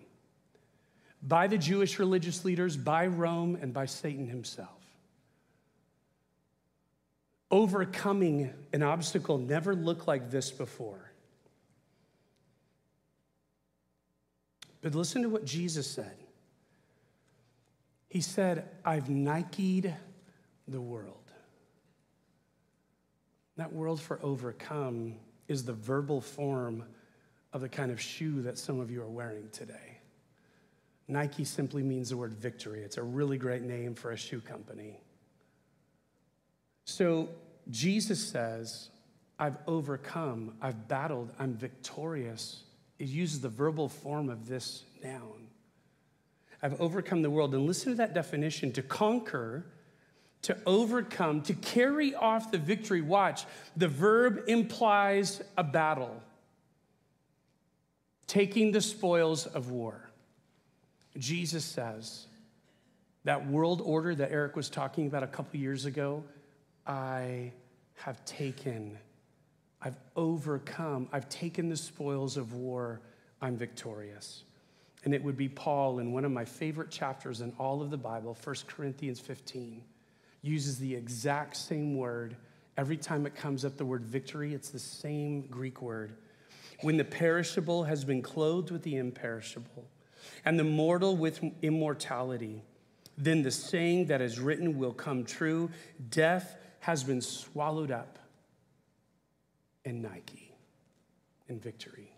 by 1.27 1.47
the 1.49 1.59
Jewish 1.59 1.99
religious 1.99 2.45
leaders, 2.45 2.77
by 2.77 3.07
Rome, 3.07 3.59
and 3.61 3.73
by 3.73 3.87
Satan 3.87 4.29
himself. 4.29 4.69
Overcoming 7.51 8.53
an 8.73 8.83
obstacle 8.83 9.39
never 9.39 9.75
looked 9.75 10.07
like 10.07 10.31
this 10.31 10.51
before. 10.51 11.13
But 14.83 14.95
listen 14.95 15.23
to 15.23 15.29
what 15.29 15.45
Jesus 15.45 15.91
said. 15.91 16.17
He 18.09 18.21
said, 18.21 18.69
I've 18.85 19.09
Nike'd 19.09 19.93
the 20.69 20.81
world. 20.81 21.33
That 23.57 23.73
world 23.73 24.01
for 24.01 24.21
overcome 24.23 25.17
is 25.49 25.65
the 25.65 25.73
verbal 25.73 26.21
form 26.21 26.85
of 27.53 27.63
the 27.63 27.69
kind 27.69 27.91
of 27.91 28.01
shoe 28.01 28.43
that 28.43 28.59
some 28.59 28.81
of 28.81 28.91
you 28.91 29.03
are 29.03 29.09
wearing 29.09 29.49
today. 29.51 29.96
Nike 31.09 31.45
simply 31.45 31.83
means 31.83 32.11
the 32.11 32.17
word 32.17 32.35
victory. 32.35 32.83
It's 32.83 32.97
a 32.97 33.03
really 33.03 33.39
great 33.39 33.63
name 33.63 33.95
for 33.95 34.11
a 34.11 34.17
shoe 34.17 34.41
company. 34.41 34.99
So 36.85 37.29
Jesus 37.71 38.23
says, 38.23 38.91
I've 39.39 39.57
overcome, 39.67 40.55
I've 40.61 40.89
battled, 40.89 41.33
I'm 41.39 41.55
victorious. 41.55 42.65
It 42.99 43.09
uses 43.09 43.41
the 43.41 43.49
verbal 43.49 43.89
form 43.89 44.31
of 44.31 44.49
this 44.49 44.85
noun. 45.05 45.49
I've 46.63 46.81
overcome 46.81 47.23
the 47.23 47.31
world. 47.31 47.55
And 47.55 47.67
listen 47.67 47.93
to 47.93 47.97
that 47.99 48.15
definition 48.15 48.73
to 48.73 48.83
conquer, 48.83 49.67
to 50.43 50.57
overcome, 50.65 51.43
to 51.43 51.55
carry 51.55 52.15
off 52.15 52.51
the 52.51 52.59
victory. 52.59 53.03
Watch, 53.03 53.45
the 53.77 53.89
verb 53.89 54.45
implies 54.49 55.43
a 55.57 55.63
battle. 55.63 56.23
taking 58.27 58.73
the 58.73 58.81
spoils 58.81 59.47
of 59.47 59.71
war. 59.71 60.06
Jesus 61.19 61.65
says, 61.65 62.27
that 63.25 63.49
world 63.49 63.83
order 63.85 64.15
that 64.15 64.31
Eric 64.31 64.55
was 64.55 64.71
talking 64.71 65.07
about 65.09 65.23
a 65.23 65.27
couple 65.27 65.59
years 65.59 65.85
ago, 65.85 66.23
I 66.87 67.53
have 67.97 68.25
taken, 68.25 68.97
I've 69.83 69.97
overcome, 70.15 71.09
I've 71.13 71.29
taken 71.29 71.69
the 71.69 71.77
spoils 71.77 72.37
of 72.37 72.53
war, 72.53 73.01
I'm 73.43 73.57
victorious. 73.57 74.45
And 75.05 75.13
it 75.13 75.23
would 75.23 75.37
be 75.37 75.49
Paul 75.49 75.99
in 75.99 76.13
one 76.13 76.25
of 76.25 76.33
my 76.33 76.45
favorite 76.45 76.91
chapters 76.91 77.41
in 77.41 77.53
all 77.59 77.83
of 77.83 77.91
the 77.91 77.97
Bible, 77.97 78.37
1 78.43 78.57
Corinthians 78.67 79.21
15, 79.21 79.83
uses 80.43 80.79
the 80.79 80.95
exact 80.95 81.57
same 81.57 81.97
word. 81.97 82.37
Every 82.77 82.97
time 82.97 83.27
it 83.27 83.35
comes 83.35 83.65
up, 83.65 83.77
the 83.77 83.85
word 83.85 84.05
victory, 84.05 84.55
it's 84.55 84.71
the 84.71 84.79
same 84.79 85.43
Greek 85.49 85.83
word. 85.83 86.17
When 86.83 86.97
the 86.97 87.05
perishable 87.05 87.85
has 87.85 88.05
been 88.05 88.23
clothed 88.23 88.71
with 88.71 88.83
the 88.83 88.97
imperishable, 88.97 89.85
and 90.47 90.59
the 90.59 90.65
mortal 90.65 91.17
with 91.17 91.41
immortality, 91.61 92.63
then 93.19 93.43
the 93.43 93.51
saying 93.51 94.07
that 94.07 94.23
is 94.23 94.39
written 94.39 94.79
will 94.79 94.93
come 94.93 95.25
true 95.25 95.69
death 96.09 96.57
has 96.81 97.03
been 97.03 97.21
swallowed 97.21 97.91
up 97.91 98.19
in 99.85 100.01
Nike, 100.01 100.55
in 101.49 101.59
victory. 101.59 102.13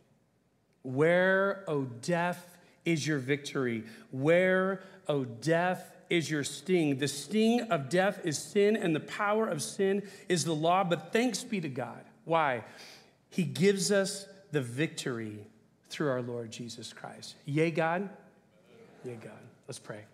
Where, 0.83 1.65
O 1.67 1.73
oh, 1.73 1.85
death, 2.03 2.59
is 2.85 3.07
your 3.07 3.19
victory? 3.19 3.85
Where, 4.11 4.83
O 5.09 5.21
oh, 5.21 5.25
death, 5.25 5.91
is 6.11 6.31
your 6.31 6.45
sting? 6.45 6.99
The 6.99 7.09
sting 7.09 7.63
of 7.71 7.89
death 7.89 8.21
is 8.25 8.39
sin, 8.39 8.77
and 8.77 8.95
the 8.95 9.01
power 9.01 9.47
of 9.47 9.63
sin 9.63 10.03
is 10.29 10.45
the 10.45 10.55
law. 10.55 10.85
But 10.85 11.13
thanks 11.13 11.45
be 11.45 11.61
to 11.61 11.69
God. 11.69 12.03
Why? 12.25 12.65
He 13.31 13.45
gives 13.45 13.93
us 13.93 14.27
the 14.53 14.63
victory 14.63 15.39
through 15.89 16.11
our 16.11 16.23
Lord 16.23 16.51
Jesus 16.51 16.93
Christ. 16.93 17.35
Yea, 17.45 17.71
God? 17.71 18.09
Yea, 19.05 19.19
God. 19.23 19.33
Let's 19.67 19.79
pray. 19.79 20.05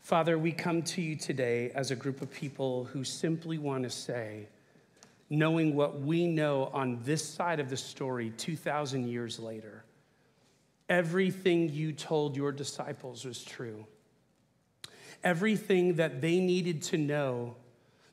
Father, 0.00 0.38
we 0.38 0.52
come 0.52 0.82
to 0.82 1.02
you 1.02 1.16
today 1.16 1.70
as 1.74 1.90
a 1.90 1.96
group 1.96 2.22
of 2.22 2.30
people 2.30 2.84
who 2.84 3.04
simply 3.04 3.58
want 3.58 3.84
to 3.84 3.90
say, 3.90 4.48
knowing 5.28 5.76
what 5.76 6.00
we 6.00 6.26
know 6.26 6.70
on 6.72 6.98
this 7.04 7.24
side 7.24 7.60
of 7.60 7.70
the 7.70 7.76
story 7.76 8.32
2,000 8.36 9.08
years 9.08 9.38
later, 9.38 9.84
everything 10.88 11.68
you 11.68 11.92
told 11.92 12.36
your 12.36 12.50
disciples 12.50 13.24
was 13.24 13.44
true. 13.44 13.86
Everything 15.22 15.96
that 15.96 16.20
they 16.20 16.40
needed 16.40 16.82
to 16.82 16.96
know 16.96 17.54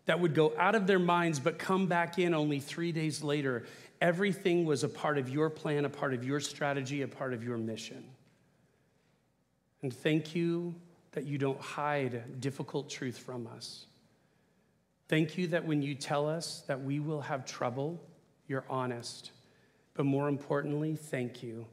that 0.05 0.19
would 0.19 0.35
go 0.35 0.53
out 0.57 0.75
of 0.75 0.87
their 0.87 0.99
minds 0.99 1.39
but 1.39 1.57
come 1.57 1.87
back 1.87 2.19
in 2.19 2.33
only 2.33 2.59
three 2.59 2.91
days 2.91 3.23
later, 3.23 3.65
everything 4.01 4.65
was 4.65 4.83
a 4.83 4.89
part 4.89 5.17
of 5.17 5.29
your 5.29 5.49
plan, 5.49 5.85
a 5.85 5.89
part 5.89 6.13
of 6.13 6.23
your 6.23 6.39
strategy, 6.39 7.01
a 7.01 7.07
part 7.07 7.33
of 7.33 7.43
your 7.43 7.57
mission. 7.57 8.03
And 9.81 9.93
thank 9.93 10.35
you 10.35 10.75
that 11.11 11.25
you 11.25 11.37
don't 11.37 11.59
hide 11.59 12.39
difficult 12.41 12.89
truth 12.89 13.17
from 13.17 13.47
us. 13.47 13.85
Thank 15.07 15.37
you 15.37 15.47
that 15.47 15.65
when 15.65 15.81
you 15.81 15.95
tell 15.95 16.27
us 16.27 16.63
that 16.67 16.83
we 16.83 16.99
will 16.99 17.21
have 17.21 17.45
trouble, 17.45 18.01
you're 18.47 18.65
honest. 18.69 19.31
But 19.93 20.05
more 20.05 20.27
importantly, 20.27 20.95
thank 20.95 21.41
you 21.41 21.65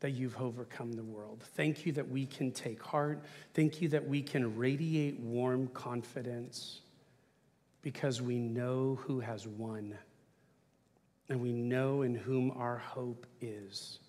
that 0.00 0.10
you've 0.10 0.40
overcome 0.40 0.92
the 0.92 1.02
world. 1.02 1.42
Thank 1.56 1.84
you 1.84 1.92
that 1.92 2.08
we 2.08 2.26
can 2.26 2.52
take 2.52 2.82
heart. 2.82 3.22
Thank 3.54 3.80
you 3.82 3.88
that 3.88 4.06
we 4.06 4.22
can 4.22 4.56
radiate 4.56 5.18
warm 5.20 5.68
confidence 5.68 6.80
because 7.82 8.20
we 8.20 8.38
know 8.38 8.98
who 9.02 9.20
has 9.20 9.46
won 9.46 9.96
and 11.30 11.40
we 11.40 11.52
know 11.52 12.02
in 12.02 12.14
whom 12.14 12.50
our 12.50 12.76
hope 12.76 13.26
is. 13.40 14.00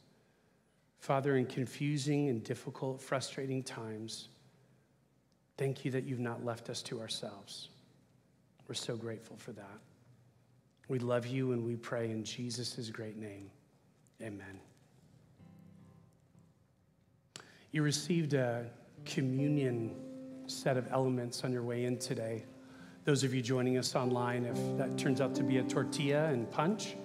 Father, 0.99 1.37
in 1.37 1.45
confusing 1.45 2.27
and 2.27 2.43
difficult, 2.43 3.01
frustrating 3.01 3.63
times, 3.63 4.27
Thank 5.61 5.85
you 5.85 5.91
that 5.91 6.05
you've 6.05 6.19
not 6.19 6.43
left 6.43 6.71
us 6.71 6.81
to 6.81 6.99
ourselves. 6.99 7.69
We're 8.67 8.73
so 8.73 8.95
grateful 8.95 9.37
for 9.37 9.51
that. 9.51 9.77
We 10.87 10.97
love 10.97 11.27
you 11.27 11.51
and 11.51 11.63
we 11.63 11.75
pray 11.75 12.09
in 12.09 12.23
Jesus' 12.23 12.89
great 12.89 13.15
name. 13.15 13.51
Amen. 14.23 14.59
You 17.71 17.83
received 17.83 18.33
a 18.33 18.65
communion 19.05 19.93
set 20.47 20.77
of 20.77 20.91
elements 20.91 21.43
on 21.43 21.53
your 21.53 21.61
way 21.61 21.85
in 21.85 21.99
today. 21.99 22.43
Those 23.05 23.23
of 23.23 23.31
you 23.31 23.43
joining 23.43 23.77
us 23.77 23.95
online, 23.95 24.45
if 24.45 24.57
that 24.79 24.97
turns 24.97 25.21
out 25.21 25.35
to 25.35 25.43
be 25.43 25.59
a 25.59 25.63
tortilla 25.63 26.25
and 26.25 26.49
punch, 26.49 26.95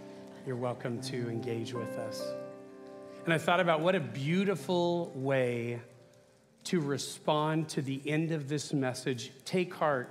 you're 0.47 0.55
welcome 0.55 1.01
to 1.01 1.28
engage 1.28 1.74
with 1.74 1.99
us. 1.99 2.24
And 3.24 3.34
I 3.34 3.38
thought 3.38 3.59
about 3.59 3.80
what 3.80 3.97
a 3.97 4.01
beautiful 4.01 5.11
way 5.16 5.80
to 6.64 6.80
respond 6.80 7.68
to 7.70 7.82
the 7.82 8.01
end 8.07 8.30
of 8.30 8.49
this 8.49 8.72
message. 8.72 9.32
Take 9.44 9.74
heart. 9.74 10.09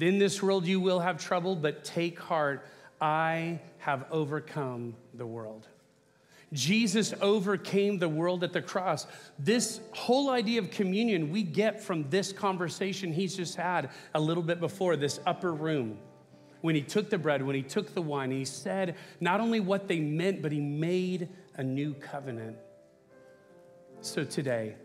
In 0.00 0.18
this 0.18 0.42
world 0.42 0.66
you 0.66 0.80
will 0.80 0.98
have 0.98 1.16
trouble, 1.16 1.54
but 1.54 1.84
take 1.84 2.18
heart. 2.18 2.66
I 3.00 3.60
have 3.78 4.06
overcome 4.10 4.96
the 5.14 5.26
world. 5.26 5.68
Jesus 6.52 7.14
overcame 7.20 8.00
the 8.00 8.08
world 8.08 8.42
at 8.42 8.52
the 8.52 8.62
cross. 8.62 9.06
This 9.38 9.80
whole 9.92 10.30
idea 10.30 10.60
of 10.60 10.72
communion 10.72 11.30
we 11.30 11.44
get 11.44 11.80
from 11.80 12.10
this 12.10 12.32
conversation 12.32 13.12
he's 13.12 13.36
just 13.36 13.54
had 13.54 13.90
a 14.12 14.20
little 14.20 14.42
bit 14.42 14.58
before, 14.58 14.96
this 14.96 15.20
upper 15.24 15.52
room. 15.54 15.98
When 16.60 16.74
he 16.74 16.82
took 16.82 17.10
the 17.10 17.18
bread, 17.18 17.42
when 17.42 17.54
he 17.54 17.62
took 17.62 17.94
the 17.94 18.02
wine, 18.02 18.30
he 18.30 18.44
said 18.44 18.96
not 19.20 19.40
only 19.40 19.60
what 19.60 19.88
they 19.88 20.00
meant, 20.00 20.42
but 20.42 20.52
he 20.52 20.60
made 20.60 21.28
a 21.56 21.62
new 21.62 21.94
covenant. 21.94 22.56
So 24.00 24.24
today, 24.24 24.76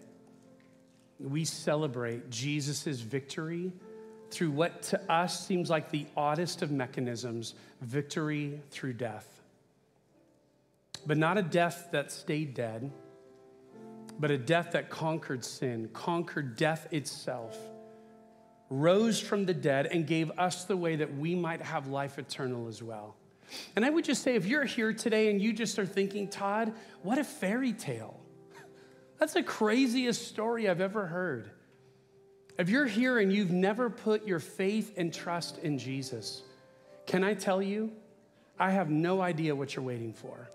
we 1.20 1.46
celebrate 1.46 2.30
Jesus' 2.30 3.00
victory 3.00 3.72
through 4.32 4.52
what 4.52 4.82
to 4.84 5.12
us 5.12 5.46
seems 5.46 5.70
like 5.70 5.92
the 5.92 6.06
oddest 6.16 6.62
of 6.62 6.72
mechanisms 6.72 7.54
victory 7.82 8.62
through 8.72 8.94
death. 8.94 9.28
But 11.06 11.18
not 11.18 11.38
a 11.38 11.42
death 11.42 11.90
that 11.92 12.12
stayed 12.12 12.54
dead, 12.54 12.92
but 14.20 14.32
a 14.32 14.38
death 14.38 14.72
that 14.72 14.90
conquered 14.90 15.44
sin, 15.44 15.90
conquered 15.94 16.56
death 16.56 16.88
itself, 16.92 17.58
rose 18.72 19.20
from 19.20 19.46
the 19.46 19.54
dead, 19.54 19.86
and 19.86 20.08
gave 20.08 20.32
us 20.40 20.64
the 20.64 20.78
way 20.78 20.96
that 20.96 21.16
we 21.18 21.36
might 21.36 21.62
have 21.62 21.88
life 21.88 22.18
eternal 22.18 22.70
as 22.70 22.82
well. 22.82 23.16
And 23.76 23.84
I 23.84 23.90
would 23.90 24.06
just 24.06 24.24
say, 24.24 24.36
if 24.36 24.46
you're 24.46 24.64
here 24.64 24.94
today 24.94 25.30
and 25.30 25.42
you 25.42 25.52
just 25.52 25.78
are 25.78 25.86
thinking, 25.86 26.30
Todd, 26.30 26.74
what 27.04 27.18
a 27.18 27.24
fairy 27.24 27.74
tale. 27.74 28.18
That's 29.20 29.34
the 29.34 29.44
craziest 29.44 30.26
story 30.28 30.70
I've 30.70 30.80
ever 30.80 31.06
heard. 31.06 31.52
If 32.58 32.70
you're 32.70 32.86
here 32.86 33.20
and 33.20 33.32
you've 33.32 33.52
never 33.52 33.90
put 33.90 34.26
your 34.26 34.40
faith 34.40 34.94
and 34.96 35.14
trust 35.14 35.58
in 35.58 35.78
Jesus, 35.78 36.44
can 37.06 37.26
I 37.26 37.34
tell 37.34 37.62
you, 37.62 37.92
I 38.58 38.72
have 38.72 38.90
no 38.90 39.22
idea 39.22 39.54
what 39.54 39.76
you're 39.76 39.84
waiting 39.84 40.14
for. 40.14 40.50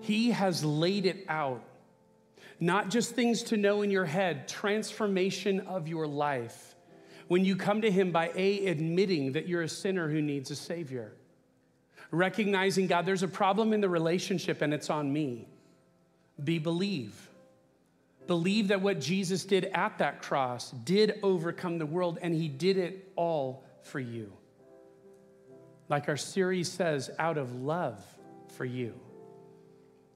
He 0.00 0.32
has 0.32 0.64
laid 0.64 1.06
it 1.06 1.24
out. 1.28 1.62
Not 2.62 2.90
just 2.90 3.16
things 3.16 3.42
to 3.44 3.56
know 3.56 3.82
in 3.82 3.90
your 3.90 4.04
head, 4.04 4.46
transformation 4.46 5.58
of 5.66 5.88
your 5.88 6.06
life. 6.06 6.76
When 7.26 7.44
you 7.44 7.56
come 7.56 7.80
to 7.80 7.90
Him 7.90 8.12
by 8.12 8.30
A, 8.36 8.68
admitting 8.68 9.32
that 9.32 9.48
you're 9.48 9.62
a 9.62 9.68
sinner 9.68 10.08
who 10.08 10.22
needs 10.22 10.48
a 10.52 10.54
Savior, 10.54 11.12
recognizing, 12.12 12.86
God, 12.86 13.04
there's 13.04 13.24
a 13.24 13.28
problem 13.28 13.72
in 13.72 13.80
the 13.80 13.88
relationship 13.88 14.62
and 14.62 14.72
it's 14.72 14.90
on 14.90 15.12
me. 15.12 15.48
B, 16.44 16.60
believe. 16.60 17.28
Believe 18.28 18.68
that 18.68 18.80
what 18.80 19.00
Jesus 19.00 19.44
did 19.44 19.64
at 19.64 19.98
that 19.98 20.22
cross 20.22 20.70
did 20.70 21.18
overcome 21.24 21.78
the 21.78 21.86
world 21.86 22.20
and 22.22 22.32
he 22.32 22.46
did 22.46 22.76
it 22.76 23.10
all 23.16 23.64
for 23.82 23.98
you. 23.98 24.32
Like 25.88 26.08
our 26.08 26.16
series 26.16 26.70
says, 26.70 27.10
out 27.18 27.38
of 27.38 27.56
love 27.56 28.00
for 28.54 28.64
you. 28.64 28.94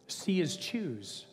C 0.07 0.41
is 0.41 0.57
choose. 0.57 1.27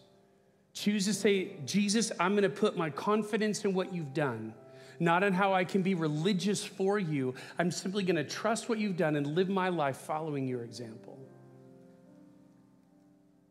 Choose 0.74 1.06
to 1.06 1.14
say, 1.14 1.52
Jesus, 1.66 2.12
I'm 2.20 2.32
going 2.32 2.44
to 2.44 2.50
put 2.50 2.76
my 2.76 2.90
confidence 2.90 3.64
in 3.64 3.74
what 3.74 3.94
you've 3.94 4.14
done, 4.14 4.54
not 5.00 5.24
in 5.24 5.32
how 5.32 5.54
I 5.54 5.64
can 5.64 5.84
be 5.84 5.94
religious 5.94 6.64
for 6.64 6.98
you. 6.98 7.36
I'm 7.60 7.70
simply 7.70 8.04
going 8.04 8.16
to 8.16 8.24
trust 8.24 8.70
what 8.70 8.80
you've 8.80 8.98
done 8.98 9.16
and 9.16 9.28
live 9.36 9.50
my 9.50 9.70
life 9.70 9.98
following 9.98 10.48
your 10.48 10.64
example. 10.64 11.20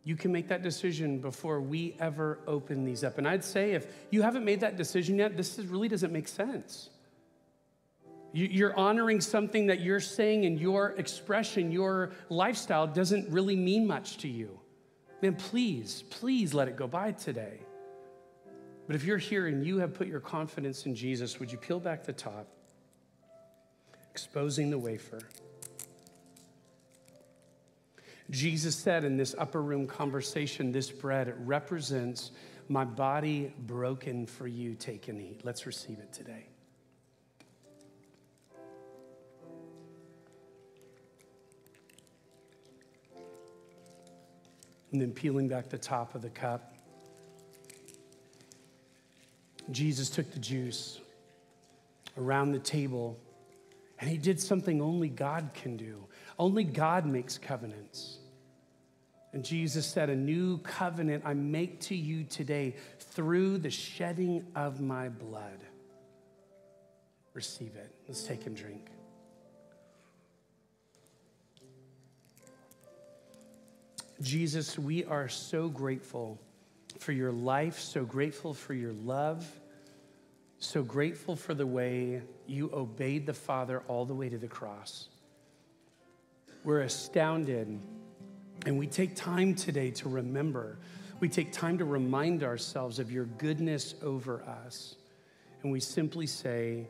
You 0.05 0.17
can 0.17 0.33
make 0.33 0.49
that 0.49 0.63
decision 0.63 1.21
before 1.21 1.61
we 1.61 1.95
ever 2.01 2.41
open 2.49 2.85
these 2.85 3.05
up. 3.05 3.19
And 3.19 3.29
I'd 3.29 3.45
say 3.45 3.73
if 3.73 3.87
you 4.11 4.23
haven't 4.23 4.45
made 4.45 4.61
that 4.61 4.77
decision 4.77 5.19
yet, 5.19 5.37
this 5.37 5.59
really 5.61 5.87
doesn't 5.87 6.13
make 6.13 6.27
sense. 6.27 6.91
You're 8.33 8.77
honoring 8.77 9.21
something 9.21 9.67
that 9.67 9.81
you're 9.81 10.01
saying 10.01 10.47
and 10.47 10.59
your 10.59 10.93
expression, 10.93 11.71
your 11.71 12.13
lifestyle 12.31 12.87
doesn't 12.87 13.29
really 13.29 13.55
mean 13.55 13.87
much 13.87 14.17
to 14.19 14.29
you. 14.29 14.59
Then 15.23 15.37
please, 15.37 16.03
please 16.11 16.53
let 16.53 16.67
it 16.67 16.77
go 16.77 16.89
by 16.89 17.13
today. 17.13 17.61
But 18.89 18.97
if 18.97 19.05
you're 19.05 19.19
here 19.19 19.47
and 19.47 19.65
you 19.65 19.79
have 19.79 19.95
put 19.95 20.09
your 20.09 20.19
confidence 20.19 20.85
in 20.85 20.97
Jesus, 20.97 21.39
would 21.39 21.51
you 21.51 21.59
peel 21.59 21.79
back 21.79 22.03
the 22.03 22.13
top, 22.13 22.49
exposing 24.11 24.69
the 24.69 24.79
wafer? 24.79 25.21
Jesus 28.31 28.75
said 28.75 29.05
in 29.05 29.17
this 29.17 29.37
upper 29.39 29.63
room 29.63 29.87
conversation, 29.87 30.73
this 30.73 30.91
bread 30.91 31.33
represents 31.47 32.33
my 32.69 32.85
body 32.85 33.55
broken 33.61 34.27
for 34.27 34.49
you. 34.49 34.75
Take 34.75 35.07
and 35.07 35.21
eat. 35.21 35.43
Let's 35.45 35.67
receive 35.67 36.01
it 36.01 36.13
today. 36.13 36.47
And 44.93 45.01
then 45.01 45.13
peeling 45.13 45.49
back 45.49 45.69
the 45.69 45.79
top 45.79 46.15
of 46.15 46.23
the 46.23 46.31
cup, 46.31 46.75
Jesus 49.71 50.11
took 50.11 50.31
the 50.33 50.39
juice 50.39 51.01
around 52.19 52.53
the 52.53 52.59
table 52.59 53.19
and 53.99 54.11
he 54.11 54.19
did 54.19 54.41
something 54.41 54.83
only 54.83 55.09
God 55.09 55.51
can 55.55 55.77
do. 55.77 56.05
Only 56.39 56.65
God 56.65 57.07
makes 57.07 57.39
covenants. 57.39 58.19
And 59.33 59.45
Jesus 59.45 59.87
said, 59.87 60.11
A 60.11 60.17
new 60.17 60.59
covenant 60.59 61.23
I 61.25 61.35
make 61.35 61.81
to 61.83 61.95
you 61.95 62.25
today 62.25 62.75
through 62.99 63.59
the 63.59 63.71
shedding 63.71 64.45
of 64.57 64.81
my 64.81 65.09
blood. 65.09 65.61
Receive 67.33 67.77
it. 67.77 67.95
Let's 68.09 68.25
take 68.25 68.47
and 68.47 68.57
drink. 68.57 68.91
Jesus, 74.23 74.79
we 74.79 75.05
are 75.05 75.29
so 75.29 75.69
grateful 75.69 76.39
for 76.99 77.13
your 77.13 77.33
life, 77.33 77.81
so 77.81 78.05
grateful 78.05 78.55
for 78.55 78.73
your 78.73 78.93
love, 78.93 79.45
so 80.59 80.83
grateful 80.83 81.35
for 81.35 81.55
the 81.55 81.67
way 81.67 82.23
you 82.47 82.71
obeyed 82.73 83.27
the 83.27 83.35
Father 83.35 83.83
all 83.89 84.05
the 84.05 84.15
way 84.15 84.29
to 84.29 84.39
the 84.39 84.47
cross. 84.47 85.09
We're 86.63 86.83
astounded, 86.83 87.81
and 88.65 88.79
we 88.79 88.87
take 88.87 89.17
time 89.17 89.57
today 89.57 89.91
to 89.93 90.09
remember. 90.09 90.79
We 91.19 91.29
take 91.29 91.53
time 91.53 91.79
to 91.79 91.85
remind 91.85 92.45
ourselves 92.45 93.01
of 93.01 93.11
your 93.11 93.25
goodness 93.25 93.97
over 94.03 94.43
us. 94.43 94.95
And 95.63 95.73
we 95.73 95.81
simply 95.81 96.29
say, 96.29 96.87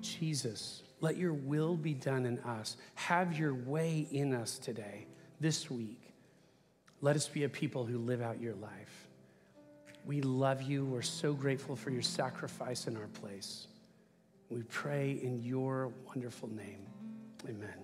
Jesus, 0.00 0.82
let 1.00 1.16
your 1.16 1.32
will 1.32 1.76
be 1.76 1.94
done 1.94 2.26
in 2.26 2.40
us. 2.40 2.76
Have 2.94 3.38
your 3.38 3.54
way 3.54 4.08
in 4.10 4.34
us 4.34 4.58
today, 4.58 5.06
this 5.40 5.70
week. 5.70 6.11
Let 7.02 7.16
us 7.16 7.28
be 7.28 7.42
a 7.42 7.48
people 7.48 7.84
who 7.84 7.98
live 7.98 8.22
out 8.22 8.40
your 8.40 8.54
life. 8.54 9.08
We 10.06 10.22
love 10.22 10.62
you. 10.62 10.84
We're 10.84 11.02
so 11.02 11.32
grateful 11.34 11.76
for 11.76 11.90
your 11.90 12.02
sacrifice 12.02 12.86
in 12.86 12.96
our 12.96 13.08
place. 13.08 13.66
We 14.48 14.62
pray 14.62 15.18
in 15.22 15.42
your 15.42 15.92
wonderful 16.06 16.48
name. 16.48 16.86
Amen. 17.48 17.81